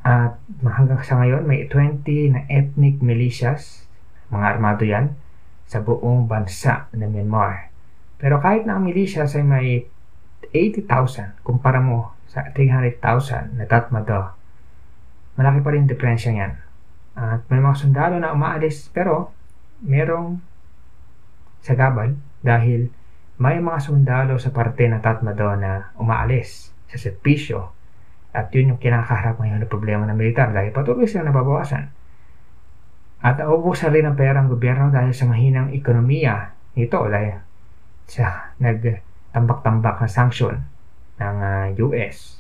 At 0.04 0.36
hanggang 0.60 1.00
sa 1.00 1.16
ngayon, 1.24 1.48
may 1.48 1.64
20 1.72 2.04
na 2.36 2.44
ethnic 2.52 3.00
militias, 3.00 3.88
mga 4.28 4.44
armado 4.44 4.84
yan, 4.84 5.16
sa 5.64 5.80
buong 5.80 6.28
bansa 6.28 6.92
ng 6.92 7.08
Myanmar. 7.08 7.72
Pero 8.20 8.44
kahit 8.44 8.68
na 8.68 8.76
ang 8.76 8.84
militias 8.84 9.32
ay 9.32 9.42
may 9.42 9.88
80,000 10.52 11.40
kumpara 11.40 11.80
mo 11.80 12.12
sa 12.28 12.44
300,000 12.52 13.56
na 13.56 13.64
Tatmadaw, 13.64 14.35
malaki 15.36 15.60
pa 15.62 15.70
rin 15.72 15.88
diferensya 15.88 16.32
yan. 16.32 16.52
At 17.16 17.48
may 17.48 17.60
mga 17.60 17.76
sundalo 17.80 18.16
na 18.20 18.32
umaalis 18.32 18.92
pero 18.92 19.32
merong 19.80 20.40
sagabal 21.64 22.16
dahil 22.44 22.92
may 23.36 23.60
mga 23.60 23.80
sundalo 23.84 24.40
sa 24.40 24.52
parte 24.52 24.88
ng 24.88 25.00
Tatmadaw 25.00 25.60
na 25.60 25.92
umaalis 26.00 26.72
sa 26.88 26.96
servisyo 26.96 27.72
at 28.36 28.52
yun 28.52 28.76
yung 28.76 28.80
kinakaharap 28.80 29.40
ngayon 29.40 29.64
na 29.64 29.68
problema 29.68 30.04
ng 30.04 30.16
militar 30.16 30.52
dahil 30.52 30.72
patuloy 30.72 31.08
silang 31.08 31.32
nababawasan. 31.32 31.88
At 33.24 33.40
naubusan 33.40 33.96
rin 33.96 34.04
ang 34.04 34.16
pera 34.16 34.36
ng 34.44 34.52
gobyerno 34.52 34.92
dahil 34.92 35.16
sa 35.16 35.24
mahinang 35.24 35.72
ekonomiya 35.72 36.52
nito 36.76 37.00
dahil 37.08 37.40
sa 38.04 38.52
nag 38.60 38.84
tambak-tambak 39.32 40.00
na 40.00 40.08
sanction 40.08 40.56
ng 41.16 41.36
uh, 41.40 41.68
ah, 41.68 41.84
US. 41.84 42.35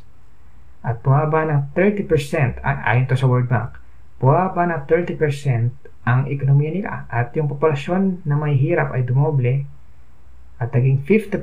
At 0.86 1.02
bumaba 1.02 1.42
ng 1.42 1.74
30%, 1.74 2.62
ay, 2.62 2.76
ayon 2.86 3.10
to 3.10 3.18
sa 3.18 3.26
World 3.26 3.50
Bank, 3.50 3.74
bumaba 4.22 4.62
ng 4.70 4.86
30% 4.86 5.18
ang 6.06 6.30
ekonomiya 6.30 6.70
nila 6.70 6.92
at 7.10 7.34
yung 7.34 7.50
populasyon 7.50 8.22
na 8.22 8.38
may 8.38 8.54
hirap 8.54 8.94
ay 8.94 9.02
dumoble 9.02 9.66
at 10.62 10.70
naging 10.70 11.02
50% 11.02 11.42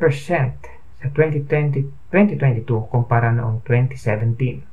sa 1.04 1.08
2020, 1.12 1.92
2022 2.08 2.64
kumpara 2.88 3.36
noong 3.36 3.60
2017. 3.68 4.64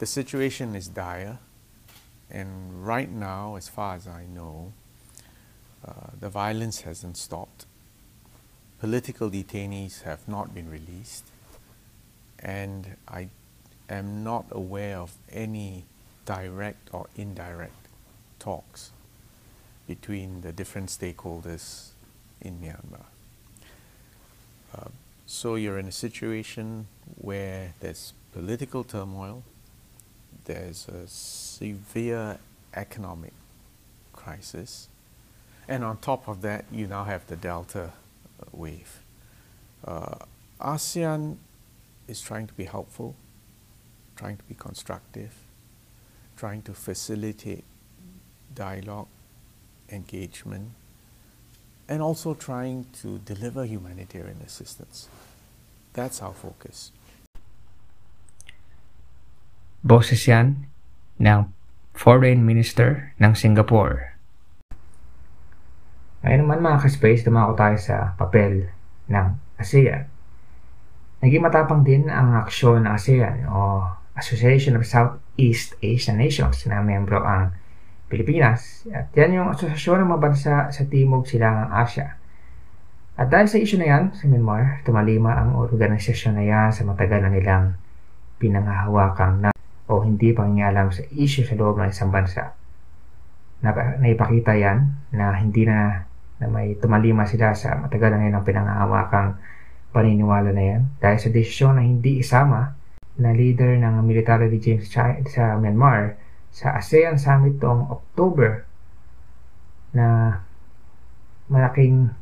The 0.00 0.08
situation 0.08 0.72
is 0.72 0.88
dire, 0.88 1.36
and 2.32 2.72
right 2.86 3.10
now, 3.12 3.60
as 3.60 3.68
far 3.68 3.98
as 3.98 4.08
I 4.08 4.24
know, 4.24 4.72
Uh, 5.86 6.10
the 6.18 6.28
violence 6.28 6.82
hasn't 6.82 7.16
stopped. 7.16 7.66
Political 8.80 9.30
detainees 9.30 10.02
have 10.02 10.28
not 10.28 10.54
been 10.54 10.70
released. 10.70 11.24
And 12.38 12.96
I 13.08 13.28
am 13.88 14.22
not 14.22 14.46
aware 14.50 14.98
of 14.98 15.14
any 15.32 15.84
direct 16.24 16.88
or 16.92 17.08
indirect 17.16 17.88
talks 18.38 18.92
between 19.86 20.42
the 20.42 20.52
different 20.52 20.90
stakeholders 20.90 21.88
in 22.40 22.60
Myanmar. 22.60 23.06
Uh, 24.74 24.90
so 25.26 25.56
you're 25.56 25.78
in 25.78 25.88
a 25.88 25.92
situation 25.92 26.86
where 27.16 27.74
there's 27.80 28.12
political 28.32 28.84
turmoil, 28.84 29.42
there's 30.44 30.86
a 30.88 31.08
severe 31.08 32.38
economic 32.74 33.32
crisis, 34.12 34.88
and 35.66 35.82
on 35.82 35.96
top 35.98 36.28
of 36.28 36.42
that, 36.42 36.64
you 36.70 36.86
now 36.86 37.04
have 37.04 37.26
the 37.26 37.36
Delta 37.36 37.92
wave. 38.52 39.02
Uh, 39.84 40.24
ASEAN 40.60 41.36
is 42.06 42.20
trying 42.20 42.46
to 42.46 42.54
be 42.54 42.64
helpful, 42.64 43.14
trying 44.16 44.36
to 44.36 44.44
be 44.44 44.54
constructive, 44.54 45.34
trying 46.36 46.62
to 46.62 46.72
facilitate 46.74 47.64
dialogue, 48.54 49.08
engagement, 49.90 50.70
and 51.88 52.02
also 52.02 52.34
trying 52.34 52.86
to 53.02 53.18
deliver 53.24 53.64
humanitarian 53.64 54.38
assistance. 54.44 55.08
That's 55.92 56.20
our 56.20 56.34
focus. 56.34 56.92
Boses 59.84 60.28
ng 60.28 60.68
Foreign 61.94 62.44
Minister 62.44 63.14
ng 63.18 63.34
Singapore. 63.34 64.17
Ngayon 66.22 66.40
naman 66.44 66.64
mga 66.64 66.78
ka-space, 66.82 67.22
dumako 67.22 67.54
tayo 67.54 67.76
sa 67.78 68.14
papel 68.18 68.70
ng 69.06 69.26
ASEAN. 69.58 70.10
Naging 71.22 71.42
matapang 71.42 71.82
din 71.82 72.06
ang 72.10 72.38
aksyon 72.38 72.86
ng 72.86 72.92
ASEAN 72.94 73.46
o 73.50 73.86
Association 74.18 74.74
of 74.74 74.82
Southeast 74.82 75.78
Asian 75.78 76.18
Nations 76.18 76.66
na 76.66 76.82
membro 76.82 77.22
ang 77.22 77.54
Pilipinas. 78.10 78.88
At 78.90 79.14
yan 79.14 79.36
yung 79.38 79.48
asosasyon 79.52 80.02
ng 80.02 80.10
mga 80.10 80.22
bansa 80.24 80.54
sa 80.72 80.82
Timog 80.88 81.28
Silangang 81.28 81.70
Asya. 81.70 82.18
At 83.18 83.28
dahil 83.28 83.46
sa 83.50 83.58
issue 83.60 83.78
na 83.78 83.90
yan, 83.90 84.04
sa 84.14 84.24
Myanmar, 84.30 84.80
tumalima 84.82 85.36
ang 85.36 85.58
organisasyon 85.58 86.38
na 86.38 86.44
yan 86.46 86.68
sa 86.72 86.86
matagal 86.88 87.20
na 87.22 87.30
nilang 87.30 87.74
pinangahawakang 88.38 89.42
na 89.42 89.50
o 89.90 90.06
hindi 90.06 90.30
pangingalam 90.30 90.94
sa 90.94 91.02
issue 91.12 91.44
sa 91.44 91.58
loob 91.58 91.82
ng 91.82 91.90
isang 91.90 92.14
bansa. 92.14 92.54
Na, 93.58 93.74
naipakita 93.98 94.54
yan 94.54 94.94
na 95.10 95.34
hindi 95.34 95.66
na, 95.66 96.07
na 96.38 96.46
may 96.46 96.78
tumalima 96.78 97.26
sila 97.26 97.54
sa 97.54 97.78
matagal 97.78 98.14
na 98.14 98.22
nilang 98.22 98.46
pinangahawakang 98.46 99.38
paniniwala 99.90 100.54
na 100.54 100.64
yan 100.64 100.82
dahil 101.02 101.18
sa 101.18 101.30
desisyon 101.32 101.74
na 101.78 101.84
hindi 101.84 102.22
isama 102.22 102.78
na 103.18 103.34
leader 103.34 103.74
ng 103.74 103.98
military 104.06 104.46
regime 104.46 104.78
sa, 104.84 105.18
sa 105.26 105.58
Myanmar 105.58 106.14
sa 106.54 106.78
ASEAN 106.78 107.18
Summit 107.18 107.58
noong 107.58 107.90
October 107.90 108.62
na 109.92 110.38
malaking 111.50 112.14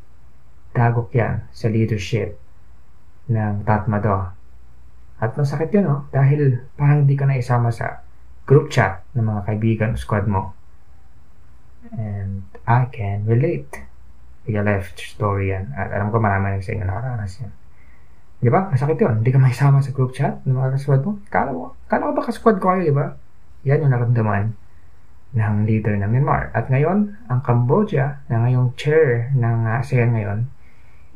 dagok 0.72 1.12
yan 1.12 1.44
sa 1.52 1.66
leadership 1.68 2.38
ng 3.26 3.66
Tatmadaw. 3.66 4.32
At 5.16 5.32
masakit 5.34 5.72
yun, 5.72 5.88
no? 5.88 5.98
Dahil 6.12 6.60
parang 6.76 7.08
hindi 7.08 7.16
ka 7.16 7.24
na 7.24 7.40
isama 7.40 7.72
sa 7.72 8.04
group 8.44 8.68
chat 8.68 9.02
ng 9.16 9.24
mga 9.24 9.40
kaibigan 9.48 9.90
o 9.92 9.98
squad 9.98 10.28
mo. 10.28 10.52
And 11.96 12.44
I 12.68 12.86
can 12.92 13.24
relate. 13.24 13.95
Real 14.46 14.62
life 14.62 14.94
story 14.94 15.50
yan. 15.50 15.74
At 15.74 15.90
alam 15.90 16.14
ko 16.14 16.22
marami 16.22 16.62
sa 16.62 16.72
inyo 16.72 16.86
nakaranas 16.86 17.42
yan. 17.42 17.52
Di 18.36 18.48
ba? 18.52 18.70
Masakit 18.70 18.96
yun. 19.00 19.20
Hindi 19.20 19.30
ka 19.34 19.40
maisama 19.42 19.82
sa 19.82 19.90
group 19.90 20.14
chat 20.14 20.40
ng 20.46 20.54
mga 20.54 20.78
kasquad 20.78 21.02
mo. 21.02 21.18
Kala 21.28 21.50
mo, 21.50 21.74
kala 21.90 22.08
ko 22.08 22.12
ba 22.14 22.22
kasquad 22.22 22.56
ko 22.62 22.70
kayo, 22.70 22.82
di 22.86 22.94
ba? 22.94 23.06
Yan 23.66 23.82
yung 23.82 23.92
naramdaman 23.92 24.54
ng 25.34 25.56
leader 25.66 25.98
ng 25.98 26.08
Myanmar. 26.08 26.54
At 26.54 26.70
ngayon, 26.70 27.16
ang 27.26 27.40
Cambodia, 27.42 28.22
na 28.30 28.46
ngayong 28.46 28.78
chair 28.78 29.34
ng 29.34 29.66
ASEAN 29.66 30.14
ngayon, 30.14 30.38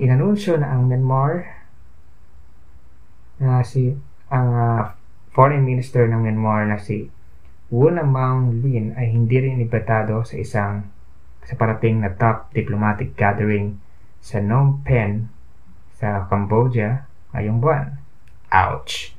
inanunsyo 0.00 0.58
na 0.58 0.74
ang 0.74 0.90
Myanmar 0.90 1.46
na 3.40 3.64
si 3.64 3.96
ang 4.28 4.48
uh, 4.52 4.92
foreign 5.32 5.64
minister 5.64 6.04
ng 6.04 6.20
Myanmar 6.20 6.68
na 6.68 6.76
si 6.76 7.08
Wu 7.70 7.86
Namang 7.88 8.60
Lin 8.60 8.92
ay 8.98 9.14
hindi 9.14 9.38
rin 9.38 9.62
ibatado 9.62 10.26
sa 10.26 10.34
isang 10.36 10.90
sa 11.50 11.58
parating 11.58 11.98
na 11.98 12.14
top 12.14 12.54
diplomatic 12.54 13.18
gathering 13.18 13.82
sa 14.22 14.38
Phnom 14.38 14.86
Penh 14.86 15.26
sa 15.98 16.30
Cambodia 16.30 17.10
ngayong 17.34 17.58
buwan. 17.58 17.98
Ouch! 18.54 19.18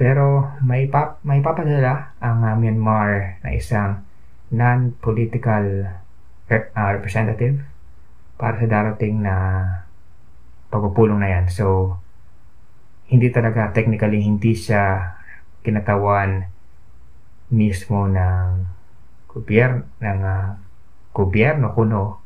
Pero 0.00 0.56
may, 0.64 0.88
pap 0.88 1.20
may 1.20 1.44
papadala 1.44 2.16
ang 2.24 2.40
uh, 2.40 2.56
Myanmar 2.56 3.36
na 3.44 3.52
isang 3.52 4.00
non-political 4.48 5.92
uh, 6.48 6.90
representative 6.96 7.60
para 8.40 8.56
sa 8.56 8.66
darating 8.66 9.20
na 9.20 9.36
pagpupulong 10.72 11.20
na 11.20 11.36
yan. 11.36 11.46
So, 11.52 12.00
hindi 13.12 13.28
talaga 13.28 13.76
technically 13.76 14.24
hindi 14.24 14.56
siya 14.56 15.12
kinatawan 15.60 16.48
mismo 17.52 18.08
ng 18.08 18.64
gobyerno 19.28 19.84
ng 20.00 20.20
uh, 20.24 20.61
gobyerno 21.12 21.76
kuno 21.76 22.18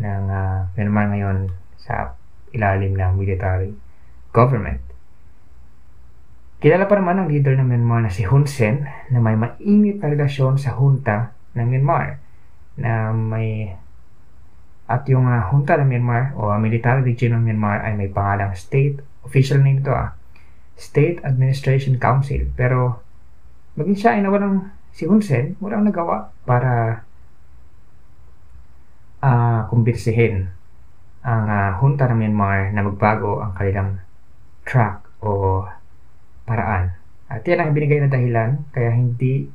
ng 0.00 0.24
uh, 0.26 0.72
Myanmar 0.74 1.12
ngayon 1.12 1.52
sa 1.78 2.16
ilalim 2.50 2.96
ng 2.96 3.12
military 3.20 3.76
government. 4.34 4.80
Kilala 6.64 6.88
pa 6.88 6.96
naman 6.96 7.20
ang 7.20 7.28
leader 7.28 7.54
ng 7.60 7.68
Myanmar 7.68 8.00
na 8.08 8.10
si 8.10 8.24
Hun 8.24 8.48
Sen 8.48 8.88
na 9.12 9.20
may 9.20 9.36
mainit 9.36 10.00
na 10.00 10.08
relasyon 10.08 10.56
sa 10.56 10.72
junta 10.72 11.36
ng 11.52 11.66
Myanmar 11.68 12.18
na 12.80 13.12
may 13.12 13.76
at 14.84 15.04
yung 15.08 15.28
uh, 15.28 15.44
junta 15.52 15.76
ng 15.76 15.88
Myanmar 15.88 16.32
o 16.36 16.48
uh, 16.48 16.58
military 16.58 17.04
regime 17.04 17.36
ng 17.36 17.44
Myanmar 17.44 17.84
ay 17.84 17.94
may 17.96 18.08
pangalang 18.08 18.56
state 18.56 19.00
official 19.24 19.60
name 19.60 19.84
ito 19.84 19.92
ah 19.92 20.16
State 20.74 21.22
Administration 21.22 22.00
Council 22.00 22.48
pero 22.52 23.00
maging 23.78 23.96
siya 23.96 24.10
ay 24.18 24.20
nawalang 24.24 24.72
si 24.90 25.04
Hun 25.04 25.20
Sen 25.20 25.60
walang 25.60 25.84
nagawa 25.84 26.32
para 26.48 27.03
uh, 29.24 29.64
kumbinsihin 29.72 30.52
ang 31.24 31.48
uh, 31.48 31.80
junta 31.80 32.04
ng 32.04 32.20
Myanmar 32.20 32.68
na 32.76 32.84
magbago 32.84 33.40
ang 33.40 33.56
kanilang 33.56 33.96
track 34.68 35.00
o 35.24 35.64
paraan. 36.44 36.92
At 37.32 37.40
yan 37.48 37.64
ang 37.64 37.72
binigay 37.72 38.04
na 38.04 38.12
dahilan 38.12 38.68
kaya 38.76 38.92
hindi 38.92 39.48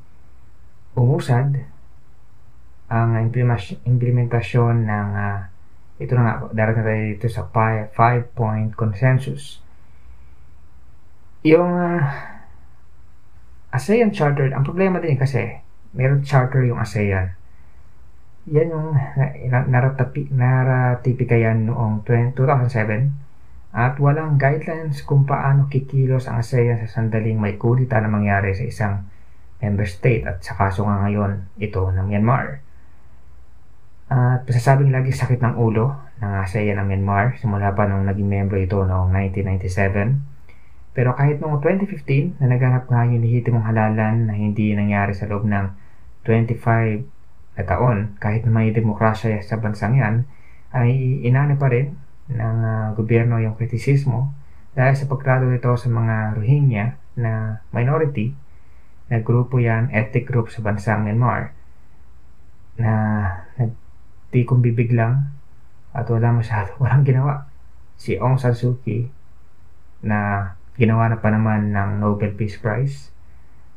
umusad 0.98 1.54
ang 2.90 3.14
implementasyon 3.86 4.76
ng 4.90 5.10
uh, 5.14 5.38
ito 6.02 6.18
na 6.18 6.24
nga, 6.26 6.34
darating 6.50 6.86
tayo 6.88 7.02
dito 7.14 7.28
sa 7.30 7.46
5-point 7.46 8.74
consensus. 8.74 9.62
Yung 11.46 11.70
uh, 11.70 12.02
ASEAN 13.70 14.10
Charter, 14.10 14.50
ang 14.50 14.66
problema 14.66 14.98
din 14.98 15.20
kasi, 15.20 15.62
meron 15.94 16.26
charter 16.26 16.66
yung 16.66 16.82
ASEAN. 16.82 17.39
Yan 18.50 18.74
yung 18.74 18.98
naratipika 20.34 21.38
yan 21.38 21.70
noong 21.70 22.02
2007 22.02 23.14
at 23.70 24.02
walang 24.02 24.42
guidelines 24.42 25.06
kung 25.06 25.30
paano 25.30 25.70
kikilos 25.70 26.26
ang 26.26 26.42
ASEAN 26.42 26.82
sa 26.82 26.90
sandaling 26.90 27.38
may 27.38 27.62
kulita 27.62 28.02
na 28.02 28.10
mangyari 28.10 28.58
sa 28.58 28.66
isang 28.66 28.96
member 29.62 29.86
state 29.86 30.26
at 30.26 30.42
sa 30.42 30.58
kaso 30.58 30.82
nga 30.90 31.06
ngayon 31.06 31.46
ito 31.62 31.94
ng 31.94 32.10
Myanmar. 32.10 32.66
At 34.10 34.50
masasabing 34.50 34.90
lagi 34.90 35.14
sakit 35.14 35.38
ng 35.46 35.54
ulo 35.54 35.94
ng 36.18 36.34
ASEAN 36.42 36.82
ng 36.82 36.88
Myanmar 36.90 37.38
simula 37.38 37.70
pa 37.78 37.86
nung 37.86 38.10
naging 38.10 38.26
member 38.26 38.58
ito 38.58 38.82
noong 38.82 39.14
1997. 39.14 40.98
Pero 40.98 41.14
kahit 41.14 41.38
noong 41.38 41.62
2015 41.62 42.42
na 42.42 42.50
naganap 42.50 42.90
nga 42.90 43.06
yung 43.06 43.62
halalan 43.62 44.26
na 44.26 44.34
hindi 44.34 44.74
nangyari 44.74 45.14
sa 45.14 45.30
loob 45.30 45.46
ng 45.46 45.70
25 46.26 47.19
na 47.60 47.68
taon, 47.68 48.16
kahit 48.24 48.48
may 48.48 48.72
demokrasya 48.72 49.44
sa 49.44 49.60
bansang 49.60 50.00
yan, 50.00 50.24
ay 50.72 51.20
inano 51.28 51.60
pa 51.60 51.68
rin 51.68 52.00
ng 52.32 52.58
uh, 52.64 52.88
gobyerno 52.96 53.36
yung 53.44 53.60
kritisismo 53.60 54.32
dahil 54.72 54.96
sa 54.96 55.12
pagtrato 55.12 55.44
nito 55.44 55.76
sa 55.76 55.92
mga 55.92 56.40
Rohingya 56.40 56.96
na 57.20 57.60
minority 57.76 58.32
na 59.12 59.20
grupo 59.20 59.60
yan, 59.60 59.92
ethnic 59.92 60.30
group 60.30 60.48
sa 60.48 60.64
bansang 60.64 61.04
Myanmar 61.04 61.52
na 62.80 62.94
nagtikong 63.60 64.64
bibig 64.64 64.96
lang 64.96 65.36
at 65.92 66.08
wala 66.08 66.32
masyado, 66.32 66.72
walang 66.82 67.04
ginawa. 67.04 67.50
Si 68.00 68.16
Aung 68.16 68.40
San 68.40 68.56
Suu 68.56 68.80
Kyi 68.86 69.12
na 70.00 70.54
ginawa 70.80 71.12
na 71.12 71.20
pa 71.20 71.28
naman 71.28 71.76
ng 71.76 72.00
Nobel 72.00 72.32
Peace 72.40 72.56
Prize 72.56 73.12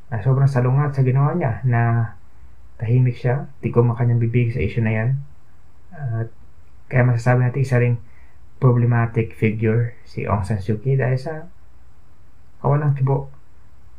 na 0.06 0.22
sobrang 0.22 0.46
salungat 0.46 0.94
sa 0.94 1.02
ginawa 1.02 1.34
niya 1.34 1.58
na 1.66 2.14
tahimik 2.82 3.14
siya, 3.14 3.46
tikom 3.62 3.94
ang 3.94 3.96
kanyang 3.96 4.18
bibig 4.18 4.50
sa 4.50 4.58
issue 4.58 4.82
na 4.82 4.90
yan. 4.90 5.08
At 5.94 6.34
kaya 6.90 7.06
masasabi 7.06 7.46
natin 7.46 7.62
isa 7.62 7.78
ring 7.78 8.02
problematic 8.58 9.38
figure 9.38 9.94
si 10.02 10.26
Aung 10.26 10.42
San 10.42 10.58
Suu 10.58 10.82
Kyi 10.82 10.98
dahil 10.98 11.18
sa 11.18 11.46
kawalang 12.58 12.98
tibo 12.98 13.30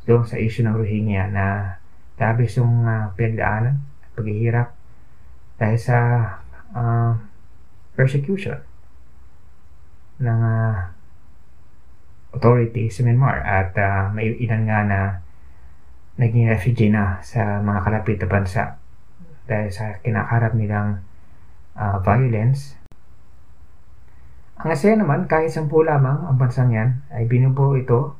doon 0.04 0.28
sa 0.28 0.36
issue 0.36 0.60
ng 0.64 0.76
Rohingya 0.76 1.32
na 1.32 1.80
labis 2.20 2.60
yung 2.60 2.84
uh, 2.84 3.08
pinagdaanan 3.16 3.80
at 3.80 4.10
paghihirap 4.12 4.68
dahil 5.56 5.80
sa 5.80 5.98
uh, 6.76 7.16
persecution 7.96 8.60
ng 10.20 10.40
uh, 10.44 10.92
authority 12.36 12.92
sa 12.92 13.00
Myanmar. 13.00 13.40
At 13.40 13.72
uh, 13.80 14.12
may 14.12 14.36
ilan 14.38 14.62
nga 14.68 14.80
na 14.84 15.00
naging 16.14 16.46
refugee 16.46 16.90
na 16.90 17.18
sa 17.26 17.58
mga 17.58 17.80
kalapit 17.82 18.16
na 18.22 18.28
bansa 18.30 18.62
dahil 19.44 19.68
sa 19.74 19.98
kinakarap 20.00 20.54
nilang 20.54 21.02
uh, 21.76 21.98
violence. 22.00 22.78
Ang 24.62 24.72
asaya 24.72 24.94
naman, 24.96 25.26
kahit 25.26 25.50
sampu 25.50 25.82
lamang 25.82 26.24
ang 26.24 26.38
bansang 26.38 26.70
yan, 26.72 27.02
ay 27.12 27.26
binubuo 27.26 27.74
ito 27.74 28.16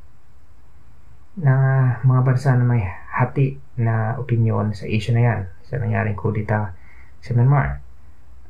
ng 1.39 1.63
mga 2.07 2.21
bansa 2.23 2.55
na 2.55 2.67
may 2.67 2.83
hati 3.15 3.59
na 3.79 4.19
opinion 4.19 4.71
sa 4.71 4.87
issue 4.87 5.15
na 5.15 5.23
yan 5.23 5.41
sa 5.67 5.79
nangyaring 5.79 6.19
kudita 6.19 6.75
sa 7.19 7.31
Myanmar. 7.35 7.83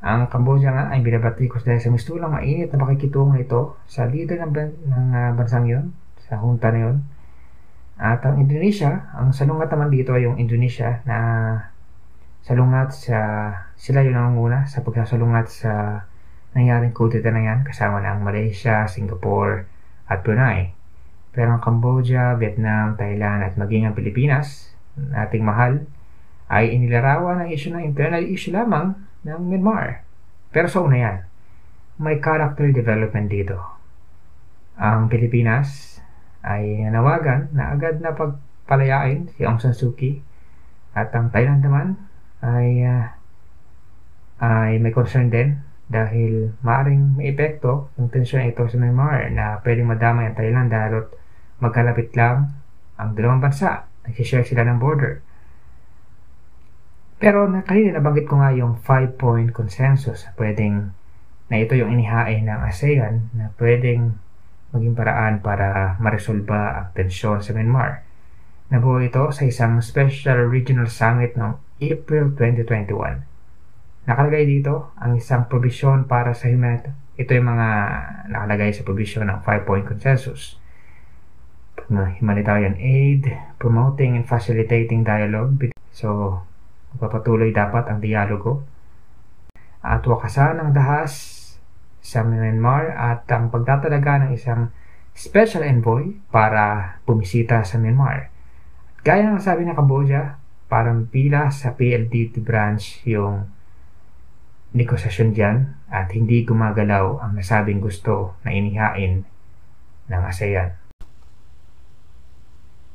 Ang 0.05 0.29
Cambodia 0.29 0.69
nga 0.69 0.85
ay 0.93 1.01
binabatikos 1.01 1.65
dahil 1.65 1.81
sa 1.81 1.89
mistulang 1.89 2.29
mainit 2.29 2.69
na 2.69 2.77
pakikitungo 2.77 3.33
nito 3.33 3.81
sa 3.89 4.05
leader 4.05 4.37
ng, 4.37 4.53
ng 4.85 5.07
uh, 5.15 5.31
bansang 5.33 5.65
yon, 5.65 5.85
sa 6.29 6.37
junta 6.37 6.69
na 6.69 6.79
yon. 6.89 6.97
At 7.95 8.27
ang 8.27 8.43
Indonesia, 8.43 9.07
ang 9.15 9.31
salungat 9.31 9.71
naman 9.71 9.87
dito 9.87 10.11
ay 10.11 10.27
yung 10.27 10.35
Indonesia 10.35 10.99
na 11.07 11.17
salungat 12.43 12.91
sa 12.91 13.19
sila 13.79 14.03
yung 14.03 14.19
nangunguna 14.19 14.67
sa 14.67 14.83
pagsasalungat 14.83 15.47
sa 15.47 16.03
nangyaring 16.55 16.91
kudita 16.91 17.31
na 17.31 17.41
yan 17.43 17.59
kasama 17.63 18.03
na 18.03 18.15
ang 18.15 18.21
Malaysia, 18.23 18.83
Singapore 18.87 19.67
at 20.11 20.23
Brunei. 20.23 20.75
Pero 21.35 21.55
ang 21.55 21.63
Cambodia, 21.63 22.35
Vietnam, 22.39 22.95
Thailand 22.95 23.43
at 23.43 23.53
maging 23.59 23.87
ang 23.87 23.95
Pilipinas, 23.95 24.71
ating 24.95 25.43
mahal, 25.43 25.83
ay 26.47 26.71
inilarawan 26.71 27.43
ng 27.43 27.49
issue 27.51 27.75
ng 27.75 27.83
internal 27.83 28.23
issue 28.23 28.55
lamang 28.55 28.95
ng 29.27 29.39
Myanmar. 29.39 30.07
Pero 30.55 30.71
sa 30.71 30.79
una 30.79 30.95
yan, 30.95 31.17
may 31.99 32.19
character 32.23 32.71
development 32.71 33.27
dito. 33.27 33.59
Ang 34.79 35.11
Pilipinas 35.11 35.94
ay 36.45 36.85
nanawagan 36.85 37.49
na 37.57 37.73
agad 37.73 37.97
na 37.99 38.13
pagpalayain 38.13 39.33
si 39.33 39.41
Aung 39.43 39.57
San 39.57 39.73
Suu 39.73 39.97
Kyi 39.97 40.21
at 40.93 41.09
ang 41.17 41.33
Thailand 41.33 41.65
naman 41.65 41.97
ay 42.45 42.85
uh, 42.85 43.05
ay 44.39 44.77
may 44.77 44.93
concern 44.93 45.33
din 45.33 45.59
dahil 45.85 46.53
maaring 46.65 47.17
may 47.17 47.33
epekto 47.33 47.93
ng 47.97 48.09
tensyon 48.09 48.49
ito 48.49 48.65
sa 48.65 48.77
Myanmar 48.77 49.29
na 49.33 49.61
pwedeng 49.61 49.89
madamay 49.89 50.29
ang 50.29 50.37
Thailand 50.37 50.67
dahil 50.69 50.93
magkalapit 51.61 52.13
lang 52.17 52.57
ang 52.97 53.13
dalawang 53.13 53.41
bansa. 53.41 53.85
Nagsishare 54.05 54.45
sila 54.45 54.65
ng 54.65 54.81
border. 54.81 55.21
Pero 57.21 57.47
na, 57.47 57.63
kanina 57.63 57.97
nabanggit 57.97 58.27
ko 58.27 58.41
nga 58.41 58.51
yung 58.51 58.81
5-point 58.81 59.55
consensus 59.55 60.27
pwedeng 60.35 60.91
na 61.47 61.55
ito 61.61 61.77
yung 61.77 61.93
inihain 61.93 62.49
ng 62.49 62.59
ASEAN 62.65 63.29
na 63.37 63.53
pwedeng 63.61 64.17
maging 64.75 64.93
paraan 64.93 65.39
para 65.39 65.95
maresolba 66.03 66.75
ang 66.75 66.87
tensyon 66.91 67.39
sa 67.39 67.55
Myanmar. 67.55 68.03
Nabuo 68.67 68.99
ito 68.99 69.31
sa 69.31 69.47
isang 69.47 69.79
Special 69.79 70.51
Regional 70.51 70.91
Summit 70.91 71.39
noong 71.39 71.55
April 71.79 72.35
2021. 72.35 73.23
Nakalagay 74.05 74.43
dito 74.43 74.91
ang 74.99 75.15
isang 75.15 75.47
provision 75.47 76.03
para 76.05 76.35
sa 76.35 76.51
humanitarian. 76.51 76.99
Ito 77.15 77.31
yung 77.31 77.47
mga 77.47 77.69
nakalagay 78.27 78.75
sa 78.75 78.83
provision 78.83 79.31
ng 79.31 79.39
5-point 79.39 79.87
consensus. 79.87 80.59
Humanitarian 82.19 82.75
aid, 82.75 83.31
promoting 83.55 84.19
and 84.19 84.27
facilitating 84.27 85.07
dialogue. 85.07 85.71
So, 85.95 86.43
Magpapatuloy 86.95 87.51
dapat 87.51 87.91
ang 87.91 87.99
dialogo 87.99 88.63
at 89.83 89.99
wakasan 89.99 90.63
ang 90.63 90.71
dahas 90.71 91.34
sa 92.05 92.21
Myanmar 92.21 92.93
at 92.93 93.25
ang 93.33 93.49
pagtatalaga 93.49 94.29
ng 94.29 94.31
isang 94.37 94.69
special 95.17 95.65
envoy 95.65 96.13
para 96.29 96.97
bumisita 97.09 97.65
sa 97.65 97.81
Myanmar. 97.81 98.29
Gaya 99.01 99.25
ng 99.25 99.41
sabi 99.41 99.65
ng 99.65 99.73
Cambodia, 99.73 100.37
parang 100.69 101.09
pila 101.09 101.49
sa 101.49 101.73
PLDT 101.73 102.45
branch 102.45 103.01
yung 103.09 103.49
negosasyon 104.77 105.29
dyan 105.33 105.57
at 105.89 106.13
hindi 106.13 106.45
gumagalaw 106.45 107.25
ang 107.25 107.33
nasabing 107.33 107.81
gusto 107.81 108.37
na 108.45 108.53
inihain 108.53 109.25
ng 110.05 110.21
ASEAN. 110.29 110.77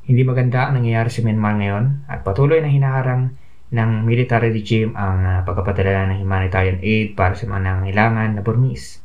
Hindi 0.06 0.22
maganda 0.22 0.70
ang 0.70 0.78
nangyayari 0.78 1.10
sa 1.10 1.26
Myanmar 1.26 1.58
ngayon 1.58 2.06
at 2.06 2.22
patuloy 2.22 2.62
na 2.62 2.70
hinaharang 2.70 3.34
ng 3.70 4.02
military 4.02 4.50
regime 4.50 4.98
ang 4.98 5.22
uh, 5.22 5.38
pagpapadala 5.46 6.10
ng 6.10 6.26
humanitarian 6.26 6.82
aid 6.82 7.14
para 7.14 7.38
sa 7.38 7.46
mga 7.46 7.62
nangangailangan 7.62 8.30
na 8.34 8.42
Burmese. 8.42 8.98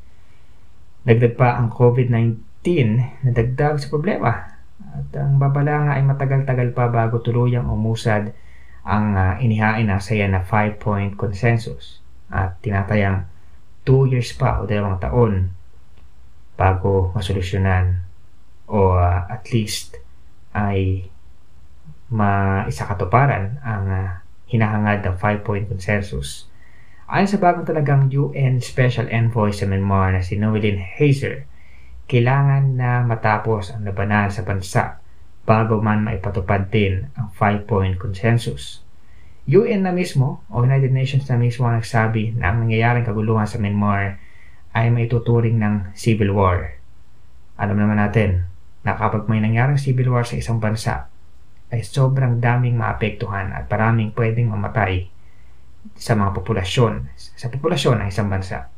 Dagdag 1.05 1.37
pa 1.37 1.61
ang 1.61 1.69
COVID-19 1.69 2.65
na 3.21 3.29
dagdag 3.29 3.77
sa 3.77 3.87
problema 3.93 4.57
at 4.81 5.07
ang 5.21 5.37
babala 5.37 5.85
nga 5.85 5.93
ay 6.01 6.03
matagal-tagal 6.03 6.73
pa 6.73 6.89
bago 6.89 7.21
tuluyang 7.21 7.69
umusad 7.69 8.33
ang 8.81 9.13
uh, 9.13 9.33
inihain 9.37 9.85
na 9.85 10.01
saya 10.01 10.25
na 10.25 10.41
5-point 10.41 11.13
consensus 11.13 12.01
at 12.33 12.57
tinatayang 12.65 13.29
2 13.85 14.17
years 14.17 14.33
pa 14.33 14.61
o 14.61 14.65
dalawang 14.65 14.97
taon 14.97 15.33
bago 16.57 17.13
masolusyonan 17.13 18.01
o 18.65 18.97
uh, 18.97 19.29
at 19.29 19.45
least 19.53 20.01
ay 20.57 21.05
maisakatuparan 22.09 23.61
ang 23.61 23.85
uh, 23.85 24.24
hinahangad 24.49 25.05
ng 25.05 25.15
5-point 25.17 25.65
consensus. 25.69 26.49
Ayon 27.05 27.29
sa 27.29 27.37
bagong 27.37 27.69
talagang 27.69 28.09
UN 28.09 28.57
Special 28.61 29.05
Envoy 29.13 29.53
sa 29.53 29.69
Myanmar 29.69 30.17
na 30.17 30.25
si 30.25 30.41
Noeline 30.41 30.81
Hazer, 30.81 31.45
kailangan 32.09 32.77
na 32.77 33.05
matapos 33.05 33.73
ang 33.73 33.85
labanan 33.85 34.29
sa 34.29 34.41
bansa 34.41 35.01
bago 35.45 35.77
man 35.81 36.01
maipatupad 36.01 36.73
din 36.73 37.09
ang 37.13 37.29
5-point 37.37 38.01
consensus. 38.01 38.81
UN 39.45 39.85
na 39.85 39.93
mismo 39.93 40.41
o 40.49 40.65
United 40.65 40.89
Nations 40.89 41.29
na 41.29 41.37
mismo 41.37 41.69
ang 41.69 41.77
nagsabi 41.77 42.33
na 42.33 42.49
ang 42.49 42.65
nangyayaring 42.65 43.05
kaguluhan 43.05 43.45
sa 43.45 43.61
Myanmar 43.61 44.17
ay 44.73 44.89
maituturing 44.89 45.61
ng 45.61 45.93
civil 45.93 46.33
war. 46.33 46.81
Alam 47.61 47.77
naman 47.77 48.01
natin 48.01 48.49
na 48.81 48.97
kapag 48.97 49.29
may 49.29 49.37
nangyaring 49.37 49.77
civil 49.77 50.09
war 50.09 50.25
sa 50.25 50.41
isang 50.41 50.57
bansa, 50.57 51.13
ay 51.73 51.81
sobrang 51.81 52.37
daming 52.37 52.77
maapektuhan 52.77 53.49
at 53.53 53.65
maraming 53.65 54.13
pwedeng 54.13 54.53
mamatay 54.53 55.09
sa 55.97 56.17
mga 56.17 56.33
populasyon, 56.33 57.09
sa 57.15 57.47
populasyon 57.49 58.01
ng 58.01 58.07
isang 58.09 58.29
bansa. 58.29 58.69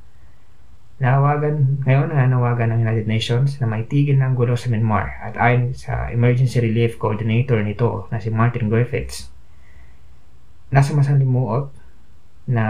Nawagan, 0.98 1.86
ngayon 1.86 2.10
na 2.10 2.26
nawagan 2.26 2.74
ng 2.74 2.82
United 2.82 3.06
Nations 3.06 3.62
na 3.62 3.70
maitigil 3.70 4.18
ng 4.18 4.34
gulo 4.34 4.58
sa 4.58 4.74
Myanmar 4.74 5.14
at 5.22 5.38
ayon 5.38 5.78
sa 5.78 6.10
Emergency 6.10 6.58
Relief 6.58 6.98
Coordinator 6.98 7.62
nito 7.62 8.10
na 8.10 8.18
si 8.18 8.34
Martin 8.34 8.66
Griffiths, 8.66 9.30
nasa 10.74 10.98
masalimuot 10.98 11.70
na 12.50 12.66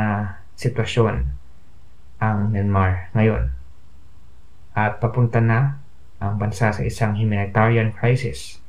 sitwasyon 0.59 1.24
ang 2.20 2.51
Myanmar 2.51 3.15
ngayon. 3.15 3.55
At 4.76 4.99
papunta 4.99 5.39
na 5.39 5.80
ang 6.20 6.36
bansa 6.36 6.76
sa 6.76 6.84
isang 6.84 7.15
humanitarian 7.15 7.95
crisis 7.95 8.59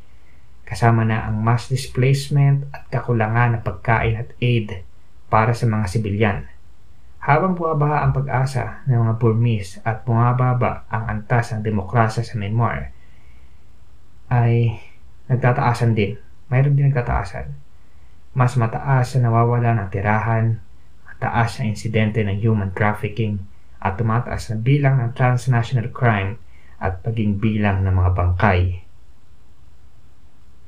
kasama 0.69 1.01
na 1.01 1.25
ang 1.25 1.41
mass 1.41 1.73
displacement 1.73 2.69
at 2.77 2.85
kakulangan 2.93 3.57
ng 3.57 3.63
pagkain 3.65 4.21
at 4.21 4.37
aid 4.37 4.85
para 5.33 5.57
sa 5.57 5.65
mga 5.65 5.89
sibilyan. 5.89 6.39
Habang 7.25 7.57
bumabaha 7.57 8.05
ang 8.05 8.13
pag-asa 8.13 8.85
ng 8.85 9.01
mga 9.01 9.15
Burmese 9.17 9.81
at 9.81 10.05
bumababa 10.05 10.85
ang 10.93 11.09
antas 11.09 11.57
ng 11.57 11.65
demokrasya 11.65 12.21
sa 12.21 12.37
Myanmar, 12.37 12.93
ay 14.29 14.77
nagtataasan 15.33 15.97
din. 15.97 16.21
Mayroon 16.53 16.77
din 16.77 16.93
nagtataasan. 16.93 17.49
Mas 18.37 18.53
mataas 18.61 19.17
na 19.17 19.33
nawawala 19.33 19.73
ng 19.73 19.89
tirahan, 19.89 20.61
mataas 21.09 21.65
na 21.65 21.73
insidente 21.73 22.21
ng 22.21 22.37
human 22.45 22.77
trafficking, 22.77 23.41
at 23.81 23.97
tumataas 23.97 24.53
na 24.53 24.57
bilang 24.61 25.01
ng 25.01 25.17
transnational 25.17 25.89
crime 25.89 26.37
at 26.77 27.01
paging 27.01 27.41
bilang 27.41 27.89
ng 27.89 27.95
mga 27.95 28.11
bangkay 28.13 28.88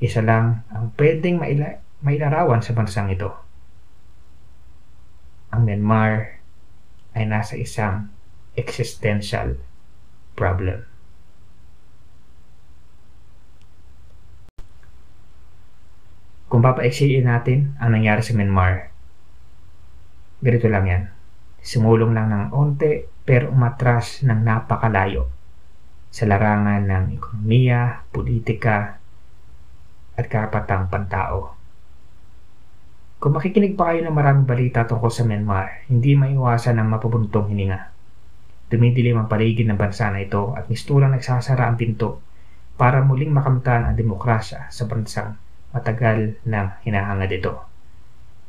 isa 0.01 0.25
lang 0.25 0.65
ang 0.73 0.89
pwedeng 0.97 1.37
maila 1.37 1.77
mailarawan 2.01 2.65
sa 2.65 2.73
bansang 2.73 3.13
ito. 3.13 3.29
Ang 5.53 5.69
Myanmar 5.69 6.41
ay 7.13 7.29
nasa 7.29 7.53
isang 7.53 8.09
existential 8.57 9.61
problem. 10.33 10.89
Kung 16.49 16.65
papaiksiin 16.65 17.29
natin 17.29 17.77
ang 17.77 17.93
nangyari 17.93 18.25
sa 18.25 18.33
Myanmar, 18.33 18.89
ganito 20.41 20.67
lang 20.67 20.85
yan. 20.89 21.03
sumulong 21.61 22.17
lang 22.17 22.33
ng 22.33 22.57
onte 22.57 23.05
pero 23.21 23.53
umatras 23.53 24.25
ng 24.25 24.41
napakalayo 24.41 25.29
sa 26.09 26.25
larangan 26.25 26.89
ng 26.89 27.05
ekonomiya, 27.21 28.09
politika, 28.09 29.00
at 30.21 30.29
karapatang 30.29 30.85
pantao. 30.85 31.57
Kung 33.17 33.37
makikinig 33.37 33.77
pa 33.77 33.93
kayo 33.93 34.05
ng 34.05 34.13
maraming 34.13 34.45
balita 34.45 34.85
tungkol 34.85 35.09
sa 35.09 35.25
Myanmar, 35.25 35.85
hindi 35.89 36.13
maiwasan 36.17 36.77
ang 36.77 36.89
mapupuntong 36.89 37.49
hininga. 37.53 37.93
Dumidilim 38.69 39.17
ang 39.17 39.29
paligid 39.29 39.69
ng 39.69 39.77
bansa 39.77 40.09
na 40.09 40.21
ito 40.21 40.53
at 40.57 40.69
misturang 40.69 41.13
nagsasara 41.13 41.69
ang 41.69 41.77
pinto 41.77 42.21
para 42.77 43.05
muling 43.05 43.29
makamtan 43.29 43.85
ang 43.85 43.93
demokrasya 43.93 44.73
sa 44.73 44.83
bansang 44.89 45.37
matagal 45.69 46.41
nang 46.49 46.73
hinahangad 46.81 47.29
ito. 47.29 47.53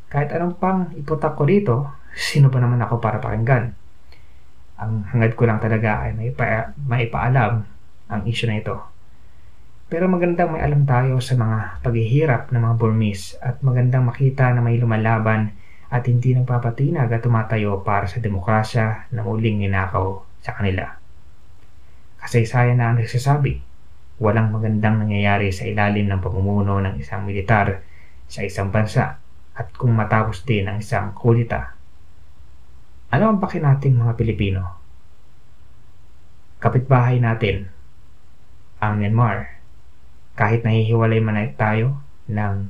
Kahit 0.08 0.32
anong 0.32 0.56
pang 0.56 0.88
iputak 0.96 1.36
ko 1.36 1.44
dito, 1.44 1.88
sino 2.16 2.48
ba 2.48 2.60
naman 2.60 2.80
ako 2.80 3.00
para 3.00 3.20
pakinggan? 3.20 3.76
Ang 4.80 5.04
hangad 5.12 5.36
ko 5.36 5.44
lang 5.44 5.60
talaga 5.60 6.08
ay 6.08 6.16
maipa, 6.16 6.72
maipaalam 6.80 7.64
ang 8.08 8.22
issue 8.24 8.48
na 8.48 8.60
ito 8.60 8.91
pero 9.92 10.08
magandang 10.08 10.56
may 10.56 10.64
alam 10.64 10.88
tayo 10.88 11.20
sa 11.20 11.36
mga 11.36 11.84
paghihirap 11.84 12.48
ng 12.48 12.64
mga 12.64 12.76
Burmese 12.80 13.36
at 13.44 13.60
magandang 13.60 14.08
makita 14.08 14.48
na 14.48 14.64
may 14.64 14.80
lumalaban 14.80 15.52
at 15.92 16.08
hindi 16.08 16.32
nagpapatinag 16.32 17.12
at 17.12 17.20
tumatayo 17.20 17.84
para 17.84 18.08
sa 18.08 18.16
demokrasya 18.16 19.12
na 19.12 19.20
muling 19.20 19.60
ninakaw 19.60 20.24
sa 20.40 20.56
kanila. 20.56 20.96
Kasaysayan 22.24 22.80
na 22.80 22.88
ang 22.88 23.04
nagsasabi, 23.04 23.60
walang 24.16 24.48
magandang 24.48 24.96
nangyayari 24.96 25.52
sa 25.52 25.68
ilalim 25.68 26.08
ng 26.08 26.24
pamumuno 26.24 26.80
ng 26.80 26.96
isang 26.96 27.28
militar 27.28 27.84
sa 28.32 28.40
isang 28.48 28.72
bansa 28.72 29.20
at 29.52 29.76
kung 29.76 29.92
matapos 29.92 30.48
din 30.48 30.72
ang 30.72 30.80
isang 30.80 31.12
kulita. 31.12 31.76
Ano 33.12 33.28
ang 33.28 33.44
paki 33.44 33.60
nating 33.60 34.00
mga 34.00 34.16
Pilipino? 34.16 34.72
Kapitbahay 36.64 37.20
natin, 37.20 37.68
ang 38.80 38.96
Myanmar, 38.96 39.51
kahit 40.32 40.64
nahihiwalay 40.64 41.20
man 41.20 41.38
tayo 41.56 42.00
ng 42.28 42.68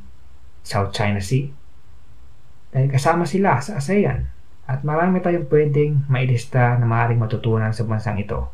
South 0.62 0.94
China 0.94 1.22
Sea. 1.22 1.50
Dahil 2.72 2.88
kasama 2.88 3.28
sila 3.28 3.60
sa 3.60 3.76
ASEAN 3.78 4.26
at 4.64 4.80
marami 4.86 5.20
tayong 5.20 5.50
pwedeng 5.50 6.06
mailista 6.08 6.78
na 6.80 6.88
maaaring 6.88 7.20
matutunan 7.20 7.74
sa 7.74 7.84
bansang 7.84 8.16
ito. 8.16 8.48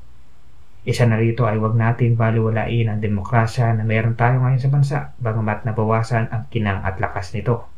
Isa 0.88 1.04
na 1.04 1.20
rito 1.20 1.44
ay 1.44 1.60
huwag 1.60 1.76
natin 1.76 2.16
baliwalain 2.16 2.88
ang 2.88 2.98
demokrasya 2.98 3.76
na 3.76 3.84
meron 3.84 4.16
tayo 4.16 4.40
ngayon 4.40 4.58
sa 4.62 4.72
bansa 4.72 4.98
bagamat 5.20 5.68
nabawasan 5.68 6.32
ang 6.32 6.48
kinang 6.48 6.80
at 6.82 6.96
lakas 6.98 7.36
nito. 7.36 7.68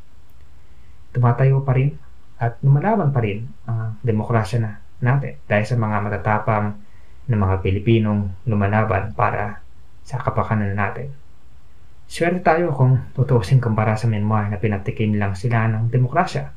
Tumatayo 1.11 1.66
pa 1.66 1.74
rin 1.74 1.99
at 2.41 2.57
lumalaban 2.64 3.11
pa 3.11 3.20
rin 3.20 3.51
ang 3.66 3.99
demokrasya 4.01 4.59
na 4.62 4.81
natin 5.03 5.37
dahil 5.45 5.66
sa 5.66 5.76
mga 5.76 5.97
matatapang 6.07 6.78
ng 7.26 7.41
mga 7.41 7.57
Pilipinong 7.61 8.31
lumalaban 8.47 9.12
para 9.12 9.61
sa 10.07 10.22
kapakanan 10.22 10.72
natin. 10.72 11.12
Swerte 12.11 12.42
tayo 12.42 12.74
kung 12.74 12.98
tutusin 13.14 13.62
kumpara 13.62 13.94
sa 13.94 14.11
Myanmar 14.11 14.50
na 14.50 14.58
pinatikim 14.58 15.14
lang 15.14 15.38
sila 15.38 15.70
ng 15.70 15.94
demokrasya. 15.94 16.50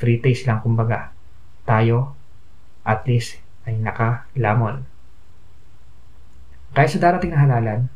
Free 0.00 0.24
taste 0.24 0.48
lang 0.48 0.64
kumbaga. 0.64 1.12
Tayo, 1.68 2.16
at 2.80 3.04
least, 3.04 3.36
ay 3.68 3.76
nakalamon. 3.76 4.88
Kaya 6.72 6.88
sa 6.88 6.96
darating 6.96 7.36
na 7.36 7.44
halalan, 7.44 7.92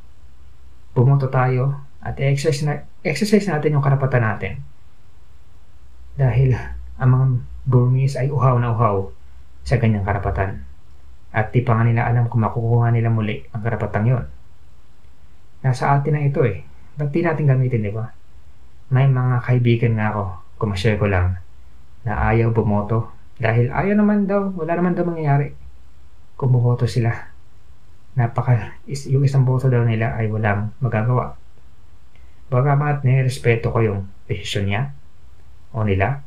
bumoto 0.93 1.33
tayo 1.33 1.81
at 2.05 2.21
exercise, 2.21 2.69
na, 2.69 2.85
exercise 3.01 3.49
natin 3.49 3.81
yung 3.81 3.85
karapatan 3.85 4.21
natin. 4.21 4.61
Dahil 6.21 6.53
ang 7.01 7.09
mga 7.17 7.27
Burmese 7.65 8.21
ay 8.21 8.29
uhaw 8.29 8.61
na 8.61 8.77
uhaw 8.77 9.09
sa 9.65 9.81
ganyang 9.81 10.05
karapatan. 10.05 10.69
At 11.33 11.49
di 11.49 11.65
pa 11.65 11.81
nga 11.81 11.89
nila 11.89 12.05
alam 12.05 12.29
kung 12.29 12.45
makukuha 12.45 12.93
nila 12.93 13.09
muli 13.09 13.41
ang 13.57 13.65
karapatan 13.65 14.05
yon. 14.05 14.25
Nasa 15.65 15.97
atin 15.97 16.13
na 16.13 16.29
ito 16.29 16.45
eh 16.45 16.69
Ba't 17.01 17.09
di 17.09 17.25
natin 17.25 17.49
gamitin, 17.49 17.81
di 17.81 17.89
ba? 17.89 18.13
May 18.93 19.09
mga 19.09 19.41
kaibigan 19.41 19.97
nga 19.97 20.13
ako, 20.13 20.25
kumashare 20.61 21.01
ko 21.01 21.09
lang, 21.09 21.41
na 22.05 22.29
ayaw 22.29 22.53
bumoto. 22.53 23.09
Dahil 23.41 23.73
ayaw 23.73 23.97
naman 23.97 24.29
daw, 24.29 24.53
wala 24.53 24.77
naman 24.77 24.93
daw 24.93 25.09
mangyayari. 25.09 25.57
Kung 26.37 26.53
bumoto 26.53 26.85
sila. 26.85 27.09
Napaka, 28.21 28.77
yung 28.85 29.25
isang 29.25 29.49
boto 29.49 29.73
daw 29.73 29.81
nila 29.81 30.13
ay 30.13 30.29
walang 30.29 30.77
magagawa. 30.85 31.41
Bagamat 32.53 33.01
nirespeto 33.01 33.73
ko 33.73 33.81
yung 33.81 34.01
desisyon 34.29 34.69
niya 34.69 34.93
o 35.73 35.81
nila. 35.81 36.21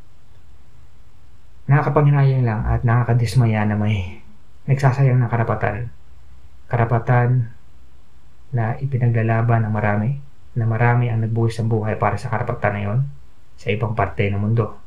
Nakakapanghinayang 1.70 2.50
lang 2.50 2.66
at 2.66 2.82
nakakadismaya 2.82 3.62
na 3.70 3.78
may 3.78 4.26
nagsasayang 4.66 5.22
ng 5.22 5.30
karapatan. 5.30 5.94
Karapatan 6.66 7.54
na 8.50 8.74
ipinaglalaban 8.82 9.70
ng 9.70 9.74
marami 9.76 10.33
na 10.54 10.66
marami 10.70 11.10
ang 11.10 11.26
nagbuhis 11.26 11.58
ng 11.62 11.70
buhay 11.70 11.98
para 11.98 12.18
sa 12.18 12.30
karapatan 12.30 12.74
na 12.74 12.82
yon 12.82 13.00
sa 13.58 13.74
ibang 13.74 13.98
parte 13.98 14.30
ng 14.30 14.38
mundo. 14.38 14.78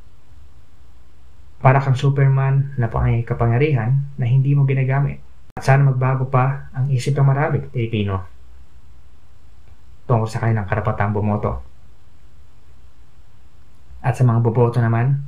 Para 1.59 1.83
kang 1.83 1.99
Superman 1.99 2.77
na 2.79 2.87
kapangyarihan 3.27 3.97
na 4.21 4.27
hindi 4.29 4.55
mo 4.55 4.69
ginagamit. 4.69 5.19
At 5.57 5.65
sana 5.65 5.89
magbago 5.89 6.29
pa 6.29 6.69
ang 6.77 6.93
isip 6.93 7.17
ng 7.17 7.27
marami 7.27 7.65
Pilipino 7.73 8.29
tungkol 10.07 10.29
sa 10.31 10.39
kanilang 10.45 10.69
karapatang 10.71 11.11
bumoto. 11.11 11.65
At 14.07 14.15
sa 14.15 14.23
mga 14.23 14.39
boboto 14.39 14.79
naman, 14.79 15.27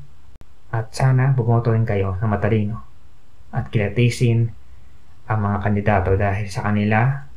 at 0.71 0.93
sana 0.95 1.35
bumoto 1.35 1.73
rin 1.73 1.89
kayo 1.89 2.15
na 2.21 2.29
matalino 2.29 2.85
at 3.49 3.73
kilatisin 3.73 4.53
ang 5.29 5.41
mga 5.41 5.59
kandidato 5.65 6.11
dahil 6.17 6.47
sa 6.53 6.69
kanila 6.69 7.28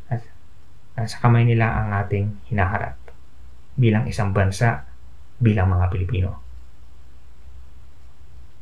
sa 0.95 1.17
kamay 1.23 1.47
nila 1.47 1.71
ang 1.71 1.89
ating 2.03 2.51
hinaharap 2.51 2.99
bilang 3.79 4.05
isang 4.05 4.35
bansa, 4.35 4.85
bilang 5.39 5.71
mga 5.71 5.89
Pilipino. 5.89 6.37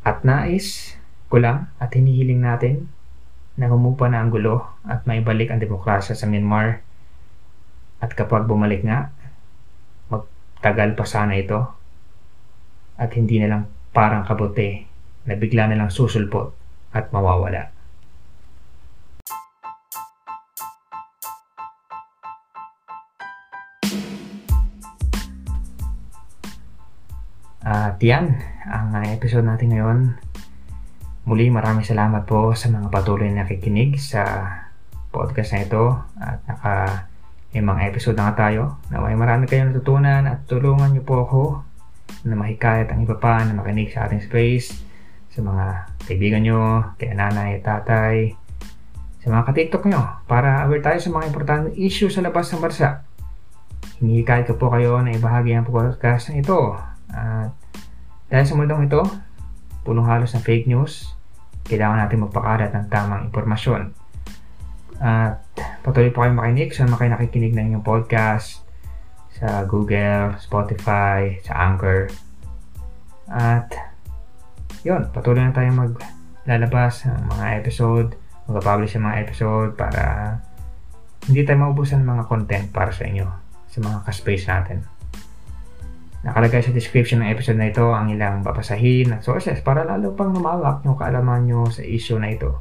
At 0.05 0.23
nais 0.23 0.95
ko 1.27 1.41
lang 1.41 1.69
at 1.77 1.93
hinihiling 1.93 2.41
natin 2.41 2.89
na 3.59 3.67
humupa 3.67 4.07
na 4.07 4.23
ang 4.23 4.31
gulo 4.31 4.63
at 4.87 5.03
maibalik 5.03 5.51
ang 5.51 5.59
demokrasya 5.59 6.15
sa 6.15 6.25
Myanmar 6.25 6.81
at 7.99 8.15
kapag 8.15 8.47
bumalik 8.47 8.87
nga, 8.87 9.11
magtagal 10.07 10.95
pa 10.95 11.03
sana 11.03 11.35
ito 11.35 11.59
at 12.95 13.11
hindi 13.15 13.43
na 13.43 13.51
lang 13.51 13.61
parang 13.91 14.23
kabote 14.23 14.87
na 15.27 15.35
bigla 15.35 15.67
na 15.67 15.75
lang 15.75 15.91
susulpot 15.91 16.55
at 16.95 17.11
mawawala. 17.11 17.78
At 27.59 27.99
yan, 27.99 28.39
ang 28.71 28.95
episode 29.03 29.43
natin 29.43 29.75
ngayon. 29.75 29.99
Muli 31.27 31.51
maraming 31.51 31.83
salamat 31.83 32.23
po 32.23 32.55
sa 32.55 32.71
mga 32.71 32.87
patuloy 32.87 33.27
na 33.27 33.43
nakikinig 33.43 33.99
sa 33.99 34.23
podcast 35.11 35.51
na 35.51 35.67
ito 35.67 35.83
at 36.15 36.39
naka 36.47 36.75
may 37.51 37.59
mga 37.59 37.81
episode 37.91 38.15
na 38.15 38.31
nga 38.31 38.47
tayo 38.47 38.79
na 38.87 39.03
may 39.03 39.17
marami 39.19 39.43
kayong 39.43 39.75
natutunan 39.75 40.23
at 40.23 40.47
tulungan 40.47 40.95
niyo 40.95 41.03
po 41.03 41.27
ako 41.27 41.41
na 42.23 42.39
mahikayat 42.39 42.95
ang 42.95 43.03
iba 43.03 43.19
pa 43.19 43.43
na 43.43 43.57
makinig 43.57 43.91
sa 43.91 44.07
ating 44.07 44.23
space 44.23 44.79
sa 45.29 45.43
mga 45.43 45.65
kaibigan 46.07 46.41
nyo, 46.41 46.95
kaya 46.95 47.13
nanay, 47.13 47.59
tatay, 47.59 48.33
sa 49.19 49.27
mga 49.29 49.51
ka-tiktok 49.51 49.83
nyo 49.91 50.01
para 50.25 50.63
aware 50.63 50.81
tayo 50.81 50.97
sa 50.97 51.11
mga 51.11 51.27
importanteng 51.27 51.75
issue 51.75 52.07
sa 52.07 52.23
labas 52.23 52.47
ng 52.49 52.63
bansa. 52.63 53.03
Hinihikayat 53.99 54.47
ko 54.47 54.55
po 54.55 54.71
kayo 54.71 55.03
na 55.03 55.11
ibahagi 55.11 55.59
ang 55.59 55.67
podcast 55.67 56.31
na 56.31 56.39
ito 56.39 56.88
at 57.09 57.51
dahil 58.29 58.45
sa 58.45 58.53
mundong 58.53 58.85
ito, 58.85 59.01
punong 59.81 60.05
halos 60.05 60.37
ng 60.37 60.45
fake 60.45 60.69
news, 60.69 61.17
kailangan 61.65 62.05
natin 62.05 62.25
magpakalat 62.25 62.69
ng 62.73 62.85
tamang 62.89 63.29
impormasyon. 63.29 63.93
At 65.01 65.41
patuloy 65.81 66.13
po 66.13 66.21
kayo 66.21 66.37
makinig 66.37 66.75
sa 66.75 66.85
mga 66.85 66.99
kayo 66.99 67.11
nakikinig 67.17 67.53
ng 67.57 67.65
inyong 67.73 67.85
podcast 67.87 68.61
sa 69.39 69.63
Google, 69.65 70.35
Spotify, 70.37 71.41
sa 71.41 71.57
Anchor. 71.57 72.11
At 73.31 73.71
yun, 74.85 75.09
patuloy 75.09 75.41
na 75.41 75.55
tayong 75.55 75.79
maglalabas 75.79 77.07
ng 77.07 77.33
mga 77.33 77.45
episode, 77.63 78.13
mag-publish 78.45 78.97
ng 78.99 79.05
mga 79.09 79.19
episode 79.25 79.71
para 79.73 80.03
hindi 81.25 81.45
tayo 81.45 81.65
maubusan 81.65 82.03
ng 82.03 82.09
mga 82.13 82.23
content 82.27 82.67
para 82.69 82.91
sa 82.93 83.05
inyo, 83.05 83.25
sa 83.69 83.77
mga 83.79 83.97
ka-space 84.05 84.45
natin. 84.49 84.98
Nakalagay 86.19 86.59
sa 86.59 86.75
description 86.75 87.23
ng 87.23 87.31
episode 87.31 87.55
na 87.55 87.71
ito 87.71 87.95
ang 87.95 88.11
ilang 88.11 88.43
babasahin 88.43 89.15
at 89.15 89.23
sources 89.23 89.63
para 89.63 89.87
lalo 89.87 90.11
pang 90.11 90.35
lumawak 90.35 90.83
yung 90.83 90.99
kaalaman 90.99 91.47
nyo 91.47 91.71
sa 91.71 91.79
issue 91.79 92.19
na 92.19 92.35
ito. 92.35 92.59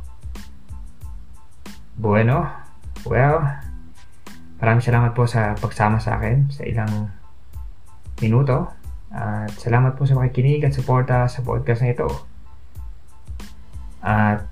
Bueno, 1.98 2.46
well, 3.02 3.42
maraming 4.62 4.86
salamat 4.86 5.10
po 5.10 5.26
sa 5.26 5.58
pagsama 5.58 5.98
sa 5.98 6.22
akin 6.22 6.46
sa 6.54 6.62
ilang 6.62 7.10
minuto 8.22 8.70
at 9.10 9.50
salamat 9.58 9.98
po 9.98 10.06
sa 10.06 10.14
makikinig 10.14 10.62
at 10.62 10.74
suporta 10.74 11.26
sa 11.26 11.42
podcast 11.42 11.82
na 11.82 11.90
ito. 11.90 12.06
At 13.98 14.46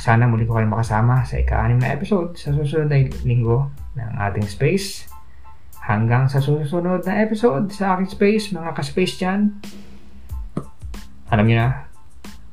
sana 0.00 0.24
muli 0.24 0.48
ko 0.48 0.56
kayo 0.56 0.68
makasama 0.70 1.28
sa 1.28 1.36
ika-anim 1.36 1.76
na 1.76 1.92
episode 1.92 2.38
sa 2.38 2.54
susunod 2.54 2.88
na 2.88 3.04
linggo 3.26 3.68
ng 3.98 4.12
ating 4.16 4.46
space. 4.48 5.07
Hanggang 5.88 6.28
sa 6.28 6.44
susunod 6.44 7.00
na 7.08 7.24
episode 7.24 7.72
sa 7.72 7.96
aking 7.96 8.12
space, 8.12 8.52
mga 8.52 8.76
ka-space 8.76 9.16
dyan. 9.16 9.56
Alam 11.32 11.44
niyo 11.48 11.56
na. 11.64 11.88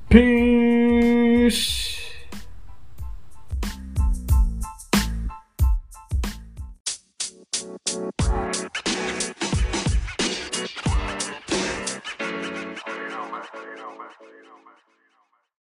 Peace! 0.08 1.95